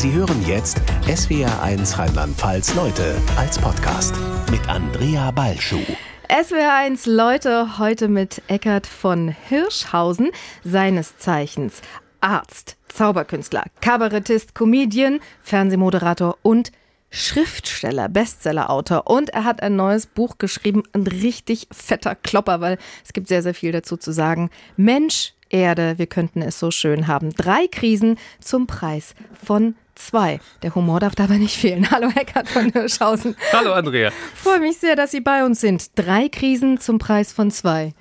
Sie 0.00 0.12
hören 0.12 0.42
jetzt 0.46 0.80
SWR1 1.02 1.98
Rheinland-Pfalz 1.98 2.74
Leute 2.74 3.20
als 3.36 3.58
Podcast 3.58 4.14
mit 4.50 4.66
Andrea 4.66 5.30
Balschuh. 5.30 5.84
SWR1 6.30 7.02
Leute 7.04 7.76
heute 7.78 8.08
mit 8.08 8.40
Eckart 8.46 8.86
von 8.86 9.28
Hirschhausen, 9.28 10.30
seines 10.64 11.18
Zeichens 11.18 11.82
Arzt, 12.22 12.78
Zauberkünstler, 12.88 13.64
Kabarettist, 13.82 14.54
Comedian, 14.54 15.20
Fernsehmoderator 15.42 16.38
und 16.40 16.72
Schriftsteller, 17.10 18.08
Bestsellerautor 18.08 19.06
und 19.06 19.28
er 19.28 19.44
hat 19.44 19.62
ein 19.62 19.76
neues 19.76 20.06
Buch 20.06 20.38
geschrieben, 20.38 20.82
ein 20.94 21.06
richtig 21.06 21.68
fetter 21.72 22.14
Klopper, 22.14 22.62
weil 22.62 22.78
es 23.04 23.12
gibt 23.12 23.28
sehr, 23.28 23.42
sehr 23.42 23.52
viel 23.52 23.72
dazu 23.72 23.98
zu 23.98 24.12
sagen. 24.12 24.48
Mensch, 24.78 25.34
Erde, 25.50 25.98
wir 25.98 26.06
könnten 26.06 26.40
es 26.40 26.58
so 26.58 26.70
schön 26.70 27.06
haben. 27.06 27.34
Drei 27.34 27.66
Krisen 27.66 28.16
zum 28.40 28.66
Preis 28.66 29.14
von 29.44 29.74
zwei. 30.00 30.40
Der 30.62 30.74
Humor 30.74 31.00
darf 31.00 31.14
dabei 31.14 31.38
nicht 31.38 31.56
fehlen. 31.56 31.90
Hallo 31.90 32.10
Eckart 32.14 32.48
von 32.48 32.72
Hirschhausen. 32.72 33.36
Hallo 33.52 33.72
Andrea. 33.72 34.10
Freue 34.34 34.60
mich 34.60 34.78
sehr, 34.78 34.96
dass 34.96 35.10
Sie 35.10 35.20
bei 35.20 35.44
uns 35.44 35.60
sind. 35.60 35.98
Drei 35.98 36.28
Krisen 36.28 36.78
zum 36.78 36.98
Preis 36.98 37.32
von 37.32 37.50
zwei. 37.50 37.94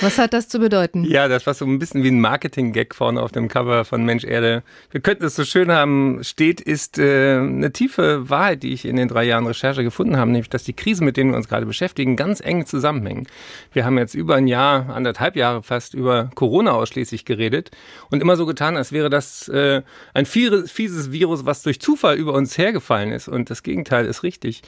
Was 0.00 0.18
hat 0.18 0.32
das 0.32 0.48
zu 0.48 0.58
bedeuten? 0.58 1.04
Ja, 1.04 1.28
das 1.28 1.46
war 1.46 1.54
so 1.54 1.64
ein 1.66 1.78
bisschen 1.78 2.02
wie 2.02 2.10
ein 2.10 2.20
Marketing-Gag 2.20 2.94
vorne 2.94 3.22
auf 3.22 3.32
dem 3.32 3.48
Cover 3.48 3.84
von 3.84 4.04
Mensch 4.04 4.24
Erde. 4.24 4.62
Wir 4.90 5.00
könnten 5.00 5.24
es 5.24 5.36
so 5.36 5.44
schön 5.44 5.70
haben, 5.70 6.24
steht, 6.24 6.60
ist 6.60 6.98
äh, 6.98 7.36
eine 7.36 7.72
tiefe 7.72 8.28
Wahrheit, 8.30 8.62
die 8.62 8.72
ich 8.72 8.84
in 8.84 8.96
den 8.96 9.08
drei 9.08 9.24
Jahren 9.24 9.46
Recherche 9.46 9.84
gefunden 9.84 10.16
habe, 10.16 10.30
nämlich, 10.30 10.48
dass 10.48 10.64
die 10.64 10.72
Krisen, 10.72 11.04
mit 11.04 11.16
denen 11.16 11.30
wir 11.30 11.36
uns 11.36 11.48
gerade 11.48 11.66
beschäftigen, 11.66 12.16
ganz 12.16 12.40
eng 12.40 12.64
zusammenhängen. 12.66 13.26
Wir 13.72 13.84
haben 13.84 13.98
jetzt 13.98 14.14
über 14.14 14.36
ein 14.36 14.46
Jahr, 14.46 14.88
anderthalb 14.90 15.36
Jahre 15.36 15.62
fast 15.62 15.94
über 15.94 16.30
Corona 16.34 16.72
ausschließlich 16.72 17.24
geredet 17.24 17.70
und 18.10 18.22
immer 18.22 18.36
so 18.36 18.46
getan, 18.46 18.76
als 18.76 18.92
wäre 18.92 19.10
das 19.10 19.48
äh, 19.48 19.82
ein 20.14 20.26
fieses 20.26 21.12
Virus, 21.12 21.44
was 21.44 21.62
durch 21.62 21.80
Zufall 21.80 22.16
über 22.16 22.32
uns 22.32 22.56
hergefallen 22.56 23.12
ist. 23.12 23.28
Und 23.28 23.50
das 23.50 23.62
Gegenteil 23.62 24.06
ist 24.06 24.22
richtig 24.22 24.62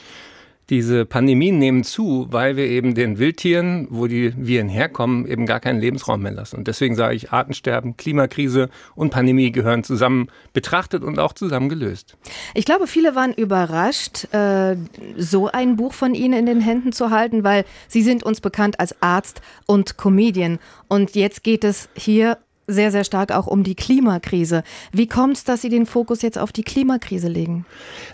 diese 0.71 1.05
Pandemien 1.05 1.59
nehmen 1.59 1.85
zu, 1.85 2.27
weil 2.31 2.57
wir 2.57 2.67
eben 2.67 2.95
den 2.95 3.19
Wildtieren, 3.19 3.87
wo 3.91 4.07
die 4.07 4.33
Viren 4.37 4.69
herkommen, 4.69 5.27
eben 5.27 5.47
gar 5.47 5.61
keinen 5.61 5.81
Lebensraum 5.81 6.23
mehr 6.23 6.33
lassen. 6.33 6.57
Und 6.57 6.69
deswegen 6.69 6.95
sage 6.97 7.15
ich, 7.15 7.33
Artensterben, 7.33 7.97
Klimakrise 7.97 8.71
und 8.95 9.11
Pandemie 9.11 9.53
gehören 9.53 9.85
zusammen 9.85 10.29
betrachtet 10.53 11.05
und 11.05 11.19
auch 11.19 11.33
zusammen 11.33 11.69
gelöst. 11.69 12.17
Ich 12.55 12.65
glaube, 12.65 12.87
viele 12.87 13.15
waren 13.15 13.35
überrascht, 13.35 14.33
äh, 14.33 14.77
so 15.17 15.49
ein 15.49 15.77
Buch 15.77 15.93
von 15.93 16.15
Ihnen 16.15 16.39
in 16.39 16.47
den 16.47 16.61
Händen 16.61 16.93
zu 16.93 17.11
halten, 17.11 17.45
weil 17.45 17.65
Sie 17.89 18.03
sind 18.03 18.23
uns 18.23 18.41
bekannt 18.41 18.81
als 18.81 19.01
Arzt 19.03 19.43
und 19.67 19.97
Comedian. 19.97 20.59
Und 20.89 21.15
jetzt 21.15 21.45
geht 21.45 21.65
es 21.65 21.89
hier 21.95 22.39
sehr, 22.67 22.91
sehr 22.91 23.05
stark 23.05 23.33
auch 23.33 23.47
um 23.47 23.63
die 23.63 23.75
Klimakrise. 23.75 24.63
Wie 24.93 25.07
kommt 25.07 25.37
es, 25.37 25.45
dass 25.45 25.63
Sie 25.63 25.69
den 25.69 25.87
Fokus 25.87 26.23
jetzt 26.23 26.39
auf 26.39 26.53
die 26.53 26.63
Klimakrise 26.63 27.29
legen? 27.29 27.67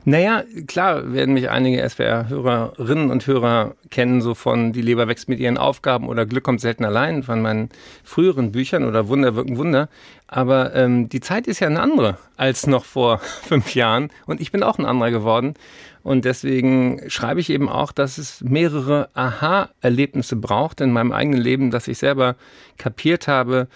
Naja, 0.04 0.44
klar 0.66 1.12
werden 1.12 1.34
mich 1.34 1.50
einige 1.50 1.88
SWR-Hörerinnen 1.88 3.10
und 3.10 3.26
Hörer 3.26 3.74
kennen, 3.90 4.20
so 4.20 4.34
von 4.34 4.72
Die 4.72 4.82
Leber 4.82 5.08
wächst 5.08 5.28
mit 5.28 5.38
ihren 5.40 5.58
Aufgaben 5.58 6.08
oder 6.08 6.26
Glück 6.26 6.44
kommt 6.44 6.60
selten 6.60 6.84
allein, 6.84 7.22
von 7.22 7.42
meinen 7.42 7.68
früheren 8.04 8.52
Büchern 8.52 8.84
oder 8.84 9.08
Wunder 9.08 9.36
wirken 9.36 9.56
Wunder. 9.56 9.88
Aber 10.26 10.74
ähm, 10.74 11.08
die 11.08 11.20
Zeit 11.20 11.46
ist 11.46 11.60
ja 11.60 11.66
eine 11.66 11.80
andere 11.80 12.16
als 12.36 12.66
noch 12.66 12.84
vor 12.84 13.18
fünf 13.42 13.74
Jahren 13.74 14.10
und 14.26 14.40
ich 14.40 14.52
bin 14.52 14.62
auch 14.62 14.78
ein 14.78 14.86
anderer 14.86 15.10
geworden. 15.10 15.54
Und 16.02 16.24
deswegen 16.24 17.02
schreibe 17.08 17.40
ich 17.40 17.50
eben 17.50 17.68
auch, 17.68 17.92
dass 17.92 18.16
es 18.16 18.40
mehrere 18.40 19.10
Aha-Erlebnisse 19.14 20.36
braucht 20.36 20.80
in 20.80 20.92
meinem 20.92 21.12
eigenen 21.12 21.40
Leben, 21.40 21.70
dass 21.70 21.88
ich 21.88 21.98
selber 21.98 22.36
kapiert 22.78 23.28
habe, 23.28 23.68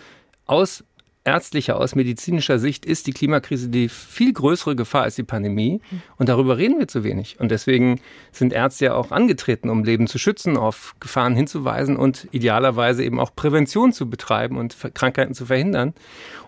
aus 0.47 0.85
ärztlicher, 1.25 1.79
aus 1.79 1.95
medizinischer 1.95 2.59
Sicht 2.59 2.85
ist 2.85 3.07
die 3.07 3.13
Klimakrise 3.13 3.69
die 3.69 3.89
viel 3.89 4.33
größere 4.33 4.77
Gefahr 4.77 5.03
als 5.03 5.17
die 5.17 5.23
Pandemie. 5.23 5.81
Und 6.17 6.29
darüber 6.29 6.59
reden 6.59 6.79
wir 6.79 6.87
zu 6.87 7.03
wenig. 7.03 7.41
Und 7.41 7.51
deswegen 7.51 8.01
sind 8.31 8.53
Ärzte 8.53 8.87
ja 8.87 8.95
auch 8.95 9.11
angetreten, 9.11 9.71
um 9.71 9.85
Leben 9.85 10.07
zu 10.07 10.19
schützen, 10.19 10.57
auf 10.57 10.95
Gefahren 11.01 11.35
hinzuweisen 11.35 11.97
und 11.97 12.29
idealerweise 12.31 13.03
eben 13.03 13.19
auch 13.19 13.35
Prävention 13.35 13.93
zu 13.93 14.09
betreiben 14.09 14.59
und 14.59 14.77
Krankheiten 14.95 15.35
zu 15.35 15.47
verhindern. 15.47 15.95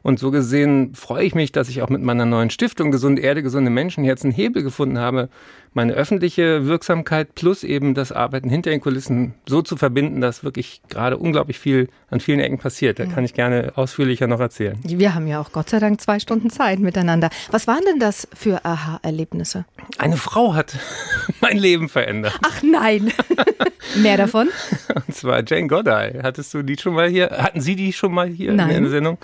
Und 0.03 0.19
so 0.19 0.31
gesehen 0.31 0.95
freue 0.95 1.25
ich 1.25 1.35
mich, 1.35 1.53
dass 1.53 1.69
ich 1.69 1.83
auch 1.83 1.89
mit 1.89 2.03
meiner 2.03 2.27
neuen 2.27 2.51
Stiftung 2.51 2.91
Gesunde 2.91 3.23
Erde, 3.23 3.43
gesunde 3.43 3.71
Menschen 3.71 4.05
jetzt 4.05 4.25
einen 4.25 4.33
Hebel 4.33 4.63
gefunden 4.63 4.99
habe, 4.99 5.31
meine 5.77 5.93
öffentliche 5.93 6.67
Wirksamkeit 6.67 7.35
plus 7.35 7.63
eben 7.63 7.93
das 7.93 8.11
Arbeiten 8.11 8.49
hinter 8.49 8.71
den 8.71 8.81
Kulissen 8.81 9.35
so 9.47 9.61
zu 9.61 9.77
verbinden, 9.77 10.21
dass 10.21 10.43
wirklich 10.43 10.81
gerade 10.89 11.19
unglaublich 11.19 11.59
viel 11.59 11.89
an 12.09 12.21
vielen 12.21 12.41
Ecken 12.41 12.59
passiert. 12.59 12.99
Da 12.99 13.05
kann 13.07 13.25
ich 13.25 13.35
gerne 13.35 13.73
ausführlicher 13.75 14.27
noch 14.27 14.41
erzählen. 14.41 14.66
Wir 14.83 15.15
haben 15.15 15.27
ja 15.27 15.41
auch 15.41 15.53
Gott 15.53 15.71
sei 15.71 15.79
Dank 15.79 16.01
zwei 16.01 16.19
Stunden 16.19 16.51
Zeit 16.51 16.79
miteinander. 16.79 17.31
Was 17.51 17.67
waren 17.67 17.83
denn 17.87 17.99
das 17.99 18.29
für 18.35 18.65
Aha-Erlebnisse? 18.65 19.65
Eine 19.99 20.17
Frau 20.17 20.55
hat 20.55 20.77
mein 21.41 21.57
Leben 21.59 21.89
verändert. 21.89 22.39
Ach 22.45 22.63
nein. 22.63 23.13
Mehr 23.97 24.17
davon? 24.17 24.49
Und 24.95 25.15
zwar 25.15 25.43
Jane 25.47 25.69
Goddard. 25.69 26.23
Hattest 26.23 26.53
du 26.55 26.63
die 26.63 26.77
schon 26.77 26.95
mal 26.95 27.09
hier? 27.09 27.31
Hatten 27.31 27.61
Sie 27.61 27.77
die 27.77 27.93
schon 27.93 28.13
mal 28.13 28.29
hier 28.29 28.53
Nein. 28.53 28.71
in 28.71 28.83
der 28.83 28.91
Sendung? 28.91 29.19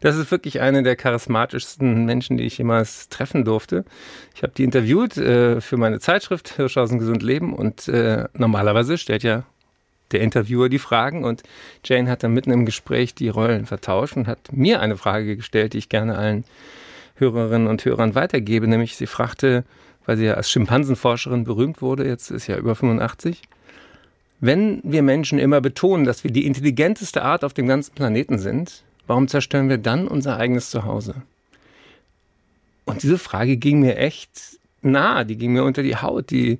Das 0.00 0.16
ist 0.16 0.30
wirklich 0.30 0.60
eine 0.60 0.82
der 0.82 0.96
charismatischsten 0.96 2.04
Menschen, 2.04 2.36
die 2.36 2.44
ich 2.44 2.58
jemals 2.58 3.08
treffen 3.08 3.44
durfte. 3.44 3.84
Ich 4.34 4.42
habe 4.42 4.52
die 4.56 4.64
interviewt 4.64 5.16
äh, 5.16 5.60
für 5.60 5.76
meine 5.76 6.00
Zeitschrift 6.00 6.54
Hirschhausen 6.56 6.98
Gesund 6.98 7.22
Leben 7.22 7.52
und 7.54 7.88
äh, 7.88 8.24
normalerweise 8.34 8.98
stellt 8.98 9.22
ja 9.22 9.44
der 10.12 10.20
Interviewer 10.20 10.68
die 10.68 10.78
Fragen 10.78 11.24
und 11.24 11.42
Jane 11.84 12.10
hat 12.10 12.22
dann 12.22 12.32
mitten 12.32 12.50
im 12.50 12.66
Gespräch 12.66 13.14
die 13.14 13.28
Rollen 13.28 13.66
vertauscht 13.66 14.16
und 14.16 14.26
hat 14.26 14.52
mir 14.52 14.80
eine 14.80 14.96
Frage 14.96 15.36
gestellt, 15.36 15.72
die 15.72 15.78
ich 15.78 15.88
gerne 15.88 16.16
allen 16.16 16.44
Hörerinnen 17.16 17.66
und 17.66 17.84
Hörern 17.84 18.14
weitergebe, 18.14 18.68
nämlich 18.68 18.96
sie 18.96 19.06
fragte, 19.06 19.64
weil 20.04 20.16
sie 20.16 20.26
ja 20.26 20.34
als 20.34 20.50
Schimpansenforscherin 20.50 21.44
berühmt 21.44 21.82
wurde, 21.82 22.06
jetzt 22.06 22.30
ist 22.30 22.46
ja 22.46 22.56
über 22.56 22.74
85, 22.74 23.42
wenn 24.40 24.80
wir 24.84 25.02
Menschen 25.02 25.38
immer 25.38 25.60
betonen, 25.60 26.04
dass 26.04 26.22
wir 26.22 26.30
die 26.30 26.46
intelligenteste 26.46 27.22
Art 27.22 27.42
auf 27.42 27.54
dem 27.54 27.66
ganzen 27.66 27.94
Planeten 27.94 28.38
sind, 28.38 28.84
warum 29.06 29.28
zerstören 29.28 29.68
wir 29.68 29.78
dann 29.78 30.06
unser 30.06 30.36
eigenes 30.36 30.70
Zuhause? 30.70 31.14
Und 32.84 33.02
diese 33.02 33.18
Frage 33.18 33.56
ging 33.56 33.80
mir 33.80 33.96
echt 33.96 34.58
nah, 34.82 35.24
die 35.24 35.36
ging 35.36 35.52
mir 35.52 35.64
unter 35.64 35.82
die 35.82 35.96
Haut, 35.96 36.30
die 36.30 36.58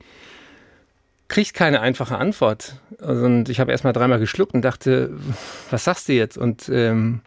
kriegt 1.29 1.55
keine 1.55 1.81
einfache 1.81 2.19
Antwort. 2.19 2.81
Und 3.01 3.49
ich 3.49 3.61
habe 3.61 3.73
erst 3.73 3.85
mal 3.85 3.93
dreimal 3.93 4.19
geschluckt 4.19 4.55
und 4.55 4.63
dachte, 4.63 5.11
was 5.71 5.85
sagst 5.85 6.09
du 6.09 6.13
jetzt? 6.13 6.39
Und 6.39 6.69
ähm, 6.69 7.21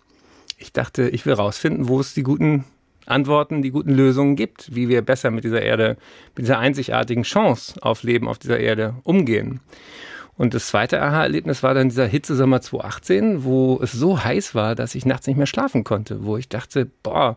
ich 0.57 0.73
dachte, 0.73 1.09
ich 1.09 1.25
will 1.25 1.33
rausfinden, 1.33 1.87
wo 1.87 1.99
es 1.99 2.13
die 2.13 2.23
guten 2.23 2.65
Antworten, 3.05 3.61
die 3.61 3.71
guten 3.71 3.91
Lösungen 3.91 4.35
gibt, 4.35 4.73
wie 4.75 4.87
wir 4.87 5.01
besser 5.01 5.31
mit 5.31 5.43
dieser 5.43 5.61
Erde, 5.61 5.97
mit 6.35 6.45
dieser 6.45 6.59
einzigartigen 6.59 7.23
Chance 7.23 7.81
auf 7.81 8.03
Leben 8.03 8.27
auf 8.27 8.37
dieser 8.37 8.59
Erde 8.59 8.95
umgehen. 9.03 9.61
Und 10.37 10.53
das 10.53 10.67
zweite 10.67 11.01
Aha-Erlebnis 11.01 11.63
war 11.63 11.73
dann 11.73 11.89
dieser 11.89 12.07
Hitzesommer 12.07 12.61
2018, 12.61 13.43
wo 13.43 13.79
es 13.81 13.91
so 13.91 14.23
heiß 14.23 14.55
war, 14.55 14.75
dass 14.75 14.95
ich 14.95 15.05
nachts 15.05 15.27
nicht 15.27 15.35
mehr 15.35 15.47
schlafen 15.47 15.83
konnte, 15.83 16.23
wo 16.23 16.37
ich 16.37 16.47
dachte, 16.47 16.89
boah, 17.03 17.35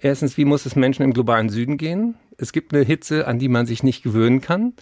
erstens, 0.00 0.38
wie 0.38 0.46
muss 0.46 0.64
es 0.64 0.74
Menschen 0.74 1.02
im 1.02 1.12
globalen 1.12 1.50
Süden 1.50 1.76
gehen? 1.76 2.14
Es 2.38 2.52
gibt 2.52 2.72
eine 2.72 2.84
Hitze, 2.84 3.26
an 3.26 3.38
die 3.38 3.48
man 3.48 3.66
sich 3.66 3.82
nicht 3.82 4.02
gewöhnen 4.02 4.40
kann. 4.40 4.72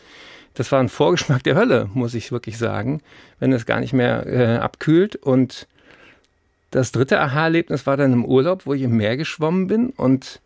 Das 0.56 0.72
war 0.72 0.80
ein 0.80 0.88
Vorgeschmack 0.88 1.42
der 1.44 1.54
Hölle, 1.54 1.90
muss 1.92 2.14
ich 2.14 2.32
wirklich 2.32 2.56
sagen, 2.56 3.02
wenn 3.38 3.52
es 3.52 3.66
gar 3.66 3.78
nicht 3.78 3.92
mehr 3.92 4.26
äh, 4.26 4.56
abkühlt. 4.56 5.14
Und 5.14 5.68
das 6.70 6.92
dritte 6.92 7.20
Aha-Erlebnis 7.20 7.86
war 7.86 7.98
dann 7.98 8.12
im 8.12 8.24
Urlaub, 8.24 8.64
wo 8.64 8.72
ich 8.72 8.82
im 8.82 8.96
Meer 8.96 9.16
geschwommen 9.18 9.66
bin 9.66 9.90
und 9.90 10.40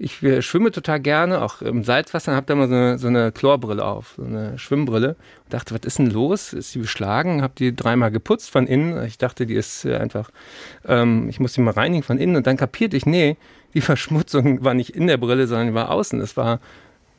ich 0.00 0.18
schwimme 0.44 0.70
total 0.70 1.00
gerne, 1.00 1.42
auch 1.42 1.60
im 1.60 1.82
Salzwasser, 1.82 2.36
habe 2.36 2.46
da 2.46 2.54
mal 2.54 2.68
so 2.68 2.74
eine, 2.74 2.98
so 2.98 3.08
eine 3.08 3.32
Chlorbrille 3.32 3.84
auf, 3.84 4.14
so 4.16 4.22
eine 4.22 4.56
Schwimmbrille. 4.56 5.16
Und 5.44 5.52
dachte, 5.52 5.74
was 5.74 5.80
ist 5.84 5.98
denn 5.98 6.10
los? 6.10 6.52
Ist 6.52 6.72
die 6.76 6.78
beschlagen? 6.78 7.42
Habe 7.42 7.54
die 7.58 7.74
dreimal 7.74 8.12
geputzt 8.12 8.48
von 8.48 8.68
innen. 8.68 9.04
Ich 9.06 9.18
dachte, 9.18 9.44
die 9.44 9.54
ist 9.54 9.84
äh, 9.84 9.96
einfach, 9.96 10.30
ähm, 10.86 11.28
ich 11.28 11.40
muss 11.40 11.54
die 11.54 11.62
mal 11.62 11.72
reinigen 11.72 12.04
von 12.04 12.18
innen. 12.18 12.36
Und 12.36 12.46
dann 12.46 12.56
kapierte 12.56 12.96
ich, 12.96 13.06
nee, 13.06 13.36
die 13.74 13.80
Verschmutzung 13.80 14.62
war 14.62 14.74
nicht 14.74 14.90
in 14.90 15.08
der 15.08 15.16
Brille, 15.16 15.48
sondern 15.48 15.66
die 15.66 15.74
war 15.74 15.90
außen. 15.90 16.20
Es 16.20 16.36
war 16.36 16.60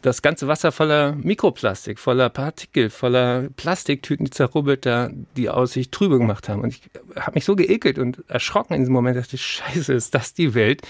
das 0.02 0.22
ganze 0.22 0.48
Wasser 0.48 0.72
voller 0.72 1.14
Mikroplastik, 1.16 2.00
voller 2.00 2.30
Partikel, 2.30 2.90
voller 2.90 3.50
Plastiktüten, 3.58 4.26
die 4.26 4.32
zerrubbelt 4.32 4.86
da 4.86 5.10
die 5.36 5.50
Aussicht 5.50 5.92
trübe 5.92 6.18
gemacht 6.18 6.48
haben. 6.48 6.62
Und 6.62 6.70
ich 6.70 6.82
habe 7.16 7.34
mich 7.36 7.46
so 7.46 7.56
geekelt 7.56 8.00
und 8.00 8.24
erschrocken 8.30 8.76
in 8.76 8.82
diesem 8.82 8.94
Moment, 8.94 9.18
dachte 9.18 9.36
ich, 9.36 9.46
scheiße, 9.46 9.94
ist 9.94 10.16
das 10.16 10.34
die 10.34 10.54
Welt, 10.54 10.82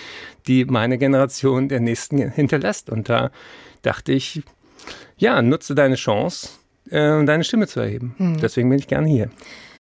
die 0.48 0.66
meine 0.66 0.98
Generation 0.98 1.70
der 1.70 1.80
Nächsten 1.80 2.18
hinterlässt. 2.30 2.90
Und 2.90 3.10
da 3.10 3.32
dachte 3.82 4.12
ich, 4.12 4.44
ja, 5.18 5.42
nutze 5.42 5.74
deine 5.74 5.96
Chance, 5.96 6.50
äh, 6.90 7.24
deine 7.26 7.44
Stimme 7.44 7.68
zu 7.68 7.80
erheben. 7.80 8.14
Hm. 8.18 8.38
Deswegen 8.40 8.70
bin 8.70 8.80
ich 8.80 8.88
gerne 8.88 9.08
hier. 9.08 9.30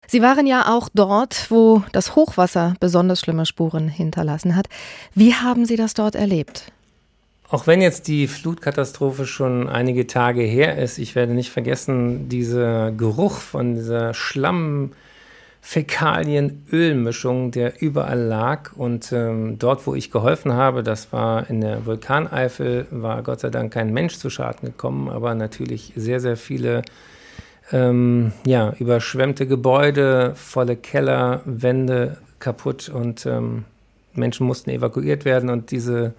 Sie 0.07 0.23
waren 0.23 0.47
ja 0.47 0.75
auch 0.75 0.89
dort, 0.95 1.51
wo 1.51 1.83
das 1.93 2.17
Hochwasser 2.17 2.73
besonders 2.81 3.21
schlimme 3.21 3.45
Spuren 3.45 3.89
hinterlassen 3.89 4.57
hat. 4.57 4.69
Wie 5.15 5.35
haben 5.35 5.67
Sie 5.67 5.77
das 5.77 5.93
dort 5.93 6.15
erlebt? 6.15 6.73
Auch 7.51 7.67
wenn 7.67 7.81
jetzt 7.81 8.09
die 8.09 8.27
Flutkatastrophe 8.27 9.27
schon 9.27 9.69
einige 9.69 10.07
Tage 10.07 10.43
her 10.43 10.77
ist, 10.77 10.99
ich 10.99 11.15
werde 11.15 11.33
nicht 11.33 11.51
vergessen, 11.51 12.29
dieser 12.29 12.93
Geruch 12.93 13.39
von 13.39 13.75
dieser 13.75 14.13
Schlamm 14.13 14.93
Fäkalien-Ölmischung, 15.63 17.51
der 17.51 17.83
überall 17.83 18.21
lag. 18.21 18.73
Und 18.75 19.13
ähm, 19.13 19.59
dort, 19.59 19.87
wo 19.87 19.95
ich 19.95 20.11
geholfen 20.11 20.53
habe, 20.53 20.83
das 20.83 21.13
war 21.13 21.49
in 21.51 21.61
der 21.61 21.85
Vulkaneifel, 21.85 22.87
war 22.91 23.23
Gott 23.23 23.41
sei 23.41 23.51
Dank 23.51 23.73
kein 23.73 23.93
Mensch 23.93 24.17
zu 24.17 24.31
Schaden 24.31 24.69
gekommen, 24.69 25.09
aber 25.09 25.35
natürlich 25.35 25.93
sehr, 25.97 26.21
sehr 26.21 26.37
viele 26.37 26.83
ähm, 27.73 28.33
ja, 28.47 28.75
überschwemmte 28.79 29.47
Gebäude, 29.47 30.33
volle 30.37 30.77
Keller, 30.77 31.43
Wände 31.45 32.19
kaputt 32.39 32.89
und 32.89 33.27
ähm, 33.27 33.65
Menschen 34.15 34.47
mussten 34.47 34.71
evakuiert 34.71 35.25
werden. 35.25 35.51
Und 35.51 35.71
diese 35.71 36.15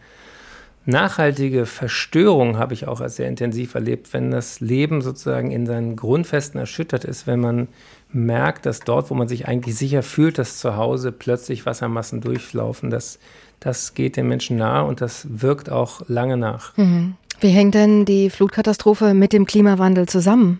nachhaltige 0.89 1.65
Verstörung 1.65 2.57
habe 2.57 2.73
ich 2.73 2.87
auch 2.87 3.01
als 3.01 3.15
sehr 3.15 3.27
intensiv 3.27 3.75
erlebt, 3.75 4.13
wenn 4.13 4.31
das 4.31 4.59
Leben 4.59 5.01
sozusagen 5.01 5.51
in 5.51 5.65
seinen 5.65 5.95
Grundfesten 5.95 6.59
erschüttert 6.59 7.05
ist, 7.05 7.27
wenn 7.27 7.39
man 7.39 7.67
merkt, 8.11 8.65
dass 8.65 8.81
dort, 8.81 9.09
wo 9.09 9.13
man 9.13 9.27
sich 9.27 9.47
eigentlich 9.47 9.75
sicher 9.75 10.03
fühlt, 10.03 10.37
dass 10.37 10.59
zu 10.59 10.75
Hause 10.75 11.11
plötzlich 11.11 11.65
Wassermassen 11.65 12.21
durchlaufen, 12.21 12.89
das, 12.89 13.19
das 13.59 13.93
geht 13.93 14.17
den 14.17 14.27
Menschen 14.27 14.57
nahe 14.57 14.85
und 14.85 15.01
das 15.01 15.27
wirkt 15.29 15.71
auch 15.71 16.01
lange 16.07 16.37
nach. 16.37 16.75
Mhm. 16.77 17.15
Wie 17.41 17.49
hängt 17.49 17.73
denn 17.73 18.03
die 18.03 18.29
Flutkatastrophe 18.29 19.13
mit 19.13 19.31
dem 19.31 19.45
Klimawandel 19.45 20.07
zusammen? 20.07 20.59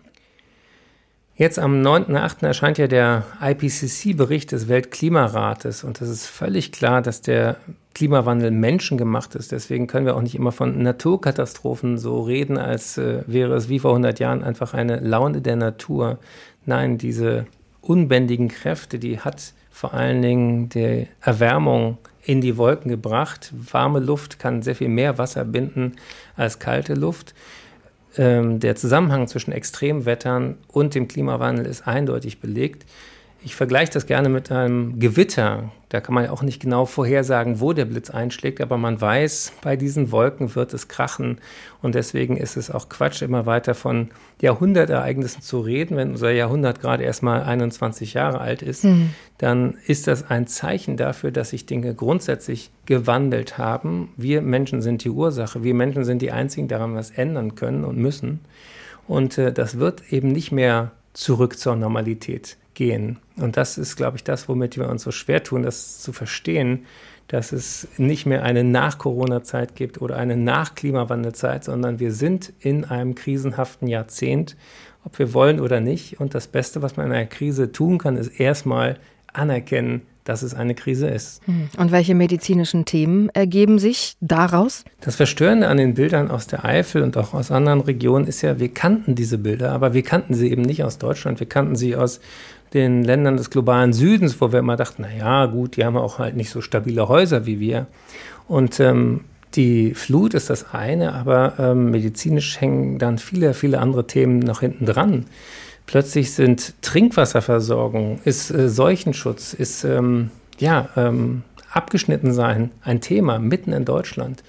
Jetzt 1.40 1.58
am 1.58 1.82
9.8. 1.82 2.46
erscheint 2.46 2.78
ja 2.80 2.88
der 2.88 3.24
IPCC-Bericht 3.42 4.52
des 4.52 4.68
Weltklimarates 4.68 5.86
und 5.86 6.02
es 6.02 6.10
ist 6.10 6.26
völlig 6.26 6.74
klar, 6.74 7.02
dass 7.02 7.22
der 7.22 7.56
Klimawandel 7.94 8.52
menschengemacht 8.52 9.36
ist. 9.36 9.54
Deswegen 9.54 9.88
können 9.88 10.06
wir 10.06 10.18
auch 10.18 10.22
nicht 10.22 10.36
immer 10.36 10.52
von 10.52 10.84
Naturkatastrophen 10.84 11.98
so 11.98 12.20
reden, 12.24 12.58
als 12.58 12.98
äh, 12.98 13.24
wäre 13.26 13.56
es 13.56 13.70
wie 13.70 13.80
vor 13.80 13.92
100 13.92 14.20
Jahren 14.20 14.44
einfach 14.44 14.74
eine 14.74 15.00
Laune 15.00 15.40
der 15.40 15.56
Natur. 15.56 16.20
Nein, 16.66 16.98
diese 16.98 17.46
unbändigen 17.80 18.50
Kräfte, 18.50 19.00
die 19.00 19.22
hat 19.22 19.54
vor 19.72 19.94
allen 19.94 20.22
Dingen 20.22 20.68
die 20.68 21.08
Erwärmung 21.22 22.00
in 22.22 22.42
die 22.42 22.58
Wolken 22.58 22.92
gebracht. 22.92 23.54
Warme 23.72 24.02
Luft 24.02 24.40
kann 24.40 24.62
sehr 24.62 24.76
viel 24.76 24.90
mehr 24.90 25.18
Wasser 25.18 25.46
binden 25.46 25.96
als 26.36 26.60
kalte 26.60 26.96
Luft 26.96 27.34
der 28.18 28.76
Zusammenhang 28.76 29.28
zwischen 29.28 29.52
Extremwettern 29.52 30.58
und 30.68 30.96
dem 30.96 31.08
Klimawandel 31.08 31.66
ist 31.66 31.88
eindeutig 31.88 32.40
belegt. 32.40 32.86
Ich 33.42 33.56
vergleiche 33.56 33.94
das 33.94 34.06
gerne 34.06 34.28
mit 34.28 34.52
einem 34.52 35.00
Gewitter. 35.00 35.72
Da 35.88 36.02
kann 36.02 36.14
man 36.14 36.26
ja 36.26 36.32
auch 36.32 36.42
nicht 36.42 36.62
genau 36.62 36.86
vorhersagen, 36.86 37.62
wo 37.62 37.72
der 37.72 37.86
Blitz 37.86 38.10
einschlägt, 38.10 38.60
aber 38.60 38.78
man 38.78 39.00
weiß, 39.00 39.54
bei 39.62 39.78
diesen 39.78 40.12
Wolken 40.12 40.54
wird 40.56 40.74
es 40.74 40.90
krachen. 40.90 41.40
Und 41.82 41.96
deswegen 41.96 42.36
ist 42.36 42.58
es 42.58 42.70
auch 42.70 42.90
Quatsch, 42.90 43.22
immer 43.22 43.46
weiter 43.46 43.76
von 43.76 44.10
Jahrhundertereignissen 44.42 45.42
zu 45.42 45.62
reden. 45.62 45.96
Wenn 45.96 46.12
unser 46.12 46.32
Jahrhundert 46.32 46.82
gerade 46.82 47.04
erst 47.04 47.24
mal 47.24 47.42
21 47.42 48.14
Jahre 48.14 48.42
alt 48.42 48.62
ist, 48.62 48.84
mhm. 48.84 49.12
dann 49.38 49.78
ist 49.88 50.08
das 50.08 50.30
ein 50.30 50.46
Zeichen 50.46 50.98
dafür, 50.98 51.32
dass 51.32 51.52
sich 51.52 51.66
Dinge 51.66 51.96
grundsätzlich 51.96 52.72
gewandelt 52.86 53.58
haben. 53.58 54.10
Wir 54.18 54.42
Menschen 54.42 54.82
sind 54.82 55.06
die 55.06 55.10
Ursache. 55.10 55.64
Wir 55.64 55.74
Menschen 55.74 56.04
sind 56.04 56.22
die 56.22 56.32
Einzigen, 56.32 56.68
daran 56.68 56.94
was 56.94 57.10
ändern 57.12 57.56
können 57.56 57.86
und 57.86 57.98
müssen. 57.98 58.42
Und 59.08 59.38
äh, 59.38 59.54
das 59.54 59.80
wird 59.80 60.12
eben 60.12 60.28
nicht 60.28 60.52
mehr 60.52 60.92
zurück 61.14 61.58
zur 61.58 61.76
Normalität 61.76 62.58
gehen. 62.80 63.20
Und 63.36 63.58
das 63.58 63.78
ist, 63.78 63.98
glaube 63.98 64.16
ich, 64.16 64.24
das, 64.24 64.48
womit 64.48 64.78
wir 64.78 64.88
uns 64.88 65.04
so 65.04 65.12
schwer 65.12 65.44
tun, 65.44 65.64
das 65.64 66.00
zu 66.00 66.14
verstehen, 66.14 66.86
dass 67.28 67.52
es 67.52 67.90
nicht 67.98 68.26
mehr 68.26 68.42
eine 68.44 68.64
Nach-Corona-Zeit 68.64 69.76
gibt 69.76 70.02
oder 70.02 70.16
eine 70.16 70.38
Nach-Klimawandel-Zeit, 70.38 71.66
sondern 71.66 72.00
wir 72.00 72.14
sind 72.14 72.54
in 72.62 72.86
einem 72.86 73.16
krisenhaften 73.16 73.90
Jahrzehnt, 73.90 74.56
ob 75.04 75.20
wir 75.20 75.34
wollen 75.34 75.60
oder 75.60 75.82
nicht. 75.82 76.22
Und 76.22 76.34
das 76.34 76.48
Beste, 76.48 76.82
was 76.82 76.96
man 76.96 77.08
in 77.08 77.12
einer 77.12 77.26
Krise 77.26 77.74
tun 77.74 77.98
kann, 77.98 78.16
ist 78.16 78.40
erstmal 78.40 78.98
anerkennen, 79.34 80.04
dass 80.30 80.44
es 80.44 80.54
eine 80.54 80.76
Krise 80.76 81.08
ist. 81.08 81.42
Hm. 81.46 81.70
Und 81.78 81.92
welche 81.92 82.14
medizinischen 82.14 82.86
Themen 82.86 83.30
ergeben 83.30 83.80
sich 83.80 84.16
daraus? 84.22 84.86
Das 85.02 85.16
Verstörende 85.16 85.68
an 85.68 85.78
den 85.78 85.96
Bildern 85.96 86.30
aus 86.30 86.46
der 86.46 86.64
Eifel 86.64 87.02
und 87.02 87.18
auch 87.18 87.34
aus 87.34 87.50
anderen 87.50 87.82
Regionen 87.82 88.28
ist 88.28 88.44
ja, 88.44 88.60
wir 88.60 88.70
kannten 88.70 89.16
diese 89.16 89.40
Bilder, 89.40 89.72
aber 89.72 89.96
wir 89.96 90.04
kannten 90.04 90.36
sie 90.36 90.52
eben 90.52 90.62
nicht 90.62 90.84
aus 90.84 91.00
Deutschland. 91.00 91.40
Wir 91.40 91.50
kannten 91.50 91.76
sie 91.76 91.96
aus 91.96 92.20
den 92.74 93.04
Ländern 93.04 93.38
des 93.38 93.50
globalen 93.50 93.94
Südens, 93.94 94.40
wo 94.40 94.52
wir 94.52 94.60
immer 94.60 94.76
dachten, 94.76 95.04
na 95.04 95.14
ja, 95.14 95.46
gut, 95.48 95.78
die 95.78 95.86
haben 95.86 95.98
auch 95.98 96.20
halt 96.20 96.36
nicht 96.36 96.50
so 96.50 96.62
stabile 96.62 97.08
Häuser 97.08 97.46
wie 97.46 97.60
wir. 97.60 97.88
Und 98.48 98.80
ähm, 98.80 99.22
die 99.56 99.94
Flut 99.96 100.34
ist 100.34 100.50
das 100.50 100.74
eine, 100.74 101.14
aber 101.14 101.54
ähm, 101.58 101.92
medizinisch 101.92 102.62
hängen 102.62 103.00
dann 103.00 103.18
viele, 103.18 103.54
viele 103.54 103.80
andere 103.80 104.06
Themen 104.06 104.40
noch 104.40 104.60
hinten 104.60 104.86
dran. 104.86 105.26
Plötzlich 105.88 106.34
sind 106.34 106.76
Trinkwasserversorgung, 106.84 108.20
ist 108.24 108.52
äh, 108.52 108.70
Seuchenschutz, 108.70 109.54
ist 109.54 109.84
ähm, 109.84 110.30
ja 110.60 110.90
ähm, 110.96 111.44
abgeschnitten 111.72 112.34
sein 112.34 112.72
ein 112.84 113.02
Thema 113.02 113.40
mitten 113.40 113.74
in 113.74 113.86
Deutschland. 113.86 114.44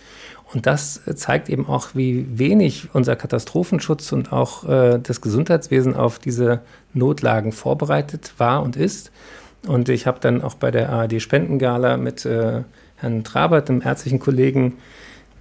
Und 0.53 0.67
das 0.67 1.01
zeigt 1.15 1.49
eben 1.49 1.69
auch, 1.69 1.91
wie 1.95 2.27
wenig 2.39 2.89
unser 2.93 3.15
Katastrophenschutz 3.15 4.11
und 4.13 4.33
auch 4.33 4.69
äh, 4.69 4.99
das 5.01 5.21
Gesundheitswesen 5.21 5.95
auf 5.95 6.19
diese 6.19 6.61
Notlagen 6.93 7.53
vorbereitet 7.53 8.35
war 8.39 8.63
und 8.63 8.77
ist. 8.77 9.13
Und 9.67 9.89
ich 9.89 10.07
habe 10.07 10.19
dann 10.21 10.43
auch 10.43 10.55
bei 10.55 10.71
der 10.71 10.91
ARD 10.91 11.23
Spendengala 11.23 11.97
mit 11.97 12.25
äh, 12.25 12.63
Herrn 12.97 13.25
Trabert, 13.25 13.69
dem 13.69 13.83
ärztlichen 13.83 14.19
Kollegen, 14.19 14.75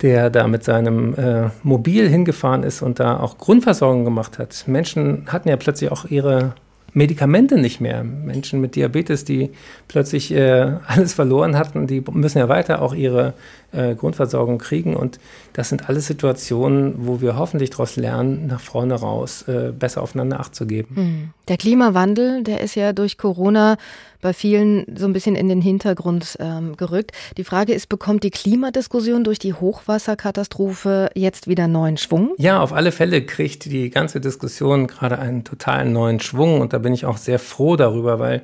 der 0.01 0.29
da 0.29 0.47
mit 0.47 0.63
seinem 0.63 1.13
äh, 1.15 1.49
Mobil 1.63 2.07
hingefahren 2.07 2.63
ist 2.63 2.81
und 2.81 2.99
da 2.99 3.19
auch 3.19 3.37
Grundversorgung 3.37 4.05
gemacht 4.05 4.37
hat. 4.37 4.65
Menschen 4.67 5.25
hatten 5.27 5.49
ja 5.49 5.57
plötzlich 5.57 5.91
auch 5.91 6.05
ihre 6.05 6.53
Medikamente 6.93 7.57
nicht 7.57 7.81
mehr. 7.81 8.03
Menschen 8.03 8.61
mit 8.61 8.75
Diabetes, 8.75 9.25
die 9.25 9.51
plötzlich 9.87 10.31
äh, 10.31 10.73
alles 10.87 11.13
verloren 11.13 11.57
hatten, 11.57 11.87
die 11.87 12.03
müssen 12.11 12.37
ja 12.39 12.49
weiter 12.49 12.81
auch 12.81 12.93
ihre 12.93 13.33
äh, 13.71 13.95
Grundversorgung 13.95 14.57
kriegen. 14.57 14.95
Und 14.95 15.19
das 15.53 15.69
sind 15.69 15.89
alles 15.89 16.07
Situationen, 16.07 16.95
wo 17.07 17.21
wir 17.21 17.37
hoffentlich 17.37 17.69
daraus 17.69 17.95
lernen, 17.95 18.47
nach 18.47 18.59
vorne 18.59 18.95
raus 18.95 19.43
äh, 19.47 19.71
besser 19.71 20.01
aufeinander 20.01 20.39
Acht 20.39 20.55
zu 20.55 20.65
geben. 20.65 20.95
Hm. 20.95 21.29
Der 21.47 21.57
Klimawandel, 21.57 22.43
der 22.43 22.61
ist 22.61 22.75
ja 22.75 22.93
durch 22.93 23.17
Corona 23.17 23.77
bei 24.21 24.33
vielen 24.33 24.85
so 24.97 25.05
ein 25.05 25.13
bisschen 25.13 25.35
in 25.35 25.47
den 25.47 25.61
Hintergrund 25.61 26.37
ähm, 26.39 26.75
gerückt. 26.75 27.11
Die 27.37 27.43
Frage 27.43 27.73
ist, 27.73 27.87
bekommt 27.87 28.23
die 28.23 28.31
Klimadiskussion 28.31 29.23
durch 29.23 29.39
die 29.39 29.53
Hochwasserkatastrophe 29.53 31.09
jetzt 31.15 31.47
wieder 31.47 31.67
neuen 31.67 31.97
Schwung? 31.97 32.33
Ja, 32.37 32.61
auf 32.61 32.73
alle 32.73 32.91
Fälle 32.91 33.25
kriegt 33.25 33.65
die 33.65 33.89
ganze 33.89 34.19
Diskussion 34.19 34.87
gerade 34.87 35.19
einen 35.19 35.43
totalen 35.43 35.93
neuen 35.93 36.19
Schwung 36.19 36.59
und 36.59 36.73
da 36.73 36.79
bin 36.79 36.93
ich 36.93 37.05
auch 37.05 37.17
sehr 37.17 37.39
froh 37.39 37.75
darüber, 37.75 38.19
weil 38.19 38.41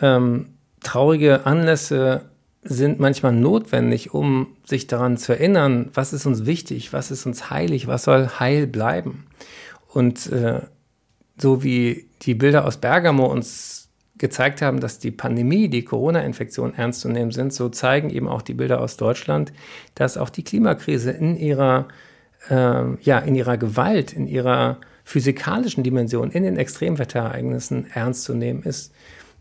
ähm, 0.00 0.54
traurige 0.82 1.46
Anlässe 1.46 2.22
sind 2.62 3.00
manchmal 3.00 3.32
notwendig, 3.32 4.14
um 4.14 4.48
sich 4.64 4.86
daran 4.86 5.16
zu 5.16 5.32
erinnern, 5.32 5.90
was 5.94 6.12
ist 6.12 6.26
uns 6.26 6.46
wichtig, 6.46 6.92
was 6.92 7.10
ist 7.10 7.26
uns 7.26 7.50
heilig, 7.50 7.88
was 7.88 8.04
soll 8.04 8.28
heil 8.38 8.66
bleiben. 8.66 9.26
Und 9.88 10.30
äh, 10.30 10.60
so 11.36 11.64
wie 11.64 12.08
die 12.22 12.34
Bilder 12.34 12.64
aus 12.64 12.76
Bergamo 12.76 13.26
uns 13.26 13.82
gezeigt 14.16 14.62
haben, 14.62 14.78
dass 14.78 15.00
die 15.00 15.10
Pandemie, 15.10 15.68
die 15.68 15.84
Corona-Infektion 15.84 16.74
ernst 16.74 17.00
zu 17.00 17.08
nehmen 17.08 17.32
sind, 17.32 17.52
so 17.52 17.68
zeigen 17.68 18.08
eben 18.10 18.28
auch 18.28 18.42
die 18.42 18.54
Bilder 18.54 18.80
aus 18.80 18.96
Deutschland, 18.96 19.52
dass 19.96 20.16
auch 20.16 20.30
die 20.30 20.44
Klimakrise 20.44 21.10
in 21.10 21.36
ihrer, 21.36 21.88
äh, 22.48 22.94
ja, 23.02 23.18
in 23.18 23.34
ihrer 23.34 23.56
Gewalt, 23.56 24.12
in 24.12 24.28
ihrer 24.28 24.78
physikalischen 25.04 25.82
Dimension, 25.82 26.30
in 26.30 26.44
den 26.44 26.56
Extremwetterereignissen 26.56 27.90
ernst 27.92 28.22
zu 28.22 28.34
nehmen 28.34 28.62
ist. 28.62 28.94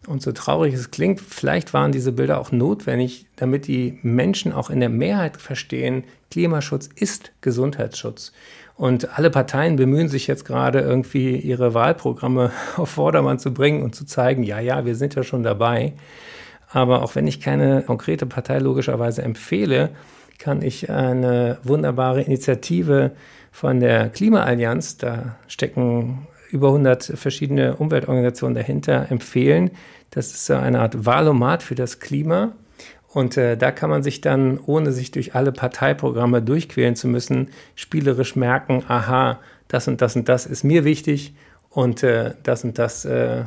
Und 0.08 0.24
so 0.24 0.31
traurig 0.31 0.74
es 0.74 0.89
klingt, 0.89 1.22
vielleicht 1.22 1.74
waren 1.74 1.91
diese 1.91 2.12
Bilder 2.12 2.39
auch 2.39 2.51
notwendig, 2.51 3.27
damit 3.36 3.67
die 3.67 4.00
Menschen 4.01 4.51
auch 4.51 4.72
in 4.72 4.79
der 4.79 4.89
Mehrheit 4.89 5.38
verstehen, 5.38 6.05
Klimaschutz 6.31 6.89
ist 6.96 7.31
Gesundheitsschutz. 7.41 8.31
Und 8.75 9.15
alle 9.17 9.29
Parteien 9.29 9.75
bemühen 9.75 10.08
sich 10.08 10.25
jetzt 10.25 10.43
gerade 10.43 10.79
irgendwie 10.79 11.36
ihre 11.36 11.75
Wahlprogramme 11.75 12.51
auf 12.77 12.89
Vordermann 12.89 13.38
zu 13.38 13.53
bringen 13.53 13.84
und 13.84 13.93
zu 13.93 14.05
zeigen, 14.05 14.41
ja, 14.41 14.60
ja, 14.60 14.86
wir 14.86 14.96
sind 14.96 15.13
ja 15.13 15.22
schon 15.22 15.43
dabei. 15.43 15.93
Aber 16.72 17.03
auch 17.03 17.13
wenn 17.13 17.27
ich 17.27 17.39
keine 17.39 17.84
konkrete 17.84 18.25
Partei 18.25 18.58
logischerweise 18.58 19.22
empfehle, 19.22 19.89
kann 20.39 20.63
ich 20.63 20.89
eine 20.89 21.60
wunderbare 21.63 22.22
Initiative 22.24 23.12
von 23.51 23.79
der 23.79 24.10
Klimaallianz, 24.10 24.98
da 24.98 25.36
stecken 25.48 26.25
über 26.51 26.67
100 26.67 27.13
verschiedene 27.15 27.75
Umweltorganisationen 27.75 28.55
dahinter, 28.55 29.08
empfehlen. 29.10 29.72
Das 30.10 30.27
ist 30.27 30.46
so 30.46 30.55
eine 30.55 30.81
Art 30.81 31.05
Wahlomat 31.05 31.63
für 31.63 31.75
das 31.75 32.00
Klima. 32.00 32.51
Und 33.08 33.38
äh, 33.38 33.58
da 33.58 33.72
kann 33.72 33.89
man 33.89 34.03
sich 34.03 34.22
dann, 34.22 34.60
ohne 34.65 34.91
sich 34.91 35.12
durch 35.12 35.36
alle 35.36 35.51
Parteiprogramme 35.51 36.41
durchquälen 36.41 36.96
zu 36.96 37.08
müssen, 37.08 37.50
spielerisch 37.75 38.36
merken, 38.36 38.84
aha, 38.88 39.39
das 39.67 39.88
und 39.88 40.01
das 40.01 40.15
und 40.15 40.29
das 40.29 40.46
ist 40.46 40.63
mir 40.63 40.86
wichtig 40.86 41.34
und 41.70 42.03
äh, 42.03 42.34
das 42.43 42.63
und 42.63 42.79
das 42.79 43.05
äh, 43.05 43.43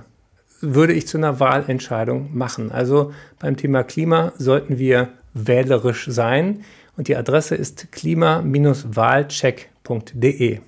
würde 0.61 0.93
ich 0.93 1.07
zu 1.07 1.19
einer 1.19 1.41
Wahlentscheidung 1.41 2.37
machen. 2.37 2.73
Also 2.73 3.13
beim 3.39 3.57
Thema 3.57 3.85
Klima 3.85 4.33
sollten 4.37 4.79
wir 4.79 5.09
wählerisch 5.35 6.07
sein 6.09 6.65
und 6.97 7.09
die 7.09 7.17
Adresse 7.17 7.55
ist 7.55 7.93
klima-wahlcheck.de. 7.93 10.61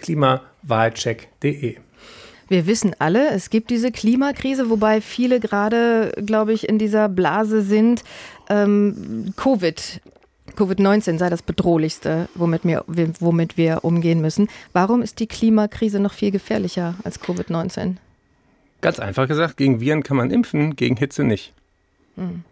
Klimawahlcheck.de. 0.00 1.76
Wir 2.48 2.66
wissen 2.66 2.96
alle, 2.98 3.30
es 3.30 3.50
gibt 3.50 3.68
diese 3.70 3.92
Klimakrise, 3.92 4.70
wobei 4.70 5.02
viele 5.02 5.38
gerade, 5.38 6.12
glaube 6.24 6.54
ich, 6.54 6.68
in 6.68 6.78
dieser 6.78 7.08
Blase 7.08 7.62
sind. 7.62 8.04
Ähm, 8.48 9.34
Covid 9.36 10.00
Covid-19 10.56 11.18
sei 11.18 11.30
das 11.30 11.42
bedrohlichste, 11.42 12.28
womit 12.34 12.64
wir, 12.64 12.84
womit 12.86 13.56
wir 13.56 13.84
umgehen 13.84 14.20
müssen. 14.20 14.48
Warum 14.72 15.02
ist 15.02 15.20
die 15.20 15.28
Klimakrise 15.28 16.00
noch 16.00 16.12
viel 16.12 16.32
gefährlicher 16.32 16.94
als 17.04 17.20
Covid-19? 17.22 17.96
Ganz 18.80 18.98
einfach 18.98 19.28
gesagt, 19.28 19.56
gegen 19.56 19.80
Viren 19.80 20.02
kann 20.02 20.16
man 20.16 20.30
impfen, 20.30 20.74
gegen 20.74 20.96
Hitze 20.96 21.22
nicht. 21.22 21.52
Hm. 22.16 22.42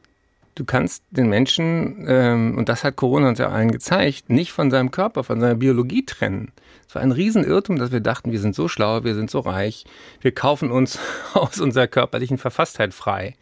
Du 0.57 0.65
kannst 0.65 1.05
den 1.11 1.29
Menschen, 1.29 2.07
ähm, 2.09 2.57
und 2.57 2.71
das 2.71 2.83
hat 2.83 2.97
Corona 2.97 3.29
uns 3.29 3.39
ja 3.39 3.51
allen 3.51 3.71
gezeigt, 3.71 4.31
nicht 4.31 4.53
von 4.53 4.71
seinem 4.71 4.91
Körper, 4.91 5.23
von 5.23 5.39
seiner 5.39 5.55
Biologie 5.55 6.07
trennen. 6.07 6.51
Es 6.89 6.95
war 6.95 7.03
ein 7.03 7.13
Riesenirrtum, 7.13 7.77
dass 7.79 7.93
wir 7.93 8.01
dachten, 8.01 8.33
wir 8.33 8.41
sind 8.41 8.55
so 8.55 8.67
schlau, 8.67 9.05
wir 9.05 9.15
sind 9.15 9.31
so 9.31 9.41
reich, 9.41 9.85
wir 10.23 10.33
kaufen 10.33 10.71
uns 10.71 10.99
aus 11.35 11.61
unserer 11.61 11.87
körperlichen 11.87 12.39
Verfasstheit 12.39 12.95
frei. 12.95 13.37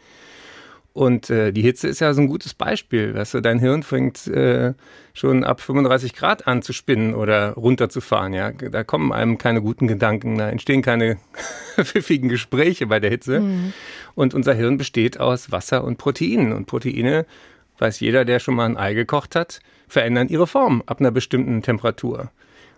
Und 0.94 1.28
äh, 1.28 1.50
die 1.50 1.62
Hitze 1.62 1.88
ist 1.88 2.00
ja 2.00 2.14
so 2.14 2.22
ein 2.22 2.28
gutes 2.28 2.54
Beispiel. 2.54 3.14
Weißt 3.14 3.34
du, 3.34 3.40
dein 3.40 3.58
Hirn 3.58 3.82
fängt 3.82 4.28
äh, 4.28 4.74
schon 5.12 5.42
ab 5.42 5.60
35 5.60 6.14
Grad 6.14 6.46
an 6.46 6.62
zu 6.62 6.72
spinnen 6.72 7.16
oder 7.16 7.54
runterzufahren. 7.54 8.32
Ja? 8.32 8.52
Da 8.52 8.84
kommen 8.84 9.12
einem 9.12 9.36
keine 9.36 9.60
guten 9.60 9.88
Gedanken, 9.88 10.38
da 10.38 10.48
entstehen 10.48 10.82
keine 10.82 11.18
pfiffigen 11.82 12.28
Gespräche 12.28 12.86
bei 12.86 13.00
der 13.00 13.10
Hitze. 13.10 13.40
Mhm. 13.40 13.72
Und 14.14 14.34
unser 14.34 14.54
Hirn 14.54 14.78
besteht 14.78 15.18
aus 15.18 15.50
Wasser 15.50 15.82
und 15.82 15.98
Proteinen. 15.98 16.52
Und 16.52 16.66
Proteine, 16.66 17.26
weiß 17.78 17.98
jeder, 17.98 18.24
der 18.24 18.38
schon 18.38 18.54
mal 18.54 18.66
ein 18.66 18.76
Ei 18.76 18.94
gekocht 18.94 19.34
hat, 19.34 19.58
verändern 19.88 20.28
ihre 20.28 20.46
Form 20.46 20.84
ab 20.86 21.00
einer 21.00 21.10
bestimmten 21.10 21.60
Temperatur. 21.62 22.30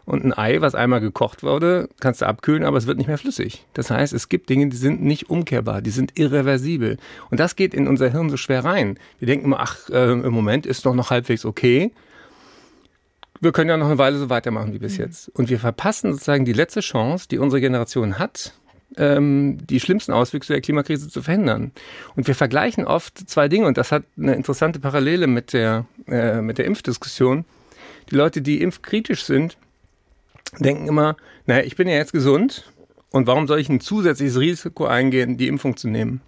Und 0.07 0.25
ein 0.25 0.33
Ei, 0.33 0.61
was 0.61 0.77
einmal 0.77 1.01
gekocht 1.01 1.43
wurde, 1.43 1.89
kannst 1.99 2.23
du 2.23 2.27
abkühlen, 2.27 2.63
aber 2.63 2.79
es 2.79 2.87
wird 2.87 2.97
nicht 2.97 3.09
mehr 3.09 3.19
flüssig. 3.19 3.67
Das 3.75 3.91
heißt, 3.91 4.13
es 4.13 4.29
gibt 4.29 4.49
Dinge, 4.49 4.69
die 4.69 4.77
sind 4.77 5.03
nicht 5.03 5.29
umkehrbar, 5.29 5.83
die 5.83 5.91
sind 5.91 6.17
irreversibel. 6.17 6.97
Und 7.29 7.41
das 7.41 7.57
geht 7.57 7.75
in 7.75 7.89
unser 7.89 8.09
Hirn 8.11 8.31
so 8.31 8.37
schwer 8.37 8.65
rein. 8.65 8.99
Wir 9.19 9.27
denken 9.27 9.47
immer, 9.47 9.59
ach, 9.59 9.91
äh, 9.91 10.13
im 10.13 10.33
Moment 10.33 10.65
ist 10.65 10.87
doch 10.87 10.95
noch 10.95 11.11
halbwegs 11.11 11.45
okay. 11.45 11.91
Wir 13.41 13.51
können 13.51 13.69
ja 13.69 13.77
noch 13.77 13.89
eine 13.89 13.99
Weile 13.99 14.17
so 14.17 14.31
weitermachen 14.31 14.73
wie 14.73 14.79
bis 14.79 14.97
mhm. 14.97 15.05
jetzt. 15.05 15.29
Und 15.31 15.51
wir 15.51 15.59
verpassen 15.59 16.13
sozusagen 16.13 16.45
die 16.45 16.53
letzte 16.53 16.81
Chance, 16.81 17.27
die 17.29 17.39
unsere 17.39 17.61
Generation 17.61 18.21
hat, 18.21 18.53
ähm, 18.97 19.59
die 19.67 19.81
schlimmsten 19.81 20.13
Auswüchse 20.13 20.53
der 20.53 20.63
Klimakrise 20.63 21.09
zu 21.09 21.21
verhindern. 21.21 21.73
Und 22.15 22.29
wir 22.29 22.37
vergleichen 22.37 22.85
oft 22.85 23.29
zwei 23.29 23.49
Dinge, 23.49 23.67
und 23.67 23.77
das 23.77 23.91
hat 23.91 24.05
eine 24.17 24.37
interessante 24.37 24.79
Parallele 24.79 25.27
mit 25.27 25.53
der, 25.53 25.87
äh, 26.07 26.41
mit 26.41 26.59
der 26.59 26.65
Impfdiskussion. 26.67 27.45
Die 28.13 28.15
Leute, 28.15 28.41
die 28.41 28.63
impfkritisch 28.63 29.25
sind, 29.25 29.57
denken 30.59 30.89
immer, 30.89 31.17
naja, 31.47 31.65
ich 31.65 31.77
bin 31.77 31.89
ja 31.89 31.95
jetzt 31.95 32.13
gesund 32.13 32.71
und 33.11 33.27
warum 33.27 33.47
soll 33.47 33.61
ich 33.61 33.69
ein 33.69 33.81
zusätzliches 33.81 34.39
Risiko 34.39 34.87
eingehen, 34.87 35.37
die 35.37 35.49
Impfung 35.49 35.77
zu 35.77 35.89
nehmen? 35.89 36.21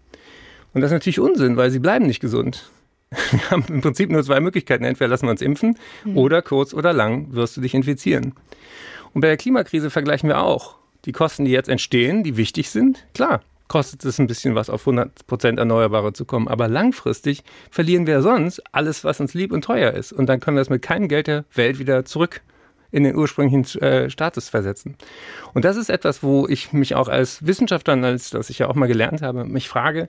Und 0.72 0.82
das 0.82 0.90
ist 0.90 0.94
natürlich 0.94 1.20
Unsinn, 1.20 1.56
weil 1.56 1.70
sie 1.70 1.78
bleiben 1.78 2.06
nicht 2.06 2.20
gesund. 2.20 2.70
Wir 3.30 3.50
haben 3.50 3.64
im 3.68 3.80
Prinzip 3.80 4.10
nur 4.10 4.22
zwei 4.22 4.40
Möglichkeiten. 4.40 4.84
Entweder 4.84 5.08
lassen 5.08 5.26
wir 5.26 5.30
uns 5.30 5.40
impfen 5.40 5.78
mhm. 6.04 6.18
oder 6.18 6.42
kurz 6.42 6.74
oder 6.74 6.92
lang 6.92 7.32
wirst 7.32 7.56
du 7.56 7.62
dich 7.62 7.74
infizieren. 7.74 8.34
Und 9.14 9.22
bei 9.22 9.28
der 9.28 9.38
Klimakrise 9.38 9.90
vergleichen 9.90 10.28
wir 10.28 10.40
auch. 10.40 10.76
Die 11.06 11.12
Kosten, 11.12 11.46
die 11.46 11.50
jetzt 11.50 11.70
entstehen, 11.70 12.22
die 12.22 12.36
wichtig 12.36 12.68
sind, 12.68 13.06
klar, 13.14 13.40
kostet 13.66 14.04
es 14.04 14.18
ein 14.18 14.26
bisschen 14.26 14.54
was, 14.54 14.68
auf 14.68 14.86
100% 14.86 15.58
Erneuerbare 15.58 16.12
zu 16.12 16.26
kommen. 16.26 16.48
Aber 16.48 16.68
langfristig 16.68 17.44
verlieren 17.70 18.06
wir 18.06 18.20
sonst 18.20 18.62
alles, 18.72 19.04
was 19.04 19.20
uns 19.20 19.32
lieb 19.32 19.52
und 19.52 19.62
teuer 19.62 19.92
ist. 19.92 20.12
Und 20.12 20.26
dann 20.26 20.40
können 20.40 20.56
wir 20.56 20.62
es 20.62 20.70
mit 20.70 20.82
keinem 20.82 21.08
Geld 21.08 21.28
der 21.28 21.44
Welt 21.54 21.78
wieder 21.78 22.04
zurück 22.04 22.42
in 22.90 23.04
den 23.04 23.16
ursprünglichen 23.16 23.80
äh, 23.82 24.10
Status 24.10 24.48
versetzen. 24.48 24.96
Und 25.54 25.64
das 25.64 25.76
ist 25.76 25.90
etwas, 25.90 26.22
wo 26.22 26.46
ich 26.48 26.72
mich 26.72 26.94
auch 26.94 27.08
als 27.08 27.46
Wissenschaftler, 27.46 28.02
als 28.02 28.30
das 28.30 28.50
ich 28.50 28.58
ja 28.58 28.68
auch 28.68 28.74
mal 28.74 28.86
gelernt 28.86 29.22
habe, 29.22 29.44
mich 29.44 29.68
frage, 29.68 30.08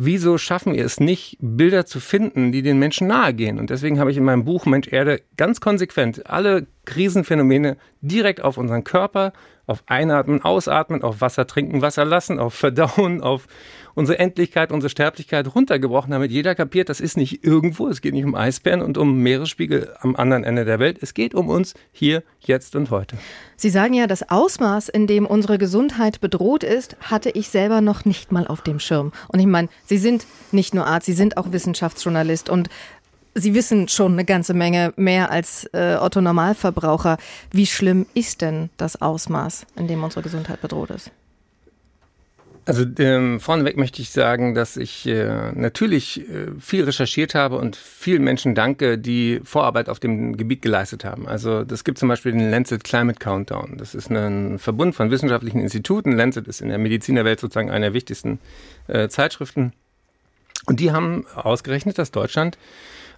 wieso 0.00 0.38
schaffen 0.38 0.74
wir 0.74 0.84
es 0.84 1.00
nicht, 1.00 1.36
Bilder 1.40 1.84
zu 1.84 1.98
finden, 1.98 2.52
die 2.52 2.62
den 2.62 2.78
Menschen 2.78 3.08
nahe 3.08 3.34
gehen? 3.34 3.58
Und 3.58 3.70
deswegen 3.70 3.98
habe 3.98 4.12
ich 4.12 4.16
in 4.16 4.24
meinem 4.24 4.44
Buch 4.44 4.64
Mensch 4.64 4.86
Erde 4.88 5.22
ganz 5.36 5.60
konsequent 5.60 6.30
alle 6.30 6.68
Krisenphänomene 6.84 7.76
direkt 8.00 8.40
auf 8.42 8.58
unseren 8.58 8.84
Körper, 8.84 9.32
auf 9.68 9.82
Einatmen, 9.86 10.42
Ausatmen, 10.42 11.02
auf 11.02 11.20
Wasser 11.20 11.46
trinken, 11.46 11.82
Wasser 11.82 12.04
lassen, 12.04 12.38
auf 12.38 12.54
Verdauen, 12.54 13.22
auf 13.22 13.46
unsere 13.94 14.18
Endlichkeit, 14.18 14.70
unsere 14.70 14.90
Sterblichkeit 14.90 15.54
runtergebrochen, 15.54 16.12
damit 16.12 16.30
jeder 16.30 16.54
kapiert, 16.54 16.88
das 16.88 17.00
ist 17.00 17.16
nicht 17.16 17.44
irgendwo, 17.44 17.88
es 17.88 18.00
geht 18.00 18.14
nicht 18.14 18.24
um 18.24 18.34
Eisbären 18.36 18.80
und 18.80 18.96
um 18.96 19.22
Meeresspiegel 19.22 19.92
am 20.00 20.14
anderen 20.14 20.44
Ende 20.44 20.64
der 20.64 20.78
Welt, 20.78 20.98
es 21.00 21.14
geht 21.14 21.34
um 21.34 21.48
uns 21.48 21.74
hier, 21.90 22.22
jetzt 22.40 22.76
und 22.76 22.90
heute. 22.90 23.18
Sie 23.56 23.70
sagen 23.70 23.94
ja, 23.94 24.06
das 24.06 24.30
Ausmaß, 24.30 24.88
in 24.88 25.08
dem 25.08 25.26
unsere 25.26 25.58
Gesundheit 25.58 26.20
bedroht 26.20 26.62
ist, 26.62 26.96
hatte 27.00 27.30
ich 27.30 27.48
selber 27.48 27.80
noch 27.80 28.04
nicht 28.04 28.30
mal 28.30 28.46
auf 28.46 28.62
dem 28.62 28.78
Schirm. 28.78 29.12
Und 29.28 29.40
ich 29.40 29.46
meine, 29.46 29.68
Sie 29.84 29.98
sind 29.98 30.26
nicht 30.52 30.74
nur 30.74 30.86
Arzt, 30.86 31.06
Sie 31.06 31.12
sind 31.12 31.36
auch 31.36 31.50
Wissenschaftsjournalist 31.50 32.50
und 32.50 32.68
Sie 33.40 33.54
wissen 33.54 33.88
schon 33.88 34.12
eine 34.12 34.24
ganze 34.24 34.54
Menge 34.54 34.92
mehr 34.96 35.30
als 35.30 35.68
äh, 35.72 35.96
Otto 36.00 36.20
Normalverbraucher. 36.20 37.18
Wie 37.50 37.66
schlimm 37.66 38.06
ist 38.14 38.40
denn 38.40 38.70
das 38.76 39.00
Ausmaß, 39.00 39.66
in 39.76 39.88
dem 39.88 40.02
unsere 40.02 40.22
Gesundheit 40.22 40.60
bedroht 40.60 40.90
ist? 40.90 41.10
Also 42.68 42.84
ähm, 42.98 43.40
vorneweg 43.40 43.78
möchte 43.78 44.02
ich 44.02 44.10
sagen, 44.10 44.54
dass 44.54 44.76
ich 44.76 45.06
äh, 45.06 45.52
natürlich 45.54 46.20
äh, 46.28 46.48
viel 46.60 46.84
recherchiert 46.84 47.34
habe 47.34 47.56
und 47.56 47.76
vielen 47.76 48.22
Menschen 48.22 48.54
danke, 48.54 48.98
die 48.98 49.40
Vorarbeit 49.42 49.88
auf 49.88 50.00
dem 50.00 50.36
Gebiet 50.36 50.60
geleistet 50.60 51.02
haben. 51.02 51.26
Also 51.26 51.64
das 51.64 51.82
gibt 51.82 51.96
zum 51.96 52.10
Beispiel 52.10 52.32
den 52.32 52.50
Lancet 52.50 52.84
Climate 52.84 53.18
Countdown. 53.18 53.78
Das 53.78 53.94
ist 53.94 54.10
ein 54.10 54.58
Verbund 54.58 54.94
von 54.94 55.10
wissenschaftlichen 55.10 55.60
Instituten. 55.60 56.12
Lancet 56.12 56.46
ist 56.46 56.60
in 56.60 56.68
der 56.68 56.76
Medizinerwelt 56.76 57.40
sozusagen 57.40 57.70
eine 57.70 57.86
der 57.86 57.94
wichtigsten 57.94 58.38
äh, 58.86 59.08
Zeitschriften. 59.08 59.72
Und 60.66 60.78
die 60.80 60.92
haben 60.92 61.24
ausgerechnet, 61.34 61.96
dass 61.96 62.10
Deutschland 62.10 62.58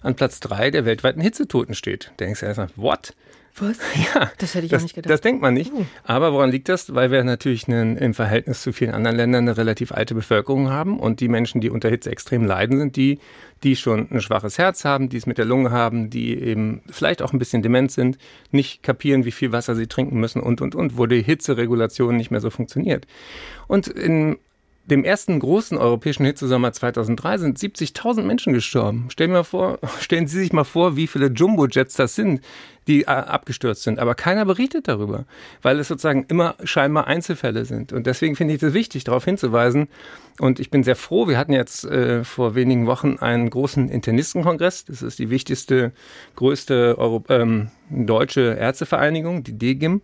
an 0.01 0.15
Platz 0.15 0.39
drei 0.39 0.71
der 0.71 0.85
weltweiten 0.85 1.21
Hitzetoten 1.21 1.75
steht. 1.75 2.11
Da 2.17 2.25
denkst 2.25 2.41
du 2.41 2.45
erstmal, 2.45 2.69
what? 2.75 3.13
Was? 3.55 3.77
Ja. 4.15 4.31
Das 4.37 4.55
hätte 4.55 4.65
ich 4.65 4.71
das, 4.71 4.81
auch 4.81 4.83
nicht 4.83 4.95
gedacht. 4.95 5.11
Das 5.11 5.21
denkt 5.21 5.41
man 5.41 5.53
nicht. 5.53 5.71
Uh. 5.71 5.85
Aber 6.03 6.33
woran 6.33 6.51
liegt 6.51 6.69
das? 6.69 6.93
Weil 6.93 7.11
wir 7.11 7.23
natürlich 7.23 7.67
einen, 7.67 7.97
im 7.97 8.13
Verhältnis 8.13 8.61
zu 8.61 8.71
vielen 8.71 8.91
anderen 8.91 9.17
Ländern 9.17 9.43
eine 9.47 9.57
relativ 9.57 9.91
alte 9.91 10.15
Bevölkerung 10.15 10.69
haben 10.69 10.99
und 10.99 11.19
die 11.19 11.27
Menschen, 11.27 11.61
die 11.61 11.69
unter 11.69 11.89
Hitze 11.89 12.11
extrem 12.11 12.45
leiden, 12.45 12.79
sind 12.79 12.95
die, 12.95 13.19
die 13.63 13.75
schon 13.75 14.09
ein 14.09 14.21
schwaches 14.21 14.57
Herz 14.57 14.85
haben, 14.85 15.09
die 15.09 15.17
es 15.17 15.25
mit 15.25 15.37
der 15.37 15.45
Lunge 15.45 15.71
haben, 15.71 16.09
die 16.09 16.37
eben 16.37 16.81
vielleicht 16.89 17.21
auch 17.21 17.33
ein 17.33 17.39
bisschen 17.39 17.61
dement 17.61 17.91
sind, 17.91 18.17
nicht 18.51 18.83
kapieren, 18.83 19.25
wie 19.25 19.31
viel 19.31 19.51
Wasser 19.51 19.75
sie 19.75 19.87
trinken 19.87 20.19
müssen 20.19 20.41
und, 20.41 20.61
und, 20.61 20.73
und, 20.73 20.97
wo 20.97 21.05
die 21.05 21.21
Hitzeregulation 21.21 22.15
nicht 22.15 22.31
mehr 22.31 22.41
so 22.41 22.49
funktioniert. 22.49 23.05
Und 23.67 23.87
in 23.87 24.37
dem 24.91 25.05
ersten 25.05 25.39
großen 25.39 25.77
europäischen 25.77 26.25
Hitzesommer 26.25 26.73
2003 26.73 27.37
sind 27.37 27.57
70.000 27.57 28.23
Menschen 28.23 28.51
gestorben. 28.51 29.07
Stellen, 29.09 29.31
mal 29.31 29.45
vor, 29.45 29.79
stellen 30.01 30.27
Sie 30.27 30.37
sich 30.37 30.51
mal 30.51 30.65
vor, 30.65 30.97
wie 30.97 31.07
viele 31.07 31.27
Jumbo-Jets 31.27 31.95
das 31.95 32.13
sind, 32.15 32.41
die 32.87 33.03
äh, 33.03 33.05
abgestürzt 33.05 33.83
sind. 33.83 33.99
Aber 33.99 34.15
keiner 34.15 34.43
berichtet 34.43 34.89
darüber, 34.89 35.23
weil 35.61 35.79
es 35.79 35.87
sozusagen 35.87 36.25
immer 36.27 36.55
scheinbar 36.65 37.07
Einzelfälle 37.07 37.63
sind. 37.63 37.93
Und 37.93 38.05
deswegen 38.05 38.35
finde 38.35 38.53
ich 38.53 38.61
es 38.61 38.73
wichtig, 38.73 39.05
darauf 39.05 39.23
hinzuweisen. 39.23 39.87
Und 40.39 40.59
ich 40.59 40.69
bin 40.69 40.83
sehr 40.83 40.97
froh, 40.97 41.25
wir 41.29 41.37
hatten 41.37 41.53
jetzt 41.53 41.85
äh, 41.85 42.25
vor 42.25 42.55
wenigen 42.55 42.85
Wochen 42.85 43.15
einen 43.17 43.49
großen 43.49 43.87
Internistenkongress. 43.87 44.83
Das 44.85 45.01
ist 45.01 45.19
die 45.19 45.29
wichtigste, 45.29 45.93
größte 46.35 46.97
Euro 46.97 47.23
ähm, 47.29 47.71
deutsche 47.89 48.57
Ärztevereinigung, 48.59 49.45
die 49.45 49.57
DGIM. 49.57 50.01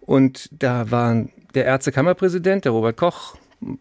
Und 0.00 0.48
da 0.50 0.90
waren 0.90 1.30
der 1.54 1.66
Ärztekammerpräsident, 1.66 2.64
der 2.64 2.72
Robert 2.72 2.96
Koch, 2.96 3.36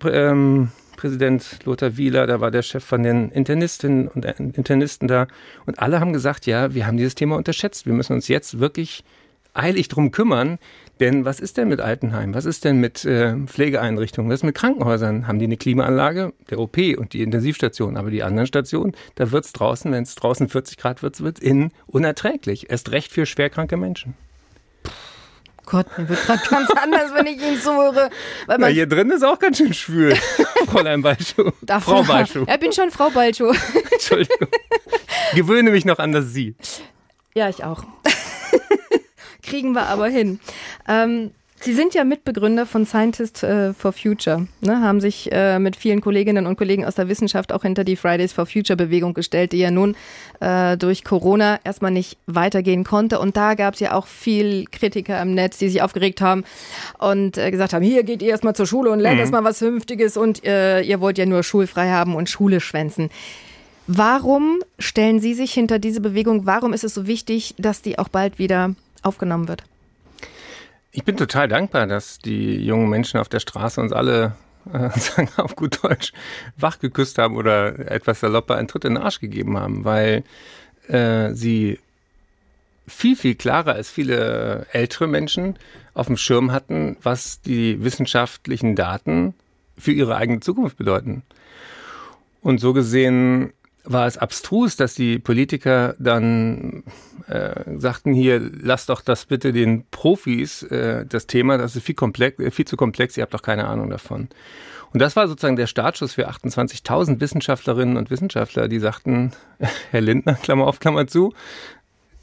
ähm, 0.05 0.69
Präsident 0.95 1.59
Lothar 1.65 1.95
Wieler, 1.97 2.27
da 2.27 2.41
war 2.41 2.51
der 2.51 2.63
Chef 2.63 2.83
von 2.83 3.03
den 3.03 3.29
Internistinnen 3.29 4.07
und 4.07 4.25
Internisten 4.25 5.07
da. 5.07 5.27
Und 5.65 5.79
alle 5.79 5.99
haben 5.99 6.11
gesagt, 6.11 6.45
ja, 6.45 6.73
wir 6.73 6.87
haben 6.87 6.97
dieses 6.97 7.15
Thema 7.15 7.35
unterschätzt. 7.37 7.85
Wir 7.85 7.93
müssen 7.93 8.13
uns 8.13 8.27
jetzt 8.27 8.59
wirklich 8.59 9.03
eilig 9.53 9.87
drum 9.87 10.11
kümmern. 10.11 10.59
Denn 10.99 11.25
was 11.25 11.39
ist 11.39 11.57
denn 11.57 11.67
mit 11.67 11.79
Altenheim? 11.79 12.33
Was 12.33 12.45
ist 12.45 12.65
denn 12.65 12.79
mit 12.79 13.05
äh, 13.05 13.35
Pflegeeinrichtungen? 13.45 14.31
Was 14.31 14.39
ist 14.39 14.43
mit 14.43 14.55
Krankenhäusern? 14.55 15.27
Haben 15.27 15.39
die 15.39 15.45
eine 15.45 15.57
Klimaanlage? 15.57 16.33
Der 16.49 16.59
OP 16.59 16.77
und 16.97 17.13
die 17.13 17.21
Intensivstation. 17.21 17.97
Aber 17.97 18.09
die 18.09 18.23
anderen 18.23 18.47
Stationen, 18.47 18.93
da 19.15 19.31
wird 19.31 19.45
es 19.45 19.53
draußen, 19.53 19.91
wenn 19.91 20.03
es 20.03 20.15
draußen 20.15 20.49
40 20.49 20.77
Grad 20.77 21.03
wird, 21.03 21.21
wird 21.21 21.37
es 21.37 21.43
innen 21.43 21.71
unerträglich. 21.85 22.69
Erst 22.71 22.91
recht 22.91 23.11
für 23.11 23.25
schwerkranke 23.25 23.77
Menschen. 23.77 24.15
Gott, 25.69 25.85
mir 25.97 26.07
wird 26.07 26.25
gerade 26.25 26.41
ganz 26.49 26.69
anders, 26.81 27.13
wenn 27.13 27.27
ich 27.27 27.41
ihn 27.41 27.57
so 27.59 27.73
höre. 27.73 28.09
Weil 28.47 28.61
ja, 28.61 28.67
hier 28.67 28.87
drin 28.87 29.11
ist 29.11 29.23
auch 29.23 29.37
ganz 29.37 29.57
schön 29.57 29.73
schwül, 29.73 30.15
Fräulein 30.67 31.01
Balschuh. 31.01 31.51
Frau 31.81 32.03
Balschuh. 32.03 32.45
Ja, 32.47 32.53
ich 32.53 32.59
bin 32.61 32.71
schon 32.71 32.89
Frau 32.89 33.09
Balschuh. 33.09 33.53
Entschuldigung. 33.91 34.47
Gewöhne 35.35 35.71
mich 35.71 35.83
noch 35.83 35.99
an 35.99 36.13
das 36.13 36.27
Sie. 36.27 36.55
Ja, 37.35 37.49
ich 37.49 37.65
auch. 37.65 37.83
Kriegen 39.43 39.73
wir 39.73 39.87
aber 39.87 40.07
hin. 40.07 40.39
Ähm, 40.87 41.31
Sie 41.59 41.73
sind 41.73 41.95
ja 41.95 42.03
Mitbegründer 42.03 42.67
von 42.67 42.85
Scientists 42.85 43.41
äh, 43.41 43.73
for 43.73 43.91
Future, 43.91 44.47
ne? 44.61 44.79
haben 44.81 45.01
sich 45.01 45.31
äh, 45.31 45.57
mit 45.57 45.75
vielen 45.75 46.01
Kolleginnen 46.01 46.45
und 46.45 46.55
Kollegen 46.55 46.85
aus 46.85 46.95
der 46.95 47.09
Wissenschaft 47.09 47.51
auch 47.51 47.63
hinter 47.63 47.83
die 47.83 47.95
Fridays 47.95 48.31
for 48.31 48.45
Future 48.45 48.77
Bewegung 48.77 49.15
gestellt, 49.15 49.53
die 49.53 49.57
ja 49.57 49.71
nun 49.71 49.95
äh, 50.39 50.77
durch 50.77 51.03
Corona 51.03 51.59
erstmal 51.63 51.89
nicht 51.89 52.17
weitergehen 52.27 52.83
konnte. 52.83 53.19
Und 53.19 53.37
da 53.37 53.55
gab 53.55 53.73
es 53.73 53.79
ja 53.79 53.93
auch 53.93 54.05
viel 54.05 54.65
Kritiker 54.71 55.19
im 55.19 55.33
Netz, 55.33 55.57
die 55.57 55.67
sich 55.67 55.81
aufgeregt 55.81 56.21
haben 56.21 56.43
und 56.99 57.39
äh, 57.39 57.49
gesagt 57.49 57.73
haben, 57.73 57.83
hier 57.83 58.03
geht 58.03 58.21
ihr 58.21 58.29
erstmal 58.29 58.55
zur 58.55 58.67
Schule 58.67 58.91
und 58.91 58.99
lernt 58.99 59.15
mhm. 59.15 59.21
erstmal 59.21 59.43
was 59.43 59.57
Vernünftiges 59.57 60.15
und 60.15 60.45
äh, 60.45 60.81
ihr 60.81 61.01
wollt 61.01 61.17
ja 61.17 61.25
nur 61.25 61.41
schulfrei 61.41 61.89
haben 61.89 62.15
und 62.15 62.29
Schule 62.29 62.59
schwänzen. 62.59 63.09
Warum 63.87 64.59
stellen 64.77 65.19
Sie 65.19 65.33
sich 65.33 65.53
hinter 65.53 65.79
diese 65.79 66.01
Bewegung? 66.01 66.45
Warum 66.45 66.73
ist 66.73 66.83
es 66.83 66.93
so 66.93 67.07
wichtig, 67.07 67.55
dass 67.57 67.81
die 67.81 67.97
auch 67.97 68.09
bald 68.09 68.37
wieder 68.37 68.75
aufgenommen 69.01 69.47
wird? 69.47 69.63
Ich 70.97 71.03
bin 71.03 71.15
total 71.15 71.47
dankbar, 71.47 71.85
dass 71.85 72.17
die 72.17 72.55
jungen 72.55 72.89
Menschen 72.89 73.19
auf 73.19 73.29
der 73.29 73.39
Straße 73.39 73.79
uns 73.79 73.93
alle, 73.93 74.35
äh, 74.73 74.89
sagen 74.99 75.29
auf 75.37 75.55
gut 75.55 75.83
Deutsch, 75.83 76.11
wach 76.57 76.79
geküsst 76.79 77.19
haben 77.19 77.35
oder 77.35 77.91
etwas 77.91 78.19
salopper 78.21 78.55
einen 78.55 78.67
Tritt 78.67 78.83
in 78.83 78.95
den 78.95 79.03
Arsch 79.03 79.19
gegeben 79.19 79.59
haben, 79.59 79.85
weil 79.85 80.23
äh, 80.87 81.35
sie 81.35 81.77
viel, 82.87 83.15
viel 83.15 83.35
klarer 83.35 83.73
als 83.73 83.91
viele 83.91 84.65
ältere 84.71 85.05
Menschen 85.05 85.59
auf 85.93 86.07
dem 86.07 86.17
Schirm 86.17 86.51
hatten, 86.51 86.97
was 87.03 87.41
die 87.41 87.83
wissenschaftlichen 87.83 88.75
Daten 88.75 89.35
für 89.77 89.91
ihre 89.91 90.15
eigene 90.15 90.39
Zukunft 90.39 90.77
bedeuten. 90.77 91.21
Und 92.41 92.59
so 92.59 92.73
gesehen 92.73 93.53
war 93.83 94.07
es 94.07 94.17
abstrus, 94.17 94.75
dass 94.75 94.95
die 94.95 95.19
Politiker 95.19 95.93
dann 95.99 96.85
äh, 97.27 97.63
sagten 97.77 98.13
hier, 98.13 98.39
lasst 98.39 98.89
doch 98.89 99.01
das 99.01 99.25
bitte 99.25 99.51
den 99.53 99.85
Profis, 99.91 100.63
äh, 100.63 101.05
das 101.05 101.27
Thema, 101.27 101.57
das 101.57 101.75
ist 101.75 101.83
viel, 101.83 101.95
komplex, 101.95 102.39
äh, 102.39 102.51
viel 102.51 102.65
zu 102.65 102.77
komplex, 102.77 103.17
ihr 103.17 103.23
habt 103.23 103.33
doch 103.33 103.41
keine 103.41 103.67
Ahnung 103.67 103.89
davon. 103.89 104.29
Und 104.93 105.01
das 105.01 105.15
war 105.17 105.27
sozusagen 105.27 105.57
der 105.57 105.67
Startschuss 105.67 106.13
für 106.13 106.29
28.000 106.29 107.19
Wissenschaftlerinnen 107.19 107.97
und 107.97 108.09
Wissenschaftler, 108.09 108.67
die 108.67 108.79
sagten, 108.79 109.33
Herr 109.91 110.01
Lindner, 110.01 110.35
Klammer 110.35 110.65
auf, 110.67 110.79
Klammer 110.79 111.07
zu, 111.07 111.33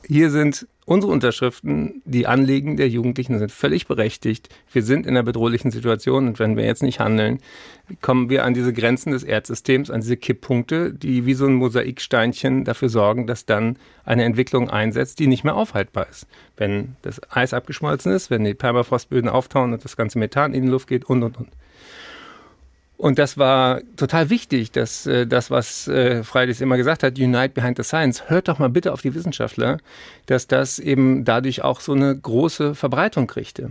hier 0.07 0.31
sind 0.31 0.67
unsere 0.87 1.13
Unterschriften, 1.13 2.03
die 2.05 2.27
Anliegen 2.27 2.77
der 2.77 2.89
Jugendlichen 2.89 3.39
sind 3.39 3.51
völlig 3.51 3.87
berechtigt. 3.87 4.49
Wir 4.71 4.83
sind 4.83 5.07
in 5.07 5.13
einer 5.13 5.23
bedrohlichen 5.23 5.71
Situation 5.71 6.29
und 6.29 6.39
wenn 6.39 6.57
wir 6.57 6.65
jetzt 6.65 6.83
nicht 6.83 7.01
handeln, 7.01 7.39
kommen 8.03 8.29
wir 8.29 8.45
an 8.45 8.53
diese 8.53 8.73
Grenzen 8.73 9.13
des 9.13 9.23
Erdsystems, 9.23 9.91
an 9.91 10.03
diese 10.03 10.17
Kipppunkte, 10.17 10.93
die 10.93 11.25
wie 11.25 11.35
so 11.35 11.47
ein 11.47 11.55
Mosaiksteinchen 11.55 12.65
dafür 12.65 12.91
sorgen, 12.91 13.27
dass 13.27 13.47
dann 13.47 13.79
eine 14.05 14.25
Entwicklung 14.25 14.69
einsetzt, 14.69 15.19
die 15.19 15.27
nicht 15.27 15.45
mehr 15.45 15.57
aufhaltbar 15.57 16.07
ist. 16.11 16.27
Wenn 16.57 16.97
das 17.03 17.21
Eis 17.31 17.55
abgeschmolzen 17.55 18.13
ist, 18.13 18.31
wenn 18.31 18.45
die 18.45 18.55
Permafrostböden 18.55 19.31
auftauen 19.31 19.73
und 19.73 19.85
das 19.85 19.97
ganze 19.97 20.19
Methan 20.19 20.53
in 20.53 20.65
die 20.65 20.71
Luft 20.71 20.89
geht 20.89 21.05
und 21.05 21.23
und 21.23 21.39
und. 21.39 21.49
Und 22.97 23.19
das 23.19 23.37
war 23.39 23.81
total 23.97 24.31
wichtig, 24.31 24.71
dass 24.71 25.07
äh, 25.07 25.27
das, 25.27 25.51
was 25.51 25.89
äh, 25.89 26.23
Fridays 26.23 26.61
immer 26.61 26.77
gesagt 26.77 27.03
hat, 27.03 27.19
Unite 27.19 27.51
Behind 27.51 27.77
the 27.77 27.83
Science, 27.83 28.29
hört 28.29 28.49
doch 28.49 28.59
mal 28.59 28.69
bitte 28.69 28.93
auf 28.93 29.03
die 29.03 29.15
Wissenschaftler, 29.15 29.79
dass 30.27 30.47
das 30.47 30.79
eben 30.79 31.25
dadurch 31.25 31.63
auch 31.63 31.81
so 31.81 31.93
eine 31.93 32.17
große 32.17 32.75
Verbreitung 32.75 33.27
kriegte. 33.27 33.71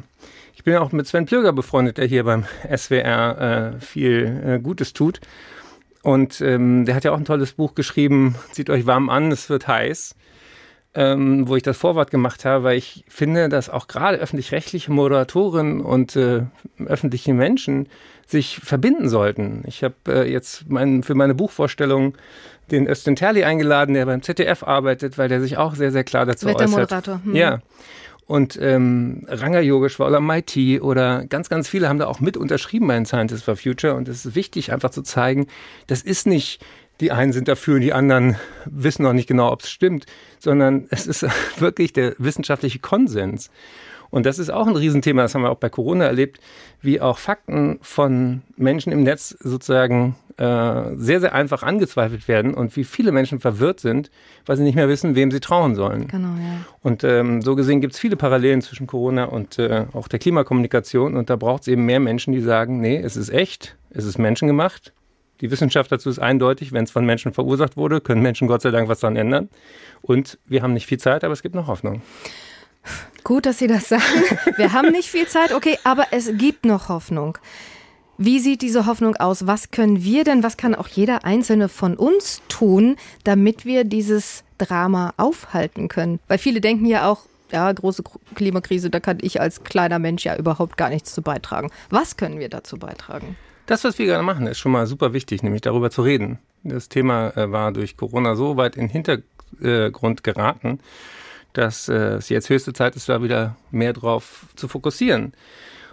Ich 0.55 0.63
bin 0.63 0.75
auch 0.75 0.91
mit 0.91 1.07
Sven 1.07 1.25
Plöger 1.25 1.53
befreundet, 1.53 1.97
der 1.97 2.05
hier 2.05 2.25
beim 2.25 2.45
SWR 2.75 3.73
äh, 3.75 3.81
viel 3.81 4.41
äh, 4.45 4.59
Gutes 4.59 4.93
tut. 4.93 5.21
Und 6.01 6.41
ähm, 6.41 6.85
der 6.85 6.95
hat 6.95 7.05
ja 7.05 7.13
auch 7.13 7.17
ein 7.17 7.25
tolles 7.25 7.53
Buch 7.53 7.75
geschrieben, 7.75 8.35
zieht 8.51 8.69
euch 8.69 8.85
warm 8.85 9.09
an, 9.09 9.31
es 9.31 9.49
wird 9.49 9.67
heiß 9.69 10.15
ähm, 10.95 11.47
wo 11.47 11.55
ich 11.55 11.63
das 11.63 11.77
Vorwort 11.77 12.11
gemacht 12.11 12.45
habe, 12.45 12.63
weil 12.63 12.77
ich 12.77 13.03
finde, 13.07 13.49
dass 13.49 13.69
auch 13.69 13.87
gerade 13.87 14.17
öffentlich-rechtliche 14.17 14.91
Moderatorinnen 14.91 15.81
und 15.81 16.15
äh, 16.15 16.43
öffentliche 16.85 17.33
Menschen 17.33 17.87
sich 18.27 18.59
verbinden 18.63 19.09
sollten. 19.09 19.63
Ich 19.67 19.83
habe 19.83 19.95
äh, 20.07 20.31
jetzt 20.31 20.69
mein, 20.69 21.03
für 21.03 21.15
meine 21.15 21.35
Buchvorstellung 21.35 22.15
den 22.71 22.87
Östen 22.87 23.15
Terli 23.15 23.43
eingeladen, 23.43 23.93
der 23.93 24.05
beim 24.05 24.21
ZDF 24.21 24.63
arbeitet, 24.63 25.17
weil 25.17 25.29
der 25.29 25.41
sich 25.41 25.57
auch 25.57 25.75
sehr, 25.75 25.91
sehr 25.91 26.03
klar 26.03 26.25
dazu 26.25 26.47
äußert. 26.47 27.07
Hm. 27.07 27.35
Ja. 27.35 27.59
Und 28.25 28.57
ähm, 28.61 29.25
Ranga 29.27 29.59
Yogeshwar 29.59 30.07
oder 30.07 30.21
MIT 30.21 30.81
oder 30.81 31.25
ganz, 31.25 31.49
ganz 31.49 31.67
viele 31.67 31.89
haben 31.89 31.99
da 31.99 32.07
auch 32.07 32.21
mit 32.21 32.37
unterschrieben 32.37 32.87
bei 32.87 32.95
den 32.95 33.05
Scientists 33.05 33.43
for 33.43 33.57
Future. 33.57 33.95
Und 33.95 34.07
es 34.07 34.25
ist 34.25 34.35
wichtig, 34.35 34.71
einfach 34.71 34.91
zu 34.91 35.01
zeigen, 35.01 35.47
das 35.87 36.01
ist 36.01 36.25
nicht 36.25 36.63
die 36.99 37.11
einen 37.11 37.33
sind 37.33 37.47
dafür 37.47 37.75
und 37.75 37.81
die 37.81 37.93
anderen 37.93 38.37
wissen 38.65 39.03
noch 39.03 39.13
nicht 39.13 39.27
genau, 39.27 39.51
ob 39.51 39.61
es 39.61 39.69
stimmt, 39.69 40.05
sondern 40.39 40.87
es 40.89 41.07
ist 41.07 41.25
wirklich 41.59 41.93
der 41.93 42.15
wissenschaftliche 42.17 42.79
Konsens. 42.79 43.49
Und 44.13 44.27
das 44.27 44.37
ist 44.37 44.51
auch 44.51 44.67
ein 44.67 44.75
Riesenthema, 44.75 45.23
das 45.23 45.33
haben 45.33 45.41
wir 45.41 45.49
auch 45.49 45.57
bei 45.57 45.69
Corona 45.69 46.05
erlebt, 46.05 46.39
wie 46.81 47.01
auch 47.01 47.17
Fakten 47.17 47.79
von 47.81 48.43
Menschen 48.57 48.93
im 48.93 49.01
Netz 49.01 49.35
sozusagen 49.39 50.15
äh, 50.37 50.95
sehr, 50.97 51.19
sehr 51.19 51.33
einfach 51.33 51.63
angezweifelt 51.63 52.27
werden 52.27 52.53
und 52.53 52.75
wie 52.75 52.83
viele 52.83 53.11
Menschen 53.11 53.39
verwirrt 53.39 53.79
sind, 53.79 54.11
weil 54.45 54.55
sie 54.55 54.61
nicht 54.61 54.75
mehr 54.75 54.87
wissen, 54.87 55.15
wem 55.15 55.31
sie 55.31 55.39
trauen 55.39 55.73
sollen. 55.73 56.09
Genau, 56.09 56.27
ja. 56.27 56.63
Und 56.83 57.03
ähm, 57.03 57.41
so 57.41 57.55
gesehen 57.55 57.81
gibt 57.81 57.95
es 57.95 57.99
viele 57.99 58.15
Parallelen 58.15 58.61
zwischen 58.61 58.85
Corona 58.85 59.23
und 59.23 59.57
äh, 59.57 59.87
auch 59.93 60.07
der 60.07 60.19
Klimakommunikation. 60.19 61.17
Und 61.17 61.31
da 61.31 61.35
braucht 61.35 61.63
es 61.63 61.69
eben 61.69 61.83
mehr 61.83 61.99
Menschen, 61.99 62.33
die 62.33 62.41
sagen, 62.41 62.81
nee, 62.81 62.97
es 62.97 63.17
ist 63.17 63.29
echt, 63.29 63.75
es 63.89 64.05
ist 64.05 64.19
menschengemacht 64.19 64.93
die 65.41 65.49
Wissenschaft 65.49 65.91
dazu 65.91 66.09
ist 66.09 66.19
eindeutig, 66.19 66.71
wenn 66.71 66.83
es 66.83 66.91
von 66.91 67.05
Menschen 67.05 67.33
verursacht 67.33 67.75
wurde, 67.75 67.99
können 67.99 68.21
Menschen 68.21 68.47
Gott 68.47 68.61
sei 68.61 68.69
Dank 68.69 68.87
was 68.87 68.99
daran 68.99 69.17
ändern. 69.17 69.49
Und 70.01 70.37
wir 70.45 70.61
haben 70.61 70.73
nicht 70.73 70.85
viel 70.85 70.99
Zeit, 70.99 71.23
aber 71.23 71.33
es 71.33 71.41
gibt 71.41 71.55
noch 71.55 71.67
Hoffnung. 71.67 72.01
Gut, 73.23 73.45
dass 73.45 73.57
Sie 73.57 73.67
das 73.67 73.89
sagen. 73.89 74.03
Wir 74.57 74.73
haben 74.73 74.91
nicht 74.91 75.09
viel 75.09 75.27
Zeit, 75.27 75.53
okay, 75.53 75.77
aber 75.83 76.07
es 76.11 76.31
gibt 76.37 76.65
noch 76.65 76.89
Hoffnung. 76.89 77.37
Wie 78.17 78.39
sieht 78.39 78.61
diese 78.61 78.85
Hoffnung 78.85 79.15
aus? 79.15 79.47
Was 79.47 79.71
können 79.71 80.03
wir 80.03 80.23
denn, 80.23 80.43
was 80.43 80.57
kann 80.57 80.75
auch 80.75 80.87
jeder 80.87 81.25
Einzelne 81.25 81.67
von 81.67 81.95
uns 81.95 82.41
tun, 82.47 82.97
damit 83.23 83.65
wir 83.65 83.85
dieses 83.85 84.43
Drama 84.57 85.13
aufhalten 85.17 85.87
können? 85.87 86.19
Weil 86.27 86.37
viele 86.37 86.61
denken 86.61 86.85
ja 86.85 87.09
auch, 87.09 87.25
ja, 87.51 87.71
große 87.71 88.03
Klimakrise, 88.35 88.89
da 88.89 88.99
kann 88.99 89.17
ich 89.21 89.39
als 89.39 89.63
kleiner 89.63 89.99
Mensch 89.99 90.25
ja 90.25 90.35
überhaupt 90.35 90.77
gar 90.77 90.89
nichts 90.89 91.13
zu 91.13 91.21
beitragen. 91.21 91.71
Was 91.89 92.17
können 92.17 92.39
wir 92.39 92.49
dazu 92.49 92.77
beitragen? 92.77 93.35
Das, 93.65 93.83
was 93.83 93.97
wir 93.97 94.05
gerade 94.05 94.23
machen, 94.23 94.47
ist 94.47 94.59
schon 94.59 94.71
mal 94.71 94.85
super 94.85 95.13
wichtig, 95.13 95.41
nämlich 95.43 95.61
darüber 95.61 95.89
zu 95.89 96.01
reden. 96.01 96.39
Das 96.63 96.89
Thema 96.89 97.29
äh, 97.37 97.51
war 97.51 97.71
durch 97.71 97.95
Corona 97.95 98.35
so 98.35 98.57
weit 98.57 98.75
in 98.75 98.87
den 98.87 98.89
Hintergrund 98.89 100.23
geraten, 100.23 100.79
dass 101.53 101.89
äh, 101.89 102.15
es 102.15 102.29
jetzt 102.29 102.49
höchste 102.49 102.73
Zeit 102.73 102.95
ist, 102.95 103.09
da 103.09 103.23
wieder 103.23 103.55
mehr 103.71 103.93
drauf 103.93 104.47
zu 104.55 104.67
fokussieren. 104.67 105.33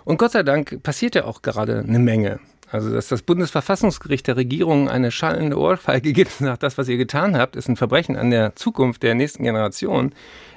Und 0.05 0.19
Gott 0.19 0.33
sei 0.33 0.43
Dank 0.43 0.83
passiert 0.83 1.15
ja 1.15 1.25
auch 1.25 1.43
gerade 1.43 1.85
eine 1.87 1.99
Menge. 1.99 2.41
Also, 2.73 2.93
dass 2.93 3.09
das 3.09 3.23
Bundesverfassungsgericht 3.23 4.29
der 4.29 4.37
Regierung 4.37 4.89
eine 4.89 5.11
schallende 5.11 5.59
Ohrfeige 5.59 6.13
gibt 6.15 6.41
und 6.41 6.47
sagt, 6.47 6.63
das, 6.63 6.79
was 6.79 6.89
ihr 6.89 6.97
getan 6.97 7.37
habt, 7.37 7.57
ist 7.57 7.69
ein 7.69 7.77
Verbrechen 7.77 8.17
an 8.17 8.31
der 8.31 8.55
Zukunft 8.55 9.03
der 9.03 9.15
nächsten 9.15 9.43
Generation. 9.43 10.13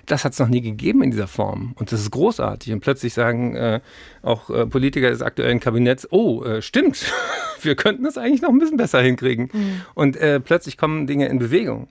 Das 0.05 0.25
hat 0.25 0.33
es 0.33 0.39
noch 0.39 0.49
nie 0.49 0.61
gegeben 0.61 1.01
in 1.01 1.11
dieser 1.11 1.27
Form. 1.27 1.73
Und 1.75 1.91
das 1.91 2.01
ist 2.01 2.11
großartig. 2.11 2.71
Und 2.73 2.81
plötzlich 2.81 3.13
sagen 3.13 3.55
äh, 3.55 3.79
auch 4.21 4.49
äh, 4.49 4.65
Politiker 4.65 5.09
des 5.09 5.21
aktuellen 5.21 5.59
Kabinetts, 5.59 6.07
oh, 6.11 6.43
äh, 6.43 6.61
stimmt, 6.61 7.11
wir 7.61 7.75
könnten 7.75 8.03
das 8.03 8.17
eigentlich 8.17 8.41
noch 8.41 8.49
ein 8.49 8.59
bisschen 8.59 8.77
besser 8.77 9.01
hinkriegen. 9.01 9.49
Mhm. 9.51 9.81
Und 9.95 10.17
äh, 10.17 10.39
plötzlich 10.39 10.77
kommen 10.77 11.07
Dinge 11.07 11.27
in 11.27 11.39
Bewegung. 11.39 11.87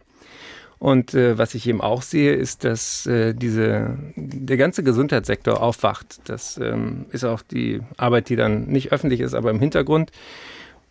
Und 0.83 1.15
äh, 1.15 1.39
was 1.39 1.55
ich 1.55 1.69
eben 1.69 1.81
auch 1.81 2.03
sehe, 2.03 2.35
ist, 2.35 2.65
dass 2.65 3.07
äh, 3.07 3.35
diese, 3.35 3.97
der 4.17 4.57
ganze 4.57 4.83
Gesundheitssektor 4.83 5.63
aufwacht. 5.63 6.19
Das 6.25 6.59
ähm, 6.59 7.07
ist 7.13 7.23
auch 7.23 7.41
die 7.41 7.83
Arbeit, 7.97 8.29
die 8.29 8.35
dann 8.35 8.65
nicht 8.65 8.91
öffentlich 8.91 9.21
ist, 9.21 9.35
aber 9.35 9.53
im 9.53 9.61
Hintergrund. 9.61 10.11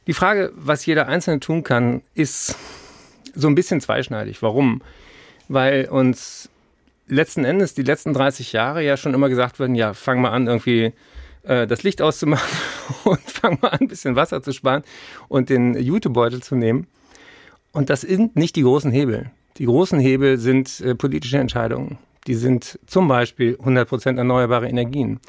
Die 0.08 0.13
Frage, 0.13 0.54
was 0.56 0.86
jeder 0.86 1.10
Einzelne 1.10 1.41
tun 1.41 1.63
kann, 1.63 2.04
ist 2.13 2.56
so 3.36 3.49
ein 3.49 3.56
bisschen 3.56 3.82
zweischneidig. 3.82 4.41
Warum? 4.41 4.82
Weil 5.49 5.89
uns 5.89 6.47
letzten 7.10 7.43
Endes 7.43 7.73
die 7.73 7.84
letzten 7.84 8.13
30 8.13 8.54
Jahre 8.54 8.82
ja 8.86 8.95
schon 8.95 9.13
immer 9.13 9.27
gesagt 9.27 9.60
werden, 9.60 9.75
ja, 9.75 9.93
fang 9.93 10.21
mal 10.21 10.32
an, 10.32 10.47
irgendwie 10.47 10.93
äh, 11.43 11.67
das 11.67 11.84
Licht 11.84 12.01
auszumachen 12.01 12.58
und 13.04 13.19
fang 13.30 13.58
mal 13.62 13.71
an, 13.71 13.80
ein 13.82 13.88
bisschen 13.89 14.15
Wasser 14.15 14.41
zu 14.41 14.54
sparen 14.54 14.84
und 15.27 15.49
den 15.49 15.77
Jutebeutel 15.77 16.41
zu 16.41 16.56
nehmen. 16.56 16.88
Und 17.73 17.89
das 17.89 17.99
sind 17.99 18.38
nicht 18.38 18.56
die 18.56 18.63
großen 18.63 18.89
Hebel. 18.89 19.32
Die 19.58 19.66
großen 19.66 20.00
Hebel 20.00 20.38
sind 20.38 20.80
äh, 20.82 20.96
politische 20.96 21.38
Entscheidungen. 21.38 21.98
Die 22.28 22.36
sind 22.36 22.80
zum 22.86 23.08
Beispiel 23.08 23.58
100 23.60 23.88
Prozent 23.88 24.18
erneuerbare 24.18 24.68
Energien. 24.68 25.20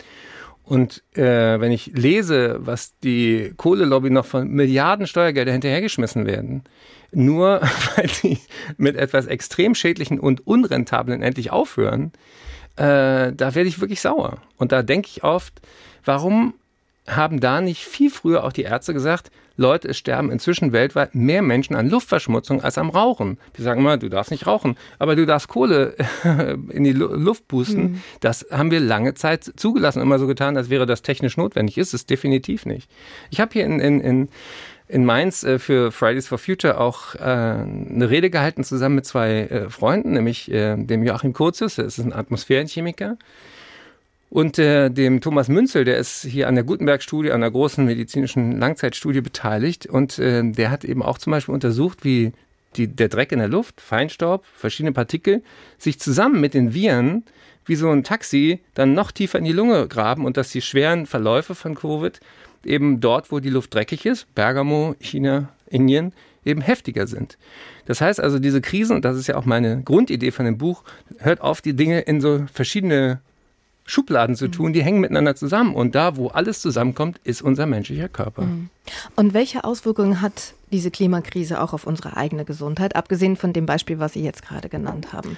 Und 0.64 1.02
äh, 1.14 1.60
wenn 1.60 1.72
ich 1.72 1.86
lese, 1.94 2.58
was 2.60 2.98
die 3.00 3.52
Kohlelobby 3.56 4.10
noch 4.10 4.26
von 4.26 4.48
Milliarden 4.48 5.06
Steuergelder 5.06 5.52
hinterhergeschmissen 5.52 6.26
werden, 6.26 6.62
nur 7.10 7.60
weil 7.96 8.08
sie 8.08 8.38
mit 8.76 8.96
etwas 8.96 9.26
extrem 9.26 9.74
schädlichen 9.74 10.20
und 10.20 10.46
unrentablen 10.46 11.22
endlich 11.22 11.50
aufhören, 11.50 12.12
äh, 12.76 13.32
da 13.32 13.54
werde 13.54 13.68
ich 13.68 13.80
wirklich 13.80 14.00
sauer. 14.00 14.38
Und 14.56 14.72
da 14.72 14.82
denke 14.82 15.08
ich 15.12 15.24
oft, 15.24 15.60
warum 16.04 16.54
haben 17.06 17.40
da 17.40 17.60
nicht 17.60 17.84
viel 17.84 18.10
früher 18.10 18.44
auch 18.44 18.52
die 18.52 18.62
Ärzte 18.62 18.94
gesagt, 18.94 19.30
Leute, 19.56 19.88
es 19.88 19.98
sterben 19.98 20.30
inzwischen 20.30 20.72
weltweit 20.72 21.14
mehr 21.14 21.42
Menschen 21.42 21.76
an 21.76 21.90
Luftverschmutzung 21.90 22.62
als 22.62 22.78
am 22.78 22.90
Rauchen. 22.90 23.38
Wir 23.54 23.64
sagen 23.64 23.80
immer, 23.80 23.98
du 23.98 24.08
darfst 24.08 24.30
nicht 24.30 24.46
rauchen, 24.46 24.76
aber 24.98 25.14
du 25.14 25.26
darfst 25.26 25.48
Kohle 25.48 25.94
in 26.70 26.84
die 26.84 26.92
Luft 26.92 27.48
pusten. 27.48 27.82
Mhm. 27.82 28.02
Das 28.20 28.46
haben 28.50 28.70
wir 28.70 28.80
lange 28.80 29.14
Zeit 29.14 29.44
zugelassen, 29.56 30.00
immer 30.00 30.18
so 30.18 30.26
getan, 30.26 30.56
als 30.56 30.70
wäre 30.70 30.86
das 30.86 31.02
technisch 31.02 31.36
notwendig. 31.36 31.76
Ist 31.76 31.92
es 31.92 32.06
definitiv 32.06 32.64
nicht. 32.64 32.90
Ich 33.30 33.40
habe 33.40 33.52
hier 33.52 33.64
in, 33.64 33.78
in, 33.78 34.00
in 34.00 34.28
in 34.92 35.06
Mainz 35.06 35.42
äh, 35.42 35.58
für 35.58 35.90
Fridays 35.90 36.28
for 36.28 36.36
Future 36.36 36.78
auch 36.78 37.14
äh, 37.14 37.20
eine 37.20 38.10
Rede 38.10 38.28
gehalten 38.28 38.62
zusammen 38.62 38.96
mit 38.96 39.06
zwei 39.06 39.46
äh, 39.46 39.70
Freunden, 39.70 40.12
nämlich 40.12 40.50
dem 40.52 41.02
Joachim 41.02 41.32
Kurzus, 41.32 41.76
der 41.76 41.86
ist 41.86 41.98
ein 41.98 42.12
Atmosphärenchemiker, 42.12 43.16
und 44.32 44.58
äh, 44.58 44.88
dem 44.88 45.20
Thomas 45.20 45.48
Münzel, 45.48 45.84
der 45.84 45.98
ist 45.98 46.22
hier 46.22 46.48
an 46.48 46.54
der 46.54 46.64
Gutenberg-Studie, 46.64 47.32
an 47.32 47.42
der 47.42 47.50
großen 47.50 47.84
medizinischen 47.84 48.58
Langzeitstudie 48.58 49.20
beteiligt. 49.20 49.84
Und 49.84 50.18
äh, 50.18 50.42
der 50.42 50.70
hat 50.70 50.84
eben 50.86 51.02
auch 51.02 51.18
zum 51.18 51.32
Beispiel 51.32 51.52
untersucht, 51.52 52.02
wie 52.02 52.32
die, 52.76 52.86
der 52.86 53.10
Dreck 53.10 53.32
in 53.32 53.40
der 53.40 53.48
Luft, 53.48 53.82
Feinstaub, 53.82 54.46
verschiedene 54.46 54.92
Partikel, 54.92 55.42
sich 55.76 56.00
zusammen 56.00 56.40
mit 56.40 56.54
den 56.54 56.72
Viren 56.72 57.24
wie 57.66 57.74
so 57.74 57.90
ein 57.90 58.04
Taxi 58.04 58.60
dann 58.72 58.94
noch 58.94 59.12
tiefer 59.12 59.38
in 59.38 59.44
die 59.44 59.52
Lunge 59.52 59.86
graben 59.86 60.24
und 60.24 60.38
dass 60.38 60.50
die 60.50 60.62
schweren 60.62 61.04
Verläufe 61.04 61.54
von 61.54 61.74
Covid 61.74 62.18
eben 62.64 63.00
dort, 63.00 63.32
wo 63.32 63.38
die 63.38 63.50
Luft 63.50 63.74
dreckig 63.74 64.06
ist, 64.06 64.34
Bergamo, 64.34 64.96
China, 64.98 65.50
Indien, 65.66 66.14
eben 66.42 66.62
heftiger 66.62 67.06
sind. 67.06 67.36
Das 67.84 68.00
heißt 68.00 68.18
also, 68.18 68.38
diese 68.38 68.62
Krisen, 68.62 68.96
und 68.96 69.04
das 69.04 69.18
ist 69.18 69.26
ja 69.26 69.36
auch 69.36 69.44
meine 69.44 69.82
Grundidee 69.82 70.30
von 70.30 70.46
dem 70.46 70.56
Buch, 70.56 70.84
hört 71.18 71.42
auf, 71.42 71.60
die 71.60 71.76
Dinge 71.76 72.00
in 72.00 72.22
so 72.22 72.46
verschiedene 72.50 73.20
Schubladen 73.84 74.36
zu 74.36 74.48
tun, 74.48 74.72
die 74.72 74.82
hängen 74.82 75.00
miteinander 75.00 75.34
zusammen. 75.34 75.74
Und 75.74 75.94
da, 75.94 76.16
wo 76.16 76.28
alles 76.28 76.60
zusammenkommt, 76.60 77.20
ist 77.24 77.42
unser 77.42 77.66
menschlicher 77.66 78.08
Körper. 78.08 78.42
Mhm. 78.42 78.70
Und 79.16 79.34
welche 79.34 79.64
Auswirkungen 79.64 80.20
hat 80.20 80.54
diese 80.70 80.90
Klimakrise 80.90 81.60
auch 81.60 81.72
auf 81.72 81.86
unsere 81.86 82.16
eigene 82.16 82.44
Gesundheit, 82.44 82.96
abgesehen 82.96 83.36
von 83.36 83.52
dem 83.52 83.66
Beispiel, 83.66 83.98
was 83.98 84.14
Sie 84.14 84.22
jetzt 84.22 84.42
gerade 84.42 84.68
genannt 84.68 85.12
haben? 85.12 85.36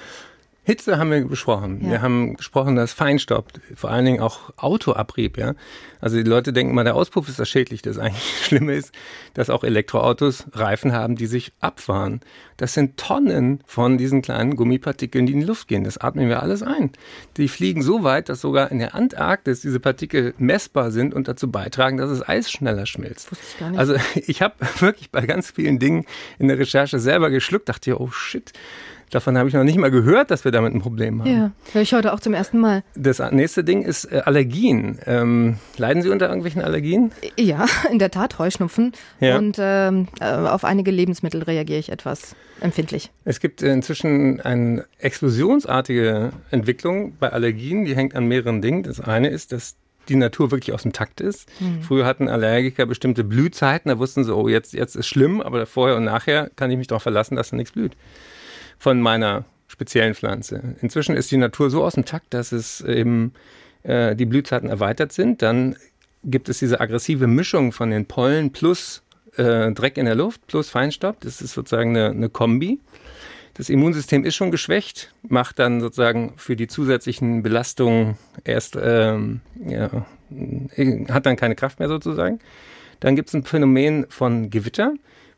Hitze 0.65 0.99
haben 0.99 1.11
wir 1.11 1.25
besprochen. 1.27 1.81
Ja. 1.83 1.91
Wir 1.91 2.03
haben 2.03 2.37
gesprochen, 2.37 2.75
dass 2.75 2.93
Feinstaub, 2.95 3.49
vor 3.75 3.91
allen 3.91 4.07
Dingen 4.07 4.21
auch 4.21 4.51
Autoabrieb, 4.57 5.37
ja. 5.37 5.55
Also 6.01 6.17
die 6.17 6.23
Leute 6.23 6.53
denken 6.53 6.73
immer, 6.73 6.85
der 6.85 6.95
Auspuff 6.95 7.29
ist 7.29 7.39
das 7.39 7.49
schädlich. 7.49 7.83
Das 7.83 7.99
eigentlich 7.99 8.23
Schlimme 8.45 8.75
ist, 8.75 8.93
dass 9.35 9.51
auch 9.51 9.63
Elektroautos 9.63 10.47
Reifen 10.53 10.93
haben, 10.93 11.17
die 11.17 11.27
sich 11.27 11.53
abfahren. 11.61 12.21
Das 12.57 12.73
sind 12.73 12.97
Tonnen 12.97 13.61
von 13.67 13.99
diesen 13.99 14.23
kleinen 14.23 14.57
Gummipartikeln, 14.57 15.27
die 15.27 15.33
in 15.33 15.41
die 15.41 15.47
Luft 15.47 15.69
gehen. 15.69 15.85
Das 15.85 15.99
atmen 15.99 16.29
wir 16.29 16.43
alles 16.43 16.63
ein. 16.63 16.93
Die 17.37 17.49
fliegen 17.49 17.83
so 17.83 18.03
weit, 18.03 18.29
dass 18.29 18.41
sogar 18.41 18.71
in 18.71 18.79
der 18.79 18.95
Antarktis 18.95 19.61
diese 19.61 19.81
Partikel 19.81 20.35
messbar 20.39 20.91
sind 20.91 21.15
und 21.15 21.29
dazu 21.29 21.51
beitragen, 21.51 21.97
dass 21.97 22.11
das 22.11 22.27
Eis 22.27 22.51
schneller 22.51 22.87
schmilzt. 22.87 23.31
Wusste 23.31 23.45
ich 23.51 23.59
gar 23.59 23.71
nicht. 23.71 23.79
Also 23.79 23.97
ich 24.15 24.41
habe 24.41 24.55
wirklich 24.79 25.11
bei 25.11 25.27
ganz 25.27 25.51
vielen 25.51 25.79
Dingen 25.79 26.07
in 26.39 26.49
der 26.49 26.59
Recherche 26.59 26.99
selber 26.99 27.31
geschluckt, 27.31 27.69
dachte, 27.69 28.01
oh 28.01 28.11
shit, 28.11 28.53
Davon 29.11 29.39
habe 29.39 29.49
ich 29.49 29.55
noch 29.55 29.65
nicht 29.65 29.79
mal 29.79 29.91
gehört, 29.91 30.31
dass 30.31 30.45
wir 30.45 30.53
damit 30.53 30.75
ein 30.75 30.81
Problem 30.81 31.21
haben. 31.21 31.31
Ja, 31.31 31.51
höre 31.73 31.83
ich 31.83 31.93
heute 31.93 32.13
auch 32.13 32.21
zum 32.21 32.35
ersten 32.35 32.59
Mal. 32.59 32.83
Das 32.95 33.19
nächste 33.31 33.65
Ding 33.65 33.83
ist 33.83 34.05
äh, 34.07 34.23
Allergien. 34.25 34.99
Ähm, 35.07 35.59
leiden 35.77 36.03
Sie 36.03 36.09
unter 36.09 36.27
irgendwelchen 36.27 36.63
Allergien? 36.63 37.13
Ja, 37.39 37.67
in 37.91 37.99
der 37.99 38.11
Tat, 38.11 38.39
Heuschnupfen. 38.39 38.93
Ja. 39.21 39.39
Und 39.39 39.57
ähm, 39.59 40.09
äh, 40.21 40.25
auf 40.25 40.65
einige 40.65 40.91
Lebensmittel 40.91 41.43
reagiere 41.43 41.79
ich 41.79 41.91
etwas 41.91 42.35
empfindlich. 42.61 43.11
Es 43.25 43.41
gibt 43.41 43.63
inzwischen 43.63 44.41
eine 44.41 44.85
explosionsartige 44.99 46.33
Entwicklung 46.51 47.17
bei 47.19 47.33
Allergien, 47.33 47.85
die 47.85 47.95
hängt 47.95 48.15
an 48.15 48.27
mehreren 48.27 48.63
Dingen. 48.63 48.83
Das 48.83 49.01
eine 49.01 49.29
ist, 49.29 49.53
dass 49.53 49.77
die 50.09 50.17
Natur 50.17 50.51
wirklich 50.51 50.75
aus 50.75 50.83
dem 50.83 50.93
Takt 50.93 51.21
ist. 51.21 51.49
Mhm. 51.61 51.83
Früher 51.83 52.05
hatten 52.05 52.29
Allergiker 52.29 52.87
bestimmte 52.87 53.25
Blühzeiten, 53.25 53.89
da 53.89 53.99
wussten 53.99 54.25
sie, 54.25 54.35
oh, 54.35 54.49
jetzt, 54.49 54.75
jetzt 54.75 54.97
ist 54.97 55.07
schlimm, 55.07 55.41
aber 55.41 55.67
vorher 55.67 55.97
und 55.97 56.05
nachher 56.05 56.51
kann 56.57 56.71
ich 56.71 56.77
mich 56.77 56.89
darauf 56.89 57.03
verlassen, 57.03 57.37
dass 57.37 57.51
da 57.51 57.57
nichts 57.57 57.73
blüht 57.73 57.97
von 58.79 59.01
meiner 59.01 59.45
speziellen 59.69 60.15
Pflanze. 60.15 60.77
Inzwischen 60.81 61.17
ist 61.17 61.31
die 61.31 61.37
Natur 61.37 61.71
so 61.71 61.85
aus 61.85 61.95
dem 61.95 62.05
Takt, 62.05 62.33
dass 62.35 62.53
es 62.53 62.81
eben 62.81 63.33
äh, 63.83 64.15
die 64.15 64.27
Blühzeiten 64.27 64.69
erweitert 64.69 65.13
sind. 65.13 65.43
Dann 65.43 65.77
gibt 66.23 66.49
es 66.49 66.59
diese 66.59 66.81
aggressive 66.81 67.27
Mischung 67.27 67.73
von 67.73 67.91
den 67.91 68.07
Pollen 68.07 68.53
plus 68.53 69.03
äh, 69.37 69.73
Dreck 69.73 69.99
in 69.99 70.07
der 70.07 70.15
Luft 70.15 70.47
plus 70.47 70.71
Feinstaub. 70.71 71.21
Das 71.21 71.41
ist 71.43 71.55
sozusagen 71.55 71.91
eine, 71.91 72.11
eine 72.11 72.29
Kombi. 72.29 72.81
Das 73.55 73.69
Immunsystem 73.69 74.25
ist 74.25 74.35
schon 74.35 74.51
geschwächt, 74.51 75.15
macht 75.23 75.61
dann 75.61 75.81
sozusagen 75.81 76.33
für 76.37 76.57
die 76.57 76.67
zusätzlichen 76.67 77.43
Belastungen 77.43 78.19
erst, 78.43 78.77
ähm, 78.81 79.41
ja, 79.65 79.91
hat 81.09 81.27
dann 81.27 81.37
keine 81.37 81.55
Kraft 81.55 81.79
mehr 81.79 81.89
sozusagen. 81.89 82.41
Dann 82.99 83.15
gibt 83.15 83.29
es 83.29 83.35
ein 83.35 83.45
Phänomen 83.45 84.07
von 84.09 84.51
Gewitter 84.51 84.95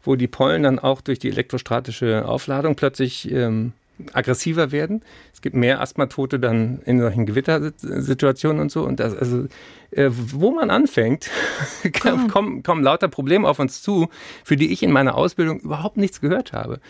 wo 0.06 0.16
die 0.16 0.28
Pollen 0.28 0.62
dann 0.62 0.78
auch 0.78 1.00
durch 1.00 1.18
die 1.18 1.28
elektrostatische 1.28 2.26
Aufladung 2.26 2.76
plötzlich 2.76 3.30
ähm, 3.30 3.72
aggressiver 4.12 4.72
werden. 4.72 5.02
Es 5.32 5.40
gibt 5.40 5.56
mehr 5.56 5.80
Asthmatote 5.80 6.38
dann 6.38 6.80
in 6.84 7.00
solchen 7.00 7.26
Gewittersituationen 7.26 8.60
und 8.60 8.70
so. 8.70 8.84
Und 8.84 9.00
das, 9.00 9.16
also, 9.16 9.46
äh, 9.90 10.08
wo 10.10 10.50
man 10.50 10.70
anfängt, 10.70 11.30
kommen, 12.30 12.62
kommen 12.62 12.82
lauter 12.82 13.08
Probleme 13.08 13.48
auf 13.48 13.58
uns 13.58 13.82
zu, 13.82 14.08
für 14.44 14.56
die 14.56 14.72
ich 14.72 14.82
in 14.82 14.92
meiner 14.92 15.14
Ausbildung 15.14 15.60
überhaupt 15.60 15.96
nichts 15.96 16.20
gehört 16.20 16.52
habe. 16.52 16.80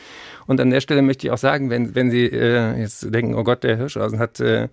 Und 0.46 0.60
an 0.60 0.70
der 0.70 0.80
Stelle 0.80 1.02
möchte 1.02 1.26
ich 1.26 1.32
auch 1.32 1.38
sagen, 1.38 1.70
wenn, 1.70 1.94
wenn 1.94 2.10
Sie 2.10 2.26
äh, 2.26 2.78
jetzt 2.78 3.12
denken, 3.14 3.34
oh 3.34 3.44
Gott, 3.44 3.62
der 3.62 3.76
Hirschhausen 3.76 4.18
hat 4.18 4.40
äh, 4.40 4.68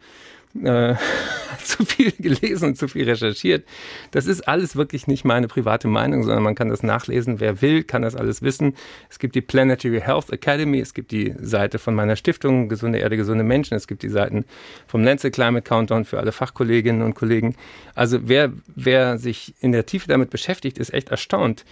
äh, 0.61 0.95
zu 1.63 1.85
viel 1.85 2.11
gelesen 2.11 2.69
und 2.69 2.77
zu 2.77 2.87
viel 2.87 3.09
recherchiert. 3.09 3.65
Das 4.11 4.25
ist 4.25 4.47
alles 4.47 4.75
wirklich 4.75 5.07
nicht 5.07 5.25
meine 5.25 5.47
private 5.47 5.87
Meinung, 5.87 6.23
sondern 6.23 6.43
man 6.43 6.55
kann 6.55 6.69
das 6.69 6.83
nachlesen. 6.83 7.39
Wer 7.39 7.61
will, 7.61 7.83
kann 7.83 8.01
das 8.01 8.15
alles 8.15 8.41
wissen. 8.41 8.75
Es 9.09 9.19
gibt 9.19 9.35
die 9.35 9.41
Planetary 9.41 10.01
Health 10.01 10.31
Academy, 10.31 10.79
es 10.79 10.93
gibt 10.93 11.11
die 11.11 11.33
Seite 11.39 11.79
von 11.79 11.95
meiner 11.95 12.15
Stiftung 12.15 12.69
Gesunde 12.69 12.99
Erde, 12.99 13.17
gesunde 13.17 13.43
Menschen, 13.43 13.75
es 13.75 13.87
gibt 13.87 14.03
die 14.03 14.09
Seiten 14.09 14.45
vom 14.87 15.03
Lancet 15.03 15.33
Climate 15.33 15.63
Countdown 15.63 16.05
für 16.05 16.19
alle 16.19 16.31
Fachkolleginnen 16.31 17.01
und 17.01 17.15
Kollegen. 17.15 17.55
Also 17.95 18.27
wer, 18.27 18.51
wer 18.75 19.17
sich 19.17 19.53
in 19.59 19.71
der 19.71 19.85
Tiefe 19.85 20.07
damit 20.07 20.29
beschäftigt, 20.29 20.77
ist 20.77 20.93
echt 20.93 21.09
erstaunt 21.09 21.65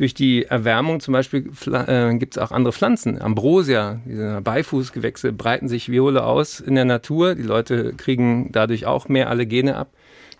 durch 0.00 0.14
die 0.14 0.46
Erwärmung 0.46 1.00
zum 1.00 1.12
Beispiel 1.12 1.50
äh, 1.70 2.14
gibt 2.16 2.34
es 2.34 2.42
auch 2.42 2.52
andere 2.52 2.72
Pflanzen. 2.72 3.20
Ambrosia, 3.20 4.00
diese 4.06 4.40
Beifußgewächse 4.40 5.30
breiten 5.34 5.68
sich 5.68 5.90
Viole 5.90 6.24
aus 6.24 6.58
in 6.58 6.74
der 6.74 6.86
Natur. 6.86 7.34
Die 7.34 7.42
Leute 7.42 7.92
kriegen 7.92 8.50
dadurch 8.50 8.86
auch 8.86 9.08
mehr 9.08 9.28
Allergene 9.28 9.76
ab. 9.76 9.90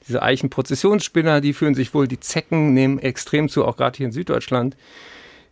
Diese 0.08 0.22
Eichenprozessionsspinner, 0.22 1.42
die 1.42 1.52
fühlen 1.52 1.74
sich 1.74 1.92
wohl. 1.92 2.08
Die 2.08 2.18
Zecken 2.18 2.72
nehmen 2.72 2.98
extrem 2.98 3.50
zu, 3.50 3.66
auch 3.66 3.76
gerade 3.76 3.98
hier 3.98 4.06
in 4.06 4.12
Süddeutschland. 4.12 4.78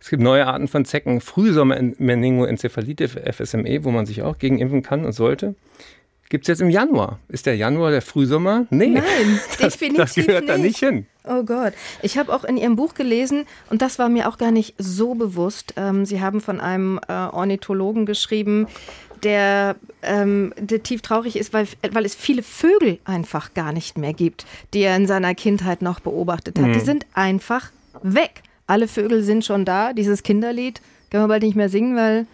Es 0.00 0.08
gibt 0.08 0.22
neue 0.22 0.46
Arten 0.46 0.68
von 0.68 0.86
Zecken, 0.86 1.20
Frühsommer-Meningoenzephalitis, 1.20 3.14
FSME, 3.30 3.84
wo 3.84 3.90
man 3.90 4.06
sich 4.06 4.22
auch 4.22 4.38
gegen 4.38 4.58
impfen 4.58 4.80
kann 4.80 5.04
und 5.04 5.12
sollte. 5.12 5.54
Gibt 6.30 6.44
es 6.44 6.48
jetzt 6.48 6.60
im 6.60 6.70
Januar. 6.70 7.18
Ist 7.28 7.44
der 7.44 7.56
Januar 7.56 7.90
der 7.90 8.02
Frühsommer? 8.02 8.66
Nee, 8.70 8.88
Nein, 8.88 9.04
das, 9.60 9.76
definitiv 9.76 9.96
das 9.96 10.14
gehört 10.14 10.42
nicht. 10.44 10.48
da 10.48 10.58
nicht 10.58 10.78
hin. 10.78 11.06
Oh 11.28 11.42
Gott. 11.42 11.74
Ich 12.02 12.16
habe 12.16 12.34
auch 12.34 12.44
in 12.44 12.56
Ihrem 12.56 12.76
Buch 12.76 12.94
gelesen, 12.94 13.44
und 13.70 13.82
das 13.82 13.98
war 13.98 14.08
mir 14.08 14.28
auch 14.28 14.38
gar 14.38 14.50
nicht 14.50 14.74
so 14.78 15.14
bewusst, 15.14 15.74
ähm, 15.76 16.06
Sie 16.06 16.20
haben 16.20 16.40
von 16.40 16.60
einem 16.60 16.98
äh, 17.06 17.12
Ornithologen 17.12 18.06
geschrieben, 18.06 18.66
der, 19.22 19.76
ähm, 20.02 20.54
der 20.58 20.82
tief 20.82 21.02
traurig 21.02 21.36
ist, 21.36 21.52
weil, 21.52 21.66
weil 21.90 22.04
es 22.04 22.14
viele 22.14 22.42
Vögel 22.42 22.98
einfach 23.04 23.52
gar 23.52 23.72
nicht 23.72 23.98
mehr 23.98 24.14
gibt, 24.14 24.46
die 24.72 24.80
er 24.80 24.96
in 24.96 25.06
seiner 25.06 25.34
Kindheit 25.34 25.82
noch 25.82 26.00
beobachtet 26.00 26.58
hat. 26.58 26.68
Mhm. 26.68 26.72
Die 26.72 26.80
sind 26.80 27.06
einfach 27.14 27.70
weg. 28.02 28.42
Alle 28.66 28.86
Vögel 28.86 29.22
sind 29.22 29.44
schon 29.44 29.64
da. 29.64 29.92
Dieses 29.92 30.22
Kinderlied 30.22 30.80
können 31.10 31.24
wir 31.24 31.28
bald 31.28 31.42
nicht 31.42 31.56
mehr 31.56 31.68
singen, 31.68 31.96
weil 31.96 32.26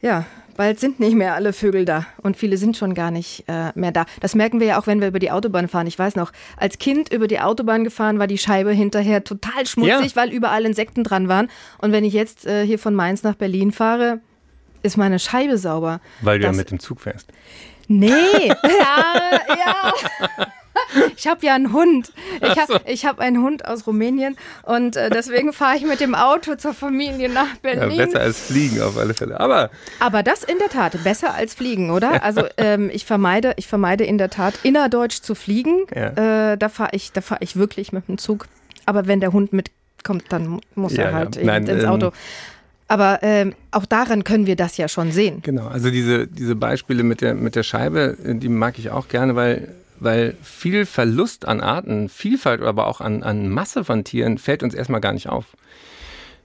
ja, 0.00 0.26
Bald 0.56 0.80
sind 0.80 1.00
nicht 1.00 1.14
mehr 1.14 1.34
alle 1.34 1.52
Vögel 1.52 1.84
da 1.84 2.06
und 2.22 2.36
viele 2.36 2.56
sind 2.56 2.76
schon 2.76 2.94
gar 2.94 3.10
nicht 3.10 3.44
äh, 3.48 3.70
mehr 3.74 3.92
da. 3.92 4.06
Das 4.20 4.34
merken 4.34 4.60
wir 4.60 4.66
ja 4.66 4.80
auch, 4.80 4.86
wenn 4.86 5.00
wir 5.00 5.08
über 5.08 5.18
die 5.18 5.30
Autobahn 5.30 5.68
fahren. 5.68 5.86
Ich 5.86 5.98
weiß 5.98 6.16
noch, 6.16 6.32
als 6.56 6.78
Kind 6.78 7.12
über 7.12 7.26
die 7.26 7.40
Autobahn 7.40 7.84
gefahren 7.84 8.18
war 8.18 8.26
die 8.26 8.38
Scheibe 8.38 8.72
hinterher 8.72 9.24
total 9.24 9.66
schmutzig, 9.66 10.14
ja. 10.14 10.16
weil 10.16 10.30
überall 10.30 10.64
Insekten 10.64 11.04
dran 11.04 11.28
waren. 11.28 11.48
Und 11.78 11.92
wenn 11.92 12.04
ich 12.04 12.12
jetzt 12.12 12.46
äh, 12.46 12.66
hier 12.66 12.78
von 12.78 12.94
Mainz 12.94 13.22
nach 13.22 13.34
Berlin 13.34 13.72
fahre, 13.72 14.20
ist 14.82 14.96
meine 14.96 15.18
Scheibe 15.18 15.58
sauber. 15.58 16.00
Weil 16.20 16.38
du 16.38 16.46
das, 16.46 16.56
ja 16.56 16.60
mit 16.60 16.70
dem 16.70 16.80
Zug 16.80 17.00
fährst. 17.00 17.28
Nee, 17.88 18.08
ja, 18.48 19.40
ja. 19.48 19.92
Ich 21.16 21.26
habe 21.26 21.44
ja 21.46 21.54
einen 21.54 21.72
Hund. 21.72 22.12
Ich 22.40 22.58
habe 22.58 22.80
so. 22.86 23.08
hab 23.08 23.18
einen 23.18 23.42
Hund 23.42 23.64
aus 23.64 23.86
Rumänien 23.86 24.36
und 24.62 24.96
äh, 24.96 25.10
deswegen 25.10 25.52
fahre 25.52 25.76
ich 25.76 25.84
mit 25.84 26.00
dem 26.00 26.14
Auto 26.14 26.54
zur 26.56 26.74
Familie 26.74 27.28
nach 27.28 27.56
Berlin. 27.62 27.98
Ja, 27.98 28.06
besser 28.06 28.20
als 28.20 28.40
Fliegen 28.40 28.82
auf 28.82 28.96
alle 28.96 29.14
Fälle. 29.14 29.38
Aber, 29.38 29.70
Aber 30.00 30.22
das 30.22 30.44
in 30.44 30.58
der 30.58 30.68
Tat, 30.68 31.02
besser 31.04 31.34
als 31.34 31.54
Fliegen, 31.54 31.90
oder? 31.90 32.22
Also 32.22 32.44
ähm, 32.56 32.90
ich, 32.92 33.04
vermeide, 33.04 33.54
ich 33.56 33.68
vermeide 33.68 34.04
in 34.04 34.18
der 34.18 34.30
Tat 34.30 34.54
innerdeutsch 34.62 35.22
zu 35.22 35.34
fliegen. 35.34 35.86
Ja. 35.94 36.52
Äh, 36.52 36.58
da 36.58 36.68
fahre 36.68 36.90
ich, 36.92 37.12
fahr 37.20 37.38
ich 37.40 37.56
wirklich 37.56 37.92
mit 37.92 38.08
dem 38.08 38.18
Zug. 38.18 38.46
Aber 38.86 39.06
wenn 39.06 39.20
der 39.20 39.32
Hund 39.32 39.52
mitkommt, 39.52 40.24
dann 40.30 40.60
muss 40.74 40.94
er 40.94 41.12
halt. 41.12 41.42
Nein, 41.42 41.66
ins 41.66 41.84
Auto. 41.84 42.06
Ähm, 42.06 42.12
aber 42.88 43.20
ähm, 43.22 43.54
auch 43.70 43.86
daran 43.86 44.22
können 44.22 44.46
wir 44.46 44.56
das 44.56 44.76
ja 44.76 44.86
schon 44.86 45.12
sehen. 45.12 45.40
Genau, 45.42 45.66
also 45.68 45.90
diese, 45.90 46.26
diese 46.26 46.54
Beispiele 46.54 47.02
mit 47.04 47.22
der, 47.22 47.34
mit 47.34 47.56
der 47.56 47.62
Scheibe, 47.62 48.18
die 48.22 48.50
mag 48.50 48.78
ich 48.78 48.90
auch 48.90 49.08
gerne, 49.08 49.34
weil 49.34 49.68
weil 50.02 50.36
viel 50.42 50.86
Verlust 50.86 51.46
an 51.46 51.60
Arten, 51.60 52.08
Vielfalt, 52.08 52.62
aber 52.62 52.86
auch 52.86 53.00
an, 53.00 53.22
an 53.22 53.48
Masse 53.48 53.84
von 53.84 54.04
Tieren 54.04 54.38
fällt 54.38 54.62
uns 54.62 54.74
erstmal 54.74 55.00
gar 55.00 55.12
nicht 55.12 55.28
auf. 55.28 55.46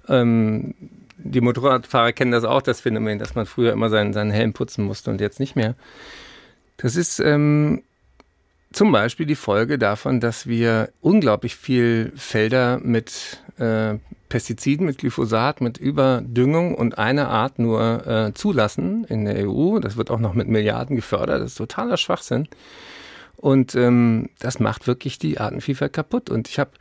Ähm, 0.08 0.74
die 1.18 1.42
Motorradfahrer 1.42 2.14
kennen 2.14 2.32
das 2.32 2.44
auch, 2.44 2.62
das 2.62 2.82
Phänomen, 2.82 3.20
dass 3.20 3.36
man 3.36 3.46
früher 3.46 3.74
immer 3.74 3.90
seinen, 3.90 4.14
seinen 4.14 4.32
Helm 4.32 4.54
putzen 4.54 4.86
musste 4.86 5.10
und 5.10 5.20
jetzt 5.20 5.40
nicht 5.40 5.56
mehr. 5.56 5.76
Das 6.78 6.96
ist 6.96 7.20
ähm, 7.20 7.82
zum 8.72 8.92
Beispiel 8.92 9.26
die 9.26 9.36
Folge 9.36 9.80
davon, 9.80 10.20
dass 10.20 10.48
wir 10.48 10.90
unglaublich 11.02 11.56
viel 11.56 12.12
Felder 12.16 12.80
mit 12.80 13.42
äh, 13.58 13.96
Pestiziden, 14.30 14.86
mit 14.86 15.00
Glyphosat, 15.00 15.62
mit 15.62 15.78
Überdüngung 15.78 16.76
und 16.76 16.98
einer 16.98 17.30
Art 17.30 17.60
nur 17.60 18.06
äh, 18.06 18.34
zulassen 18.34 19.06
in 19.06 19.26
der 19.26 19.50
EU. 19.50 19.80
Das 19.80 19.98
wird 19.98 20.12
auch 20.12 20.20
noch 20.20 20.34
mit 20.34 20.48
Milliarden 20.48 20.96
gefördert. 20.96 21.42
Das 21.42 21.52
ist 21.52 21.58
totaler 21.58 21.98
Schwachsinn. 21.98 22.48
Und 23.38 23.76
ähm, 23.76 24.30
das 24.40 24.60
macht 24.60 24.88
wirklich 24.88 25.20
die 25.20 25.40
Artenvielfalt 25.40 25.94
kaputt. 25.94 26.30
Und 26.30 26.48
ich 26.48 26.60
habe 26.60 26.72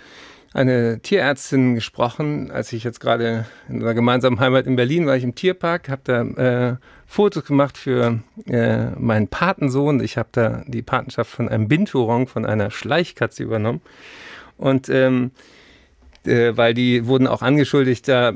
eine 0.55 1.01
Tierärztin 1.01 1.75
gesprochen, 1.75 2.51
als 2.51 2.73
ich 2.73 2.83
jetzt 2.83 2.99
gerade 2.99 3.45
in 3.69 3.83
einer 3.83 3.93
gemeinsamen 3.93 4.41
Heimat 4.41 4.67
in 4.67 4.75
Berlin 4.75 5.07
war, 5.07 5.15
ich 5.15 5.25
im 5.25 5.35
Tierpark, 5.35 5.91
habe 5.91 6.01
da 6.05 6.23
äh, 6.23 6.77
Fotos 7.07 7.45
gemacht 7.45 7.77
für 7.77 8.21
äh, 8.47 8.87
meinen 8.99 9.29
Patensohn. 9.29 10.01
Ich 10.01 10.17
habe 10.17 10.31
da 10.33 10.65
die 10.67 10.83
Patenschaft 10.83 11.31
von 11.31 11.49
einem 11.49 11.69
Binturong, 11.69 12.27
von 12.27 12.47
einer 12.47 12.71
Schleichkatze 12.71 13.43
übernommen. 13.43 13.83
Und 14.57 14.89
ähm, 14.89 15.33
äh, 16.25 16.57
weil 16.57 16.73
die 16.73 17.07
wurden 17.07 17.27
auch 17.27 17.43
angeschuldigt, 17.43 18.09
da 18.09 18.33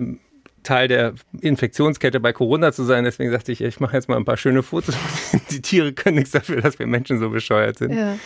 Teil 0.70 0.86
der 0.86 1.14
Infektionskette 1.40 2.20
bei 2.20 2.32
Corona 2.32 2.70
zu 2.70 2.84
sein. 2.84 3.02
Deswegen 3.02 3.32
sagte 3.32 3.50
ich, 3.50 3.60
ich 3.60 3.80
mache 3.80 3.96
jetzt 3.96 4.08
mal 4.08 4.16
ein 4.16 4.24
paar 4.24 4.36
schöne 4.36 4.62
Fotos. 4.62 4.94
Die 5.50 5.60
Tiere 5.60 5.92
können 5.92 6.18
nichts 6.18 6.30
dafür, 6.30 6.60
dass 6.60 6.78
wir 6.78 6.86
Menschen 6.86 7.18
so 7.18 7.28
bescheuert 7.30 7.78
sind. 7.78 7.92
Ja. 7.92 8.16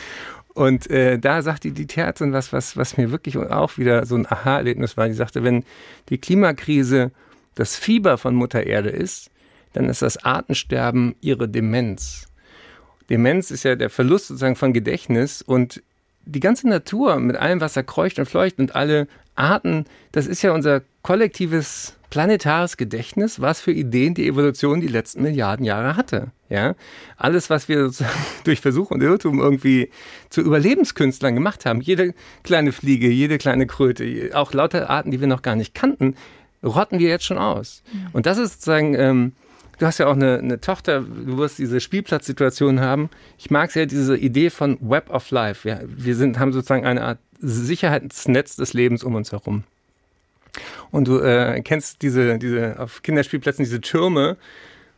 Und 0.52 0.90
äh, 0.90 1.18
da 1.18 1.40
sagte 1.40 1.72
die 1.72 1.86
Tierärztin 1.86 2.34
was, 2.34 2.52
was, 2.52 2.76
was 2.76 2.98
mir 2.98 3.10
wirklich 3.10 3.38
auch 3.38 3.78
wieder 3.78 4.04
so 4.04 4.14
ein 4.14 4.26
Aha-Erlebnis 4.26 4.96
war. 4.98 5.08
Die 5.08 5.14
sagte, 5.14 5.42
wenn 5.42 5.64
die 6.10 6.18
Klimakrise 6.18 7.12
das 7.54 7.76
Fieber 7.76 8.18
von 8.18 8.34
Mutter 8.34 8.64
Erde 8.64 8.90
ist, 8.90 9.30
dann 9.72 9.88
ist 9.88 10.02
das 10.02 10.22
Artensterben 10.22 11.16
ihre 11.22 11.48
Demenz. 11.48 12.28
Demenz 13.08 13.50
ist 13.50 13.64
ja 13.64 13.74
der 13.74 13.88
Verlust 13.88 14.28
sozusagen 14.28 14.54
von 14.54 14.74
Gedächtnis 14.74 15.40
und 15.40 15.82
die 16.26 16.40
ganze 16.40 16.68
Natur 16.68 17.16
mit 17.16 17.36
allem, 17.36 17.62
was 17.62 17.72
da 17.72 17.82
kreucht 17.82 18.18
und 18.18 18.26
fleucht 18.26 18.58
und 18.58 18.76
alle 18.76 19.08
Arten, 19.34 19.86
das 20.12 20.26
ist 20.26 20.42
ja 20.42 20.52
unser 20.52 20.82
kollektives 21.04 21.96
planetares 22.08 22.76
Gedächtnis, 22.76 23.40
was 23.40 23.60
für 23.60 23.72
Ideen 23.72 24.14
die 24.14 24.26
Evolution 24.26 24.80
die 24.80 24.88
letzten 24.88 25.22
Milliarden 25.22 25.66
Jahre 25.66 25.96
hatte. 25.96 26.28
Ja, 26.48 26.74
alles, 27.16 27.50
was 27.50 27.68
wir 27.68 27.90
durch 28.44 28.60
Versuch 28.60 28.90
und 28.90 29.02
Irrtum 29.02 29.38
irgendwie 29.38 29.90
zu 30.30 30.40
Überlebenskünstlern 30.40 31.34
gemacht 31.34 31.66
haben, 31.66 31.80
jede 31.80 32.14
kleine 32.42 32.72
Fliege, 32.72 33.08
jede 33.08 33.38
kleine 33.38 33.66
Kröte, 33.66 34.30
auch 34.32 34.52
lauter 34.54 34.88
Arten, 34.88 35.10
die 35.10 35.20
wir 35.20 35.26
noch 35.26 35.42
gar 35.42 35.56
nicht 35.56 35.74
kannten, 35.74 36.16
rotten 36.62 36.98
wir 36.98 37.08
jetzt 37.08 37.24
schon 37.24 37.38
aus. 37.38 37.82
Mhm. 37.92 38.06
Und 38.12 38.26
das 38.26 38.38
ist 38.38 38.52
sozusagen, 38.54 38.94
ähm, 38.94 39.32
du 39.78 39.86
hast 39.86 39.98
ja 39.98 40.06
auch 40.06 40.14
eine, 40.14 40.38
eine, 40.38 40.60
Tochter, 40.60 41.00
du 41.00 41.36
wirst 41.36 41.58
diese 41.58 41.80
Spielplatzsituation 41.80 42.80
haben. 42.80 43.10
Ich 43.36 43.50
mag 43.50 43.72
sehr 43.72 43.84
diese 43.84 44.16
Idee 44.16 44.48
von 44.48 44.78
Web 44.80 45.10
of 45.10 45.30
Life. 45.30 45.68
Ja, 45.68 45.80
wir 45.84 46.16
sind, 46.16 46.38
haben 46.38 46.52
sozusagen 46.52 46.86
eine 46.86 47.02
Art 47.02 47.18
Sicherheitsnetz 47.40 48.56
des 48.56 48.72
Lebens 48.72 49.04
um 49.04 49.16
uns 49.16 49.32
herum. 49.32 49.64
Und 50.90 51.08
du 51.08 51.18
äh, 51.18 51.60
kennst 51.62 52.02
diese, 52.02 52.38
diese 52.38 52.78
auf 52.78 53.02
Kinderspielplätzen 53.02 53.64
diese 53.64 53.80
Türme, 53.80 54.36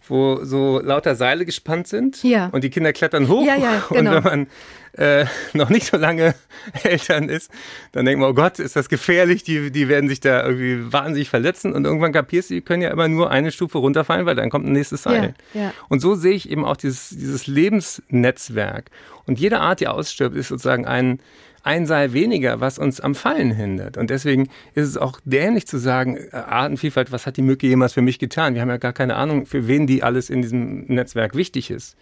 wo 0.09 0.45
so 0.45 0.81
lauter 0.81 1.15
Seile 1.17 1.45
gespannt 1.45 1.89
sind. 1.89 2.23
Ja. 2.23 2.49
Und 2.53 2.65
die 2.65 2.71
Kinder 2.71 2.93
klettern 2.93 3.29
hoch. 3.29 3.45
Ja, 3.45 3.57
ja, 3.57 3.85
genau. 3.91 4.17
Und 4.17 4.17
wenn 4.17 4.23
man 4.23 4.47
äh, 4.93 5.27
noch 5.53 5.69
nicht 5.69 5.87
so 5.87 5.97
lange 5.97 6.35
Eltern 6.83 7.29
ist, 7.29 7.51
dann 7.93 8.07
denkt 8.07 8.21
man, 8.21 8.31
oh 8.31 8.35
Gott, 8.35 8.59
ist 8.59 8.77
das 8.77 8.89
gefährlich, 8.89 9.45
die, 9.45 9.71
die 9.71 9.89
werden 9.89 10.09
sich 10.09 10.21
da 10.21 10.45
irgendwie 10.45 10.93
wahnsinnig 10.93 11.29
verletzen. 11.29 11.73
Und 11.73 11.85
irgendwann 11.85 12.13
kapierst 12.13 12.51
du, 12.51 12.55
die 12.55 12.61
können 12.63 12.83
ja 12.83 12.91
immer 12.91 13.09
nur 13.09 13.31
eine 13.31 13.53
Stufe 13.53 13.79
runterfallen, 13.79 14.27
weil 14.27 14.37
dann 14.37 14.51
kommt 14.51 14.67
ein 14.67 14.73
nächstes 14.73 15.03
Seil. 15.03 15.35
Ja. 15.55 15.73
Und 15.89 16.01
so 16.01 16.15
sehe 16.15 16.33
ich 16.33 16.51
eben 16.51 16.65
auch 16.65 16.77
dieses, 16.77 17.11
dieses 17.11 17.47
Lebensnetzwerk. 17.47 18.91
Und 19.27 19.41
jede 19.41 19.61
Art, 19.61 19.81
die 19.81 19.89
ausstirbt, 19.89 20.37
ist 20.37 20.49
sozusagen 20.49 20.87
ein, 20.87 21.21
ein 21.67 21.85
Seil 21.85 22.13
weniger, 22.13 22.61
was 22.61 22.79
uns 22.79 23.01
am 23.01 23.17
Fallen 23.17 23.51
hindert. 23.51 23.97
Und 23.97 24.11
deswegen 24.11 24.49
ist 24.75 24.89
es 24.89 24.97
auch 24.97 25.21
dämlich 25.25 25.67
zu 25.67 25.79
sagen, 25.79 26.17
äh, 26.17 26.37
Artenvielfalt, 26.37 27.11
was 27.11 27.27
hat 27.27 27.37
die 27.37 27.43
Mücke 27.43 27.67
jemals 27.67 27.93
für 27.93 28.03
mich 28.03 28.21
getan? 28.21 28.55
Wir 28.55 28.63
haben 28.63 28.69
ja 28.69 28.77
gar 28.77 28.93
keine 28.93 29.17
Ahnung, 29.17 29.47
für 29.47 29.67
wen 29.67 29.89
die 29.89 30.05
alles 30.05 30.31
in 30.31 30.43
diesem 30.43 30.85
Netzwerk 30.87 31.35
wichtig 31.35 31.71
ist. 31.71 31.97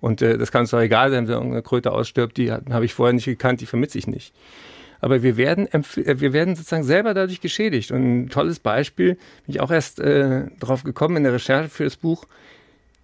Und 0.00 0.22
äh, 0.22 0.38
das 0.38 0.50
kann 0.50 0.62
uns 0.62 0.70
doch 0.70 0.80
egal 0.80 1.10
sein, 1.10 1.28
wenn 1.28 1.34
irgendeine 1.34 1.62
Kröte 1.62 1.92
ausstirbt, 1.92 2.38
die 2.38 2.50
habe 2.50 2.84
ich 2.86 2.94
vorher 2.94 3.12
nicht 3.12 3.26
gekannt, 3.26 3.60
die 3.60 3.66
vermisse 3.66 3.98
ich 3.98 4.06
nicht. 4.06 4.32
Aber 5.02 5.22
wir 5.22 5.36
werden, 5.36 5.66
äh, 5.70 5.82
wir 6.20 6.32
werden 6.32 6.56
sozusagen 6.56 6.84
selber 6.84 7.12
dadurch 7.12 7.42
geschädigt. 7.42 7.90
Und 7.92 8.22
ein 8.22 8.28
tolles 8.30 8.58
Beispiel, 8.58 9.14
bin 9.44 9.54
ich 9.54 9.60
auch 9.60 9.70
erst 9.70 10.00
äh, 10.00 10.44
drauf 10.60 10.82
gekommen 10.82 11.18
in 11.18 11.24
der 11.24 11.34
Recherche 11.34 11.68
für 11.68 11.84
das 11.84 11.96
Buch, 11.96 12.24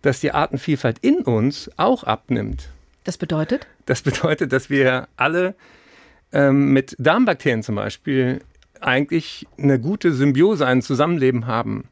dass 0.00 0.20
die 0.20 0.33
Artenvielfalt 0.33 0.98
in 1.00 1.18
uns 1.18 1.70
auch 1.76 2.05
abnimmt. 2.05 2.70
Das 3.05 3.18
bedeutet? 3.18 3.66
Das 3.85 4.00
bedeutet, 4.00 4.52
dass 4.52 4.70
wir 4.70 5.09
alle 5.16 5.55
ähm, 6.37 6.72
mit 6.75 6.94
Darmbakterien 6.99 7.62
zum 7.62 7.77
Beispiel 7.77 8.40
eigentlich 8.81 9.46
eine 9.59 9.81
gute 9.81 10.12
Symbiose, 10.12 10.66
ein 10.66 10.83
Zusammenleben 10.83 11.46
haben. 11.46 11.88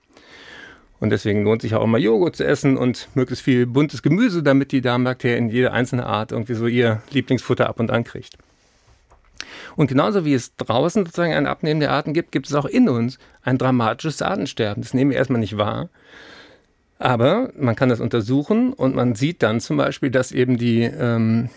Und 1.00 1.10
deswegen 1.10 1.44
lohnt 1.44 1.62
sich 1.62 1.74
auch 1.74 1.82
immer 1.82 1.98
Joghurt 1.98 2.36
zu 2.36 2.44
essen 2.44 2.76
und 2.76 3.08
möglichst 3.14 3.42
viel 3.42 3.66
buntes 3.66 4.02
Gemüse, 4.02 4.42
damit 4.42 4.70
die 4.70 4.82
Darmbakterien 4.82 5.48
jede 5.48 5.72
einzelne 5.72 6.04
Art 6.04 6.30
irgendwie 6.30 6.54
so 6.54 6.66
ihr 6.66 7.02
Lieblingsfutter 7.10 7.68
ab 7.68 7.80
und 7.80 7.90
an 7.90 8.04
kriegt. 8.04 8.36
Und 9.76 9.86
genauso 9.86 10.24
wie 10.26 10.34
es 10.34 10.54
draußen 10.56 11.04
sozusagen 11.06 11.32
ein 11.32 11.46
Abnehmen 11.46 11.80
der 11.80 11.92
Arten 11.92 12.12
gibt, 12.12 12.30
gibt 12.30 12.46
es 12.46 12.54
auch 12.54 12.66
in 12.66 12.88
uns 12.88 13.18
ein 13.42 13.58
dramatisches 13.58 14.20
Artensterben. 14.20 14.82
Das 14.82 14.94
nehmen 14.94 15.10
wir 15.10 15.16
erstmal 15.16 15.40
nicht 15.40 15.56
wahr. 15.56 15.88
Aber 16.98 17.50
man 17.56 17.76
kann 17.76 17.88
das 17.88 18.00
untersuchen 18.00 18.72
und 18.72 18.94
man 18.94 19.14
sieht 19.14 19.42
dann 19.42 19.60
zum 19.60 19.78
Beispiel, 19.78 20.10
dass 20.10 20.32
eben 20.32 20.58
die 20.58 20.82
ähm, 20.82 21.48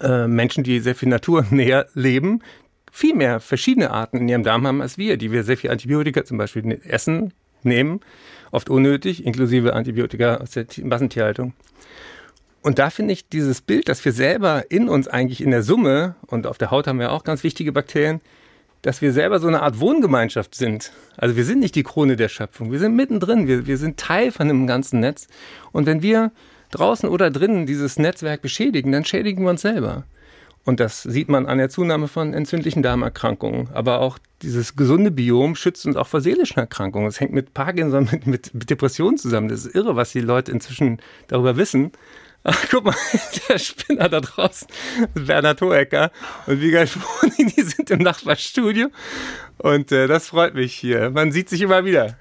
äh, 0.00 0.26
Menschen, 0.26 0.64
die 0.64 0.80
sehr 0.80 0.94
viel 0.94 1.08
naturnäher 1.08 1.86
leben, 1.94 2.42
viel 2.92 3.14
mehr 3.14 3.40
verschiedene 3.40 3.90
Arten 3.90 4.18
in 4.18 4.28
ihrem 4.28 4.42
Darm 4.42 4.66
haben 4.66 4.80
als 4.80 4.98
wir, 4.98 5.16
die 5.16 5.32
wir 5.32 5.44
sehr 5.44 5.56
viel 5.56 5.70
Antibiotika 5.70 6.24
zum 6.24 6.38
Beispiel 6.38 6.62
ne-, 6.62 6.84
essen, 6.84 7.32
nehmen, 7.62 8.00
oft 8.50 8.70
unnötig, 8.70 9.24
inklusive 9.26 9.74
Antibiotika 9.74 10.36
aus 10.36 10.52
der 10.52 10.66
Massentierhaltung. 10.82 11.52
Und 12.62 12.78
da 12.80 12.90
finde 12.90 13.12
ich 13.12 13.28
dieses 13.28 13.60
Bild, 13.60 13.88
dass 13.88 14.04
wir 14.04 14.12
selber 14.12 14.64
in 14.70 14.88
uns 14.88 15.06
eigentlich 15.06 15.40
in 15.40 15.52
der 15.52 15.62
Summe, 15.62 16.16
und 16.26 16.46
auf 16.46 16.58
der 16.58 16.70
Haut 16.70 16.86
haben 16.86 16.98
wir 16.98 17.12
auch 17.12 17.22
ganz 17.22 17.44
wichtige 17.44 17.70
Bakterien, 17.70 18.20
dass 18.82 19.02
wir 19.02 19.12
selber 19.12 19.38
so 19.38 19.48
eine 19.48 19.62
Art 19.62 19.78
Wohngemeinschaft 19.80 20.54
sind. 20.54 20.92
Also 21.16 21.36
wir 21.36 21.44
sind 21.44 21.60
nicht 21.60 21.74
die 21.74 21.82
Krone 21.82 22.16
der 22.16 22.28
Schöpfung, 22.28 22.72
wir 22.72 22.78
sind 22.78 22.96
mittendrin, 22.96 23.46
wir, 23.46 23.66
wir 23.66 23.78
sind 23.78 23.98
Teil 23.98 24.32
von 24.32 24.48
dem 24.48 24.66
ganzen 24.66 25.00
Netz. 25.00 25.28
Und 25.72 25.86
wenn 25.86 26.02
wir 26.02 26.32
draußen 26.70 27.08
oder 27.08 27.30
drinnen 27.30 27.66
dieses 27.66 27.98
Netzwerk 27.98 28.42
beschädigen, 28.42 28.92
dann 28.92 29.04
schädigen 29.04 29.44
wir 29.44 29.50
uns 29.50 29.62
selber. 29.62 30.04
Und 30.66 30.80
das 30.80 31.04
sieht 31.04 31.28
man 31.28 31.46
an 31.46 31.58
der 31.58 31.68
Zunahme 31.68 32.08
von 32.08 32.34
entzündlichen 32.34 32.82
Darmerkrankungen. 32.82 33.68
Aber 33.72 34.00
auch 34.00 34.18
dieses 34.42 34.74
gesunde 34.74 35.12
Biom 35.12 35.54
schützt 35.54 35.86
uns 35.86 35.94
auch 35.94 36.08
vor 36.08 36.20
seelischen 36.20 36.58
Erkrankungen. 36.58 37.06
Das 37.06 37.20
hängt 37.20 37.32
mit 37.32 37.54
Parkinson, 37.54 38.08
mit, 38.10 38.26
mit, 38.26 38.68
Depressionen 38.68 39.16
zusammen. 39.16 39.48
Das 39.48 39.64
ist 39.64 39.76
irre, 39.76 39.94
was 39.94 40.10
die 40.10 40.20
Leute 40.20 40.50
inzwischen 40.50 40.98
darüber 41.28 41.56
wissen. 41.56 41.92
Ach, 42.42 42.66
guck 42.68 42.84
mal, 42.84 42.94
der 43.48 43.58
Spinner 43.58 44.08
da 44.08 44.20
draußen, 44.20 44.68
Bernhard 45.14 45.62
Hohecker 45.62 46.10
und 46.46 46.60
Vigal 46.60 46.86
Schwoning, 46.86 47.52
die 47.56 47.62
sind 47.62 47.90
im 47.90 48.00
Nachbarstudio. 48.00 48.88
Und 49.58 49.92
äh, 49.92 50.08
das 50.08 50.28
freut 50.28 50.54
mich 50.54 50.74
hier. 50.74 51.10
Man 51.10 51.30
sieht 51.30 51.48
sich 51.48 51.60
immer 51.60 51.84
wieder. 51.84 52.16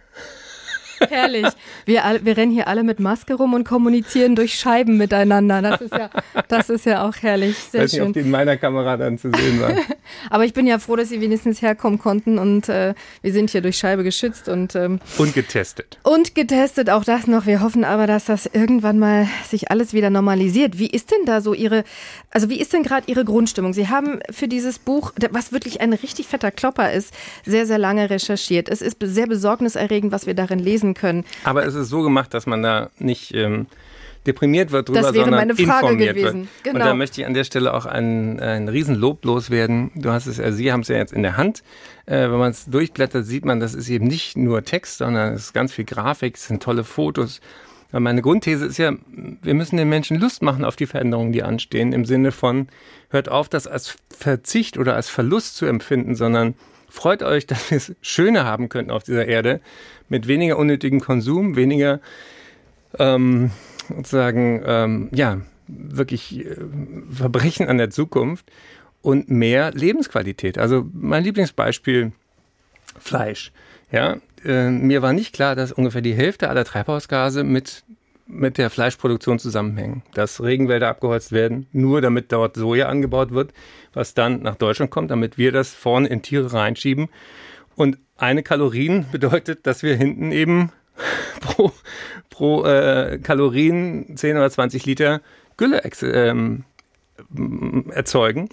Herrlich. 1.09 1.47
Wir, 1.85 2.03
wir 2.21 2.37
rennen 2.37 2.51
hier 2.51 2.67
alle 2.67 2.83
mit 2.83 2.99
Maske 2.99 3.35
rum 3.35 3.53
und 3.53 3.63
kommunizieren 3.63 4.35
durch 4.35 4.55
Scheiben 4.55 4.97
miteinander. 4.97 5.61
Das 5.61 5.81
ist 5.81 5.93
ja, 5.93 6.09
das 6.47 6.69
ist 6.69 6.85
ja 6.85 7.07
auch 7.07 7.15
herrlich. 7.21 7.57
Sehr 7.57 7.83
Weiß 7.83 7.91
schön. 7.91 7.99
nicht, 7.99 8.07
ob 8.09 8.13
die 8.13 8.19
in 8.21 8.31
meiner 8.31 8.57
Kamera 8.57 8.97
dann 8.97 9.17
zu 9.17 9.31
sehen 9.31 9.61
war. 9.61 9.71
Aber 10.29 10.45
ich 10.45 10.53
bin 10.53 10.67
ja 10.67 10.79
froh, 10.79 10.95
dass 10.95 11.09
Sie 11.09 11.21
wenigstens 11.21 11.61
herkommen 11.61 11.99
konnten 11.99 12.37
und 12.37 12.69
äh, 12.69 12.93
wir 13.21 13.33
sind 13.33 13.49
hier 13.49 13.61
durch 13.61 13.77
Scheibe 13.77 14.03
geschützt 14.03 14.49
und 14.49 14.75
ähm, 14.75 14.99
und 15.17 15.33
getestet. 15.33 15.99
Und 16.03 16.35
getestet, 16.35 16.89
auch 16.89 17.03
das 17.03 17.27
noch. 17.27 17.45
Wir 17.45 17.61
hoffen 17.61 17.83
aber, 17.83 18.07
dass 18.07 18.25
das 18.25 18.45
irgendwann 18.45 18.99
mal 18.99 19.27
sich 19.47 19.71
alles 19.71 19.93
wieder 19.93 20.09
normalisiert. 20.09 20.77
Wie 20.79 20.87
ist 20.87 21.11
denn 21.11 21.25
da 21.25 21.41
so 21.41 21.53
Ihre, 21.53 21.83
also 22.31 22.49
wie 22.49 22.59
ist 22.59 22.73
denn 22.73 22.83
gerade 22.83 23.09
Ihre 23.09 23.25
Grundstimmung? 23.25 23.73
Sie 23.73 23.89
haben 23.89 24.19
für 24.31 24.47
dieses 24.47 24.79
Buch, 24.79 25.13
was 25.31 25.51
wirklich 25.51 25.81
ein 25.81 25.93
richtig 25.93 26.27
fetter 26.27 26.51
Klopper 26.51 26.91
ist, 26.91 27.13
sehr, 27.45 27.65
sehr 27.65 27.77
lange 27.77 28.09
recherchiert. 28.09 28.69
Es 28.69 28.81
ist 28.81 28.97
sehr 29.01 29.27
besorgniserregend, 29.27 30.11
was 30.11 30.27
wir 30.27 30.33
darin 30.33 30.59
lesen 30.59 30.84
können. 30.93 31.25
Aber 31.43 31.65
es 31.65 31.75
ist 31.75 31.89
so 31.89 32.01
gemacht, 32.01 32.33
dass 32.33 32.45
man 32.45 32.61
da 32.61 32.89
nicht 32.99 33.33
ähm, 33.33 33.67
deprimiert 34.25 34.71
wird 34.71 34.89
drüber, 34.89 35.01
das 35.01 35.13
wäre 35.13 35.25
sondern 35.25 35.47
meine 35.47 35.55
Frage 35.55 35.87
informiert 35.87 36.15
gewesen. 36.15 36.41
wird. 36.41 36.63
Genau. 36.63 36.75
Und 36.75 36.85
da 36.85 36.93
möchte 36.93 37.21
ich 37.21 37.27
an 37.27 37.33
der 37.33 37.43
Stelle 37.43 37.73
auch 37.73 37.85
ein, 37.85 38.39
ein 38.39 38.67
Riesenlob 38.67 39.23
loswerden. 39.25 39.91
Du 39.95 40.09
hast 40.11 40.25
es, 40.25 40.39
also 40.39 40.57
Sie 40.57 40.71
haben 40.71 40.81
es 40.81 40.87
ja 40.87 40.97
jetzt 40.97 41.13
in 41.13 41.23
der 41.23 41.37
Hand. 41.37 41.63
Äh, 42.05 42.29
wenn 42.29 42.37
man 42.37 42.51
es 42.51 42.65
durchblättert, 42.65 43.25
sieht 43.25 43.45
man, 43.45 43.59
das 43.59 43.73
ist 43.73 43.89
eben 43.89 44.07
nicht 44.07 44.37
nur 44.37 44.63
Text, 44.63 44.97
sondern 44.97 45.33
es 45.33 45.45
ist 45.45 45.53
ganz 45.53 45.73
viel 45.73 45.85
Grafik, 45.85 46.35
es 46.35 46.47
sind 46.47 46.61
tolle 46.61 46.83
Fotos. 46.83 47.39
Weil 47.91 48.01
meine 48.01 48.21
Grundthese 48.21 48.65
ist 48.65 48.77
ja, 48.77 48.93
wir 49.41 49.53
müssen 49.53 49.77
den 49.77 49.89
Menschen 49.89 50.19
Lust 50.19 50.41
machen 50.41 50.65
auf 50.65 50.75
die 50.75 50.87
Veränderungen, 50.87 51.31
die 51.31 51.43
anstehen, 51.43 51.93
im 51.93 52.05
Sinne 52.05 52.31
von, 52.31 52.67
hört 53.09 53.29
auf, 53.29 53.47
das 53.47 53.67
als 53.67 53.95
Verzicht 54.09 54.77
oder 54.77 54.95
als 54.95 55.09
Verlust 55.09 55.55
zu 55.55 55.65
empfinden, 55.65 56.15
sondern 56.15 56.55
freut 56.95 57.21
euch, 57.21 57.45
dass 57.45 57.69
wir 57.69 57.77
es 57.77 57.93
schöner 58.01 58.45
haben 58.45 58.69
könnten 58.69 58.91
auf 58.91 59.03
dieser 59.03 59.27
Erde, 59.27 59.59
mit 60.09 60.27
weniger 60.27 60.57
unnötigem 60.57 61.01
Konsum, 61.01 61.55
weniger 61.55 61.99
ähm, 62.97 63.51
sozusagen, 63.89 64.63
ähm, 64.65 65.09
ja, 65.11 65.41
wirklich 65.67 66.45
äh, 66.45 66.55
Verbrechen 67.11 67.67
an 67.67 67.77
der 67.77 67.89
Zukunft 67.89 68.45
und 69.01 69.29
mehr 69.29 69.71
Lebensqualität. 69.71 70.57
Also 70.57 70.85
mein 70.93 71.23
Lieblingsbeispiel 71.23 72.11
Fleisch. 72.97 73.51
Ja, 73.91 74.17
äh, 74.43 74.69
mir 74.69 75.01
war 75.01 75.13
nicht 75.13 75.33
klar, 75.33 75.55
dass 75.55 75.71
ungefähr 75.71 76.01
die 76.01 76.13
Hälfte 76.13 76.49
aller 76.49 76.65
Treibhausgase 76.65 77.43
mit 77.43 77.83
mit 78.27 78.57
der 78.57 78.69
Fleischproduktion 78.69 79.39
zusammenhängen. 79.39 80.03
Dass 80.13 80.41
Regenwälder 80.41 80.89
abgeholzt 80.89 81.31
werden, 81.31 81.67
nur 81.71 82.01
damit 82.01 82.31
dort 82.31 82.55
Soja 82.55 82.87
angebaut 82.87 83.31
wird, 83.31 83.53
was 83.93 84.13
dann 84.13 84.41
nach 84.41 84.55
Deutschland 84.55 84.91
kommt, 84.91 85.11
damit 85.11 85.37
wir 85.37 85.51
das 85.51 85.73
vorne 85.73 86.07
in 86.07 86.21
Tiere 86.21 86.51
reinschieben. 86.51 87.09
Und 87.75 87.97
eine 88.17 88.43
Kalorien 88.43 89.05
bedeutet, 89.11 89.67
dass 89.67 89.83
wir 89.83 89.95
hinten 89.95 90.31
eben 90.31 90.71
pro, 91.41 91.71
pro 92.29 92.65
äh, 92.65 93.19
Kalorien 93.21 94.17
10 94.17 94.37
oder 94.37 94.49
20 94.49 94.85
Liter 94.85 95.21
Gülle 95.57 95.81
ähm, 96.01 96.63
erzeugen. 97.91 98.49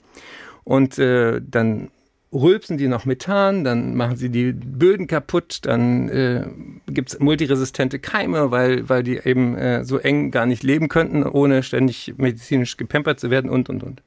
Und 0.64 0.98
äh, 0.98 1.40
dann 1.44 1.90
rülpsen 2.32 2.78
die 2.78 2.88
noch 2.88 3.04
Methan, 3.04 3.64
dann 3.64 3.94
machen 3.94 4.16
sie 4.16 4.30
die 4.30 4.52
Böden 4.52 5.06
kaputt, 5.06 5.60
dann 5.62 6.08
äh, 6.08 6.46
gibt 6.86 7.10
es 7.10 7.18
multiresistente 7.20 7.98
Keime, 7.98 8.50
weil, 8.50 8.88
weil 8.88 9.02
die 9.02 9.18
eben 9.18 9.56
äh, 9.56 9.84
so 9.84 9.98
eng 9.98 10.30
gar 10.30 10.46
nicht 10.46 10.62
leben 10.62 10.88
könnten, 10.88 11.24
ohne 11.24 11.62
ständig 11.62 12.14
medizinisch 12.16 12.76
gepampert 12.76 13.20
zu 13.20 13.30
werden 13.30 13.50
und, 13.50 13.68
und, 13.68 13.82
und. 13.82 14.02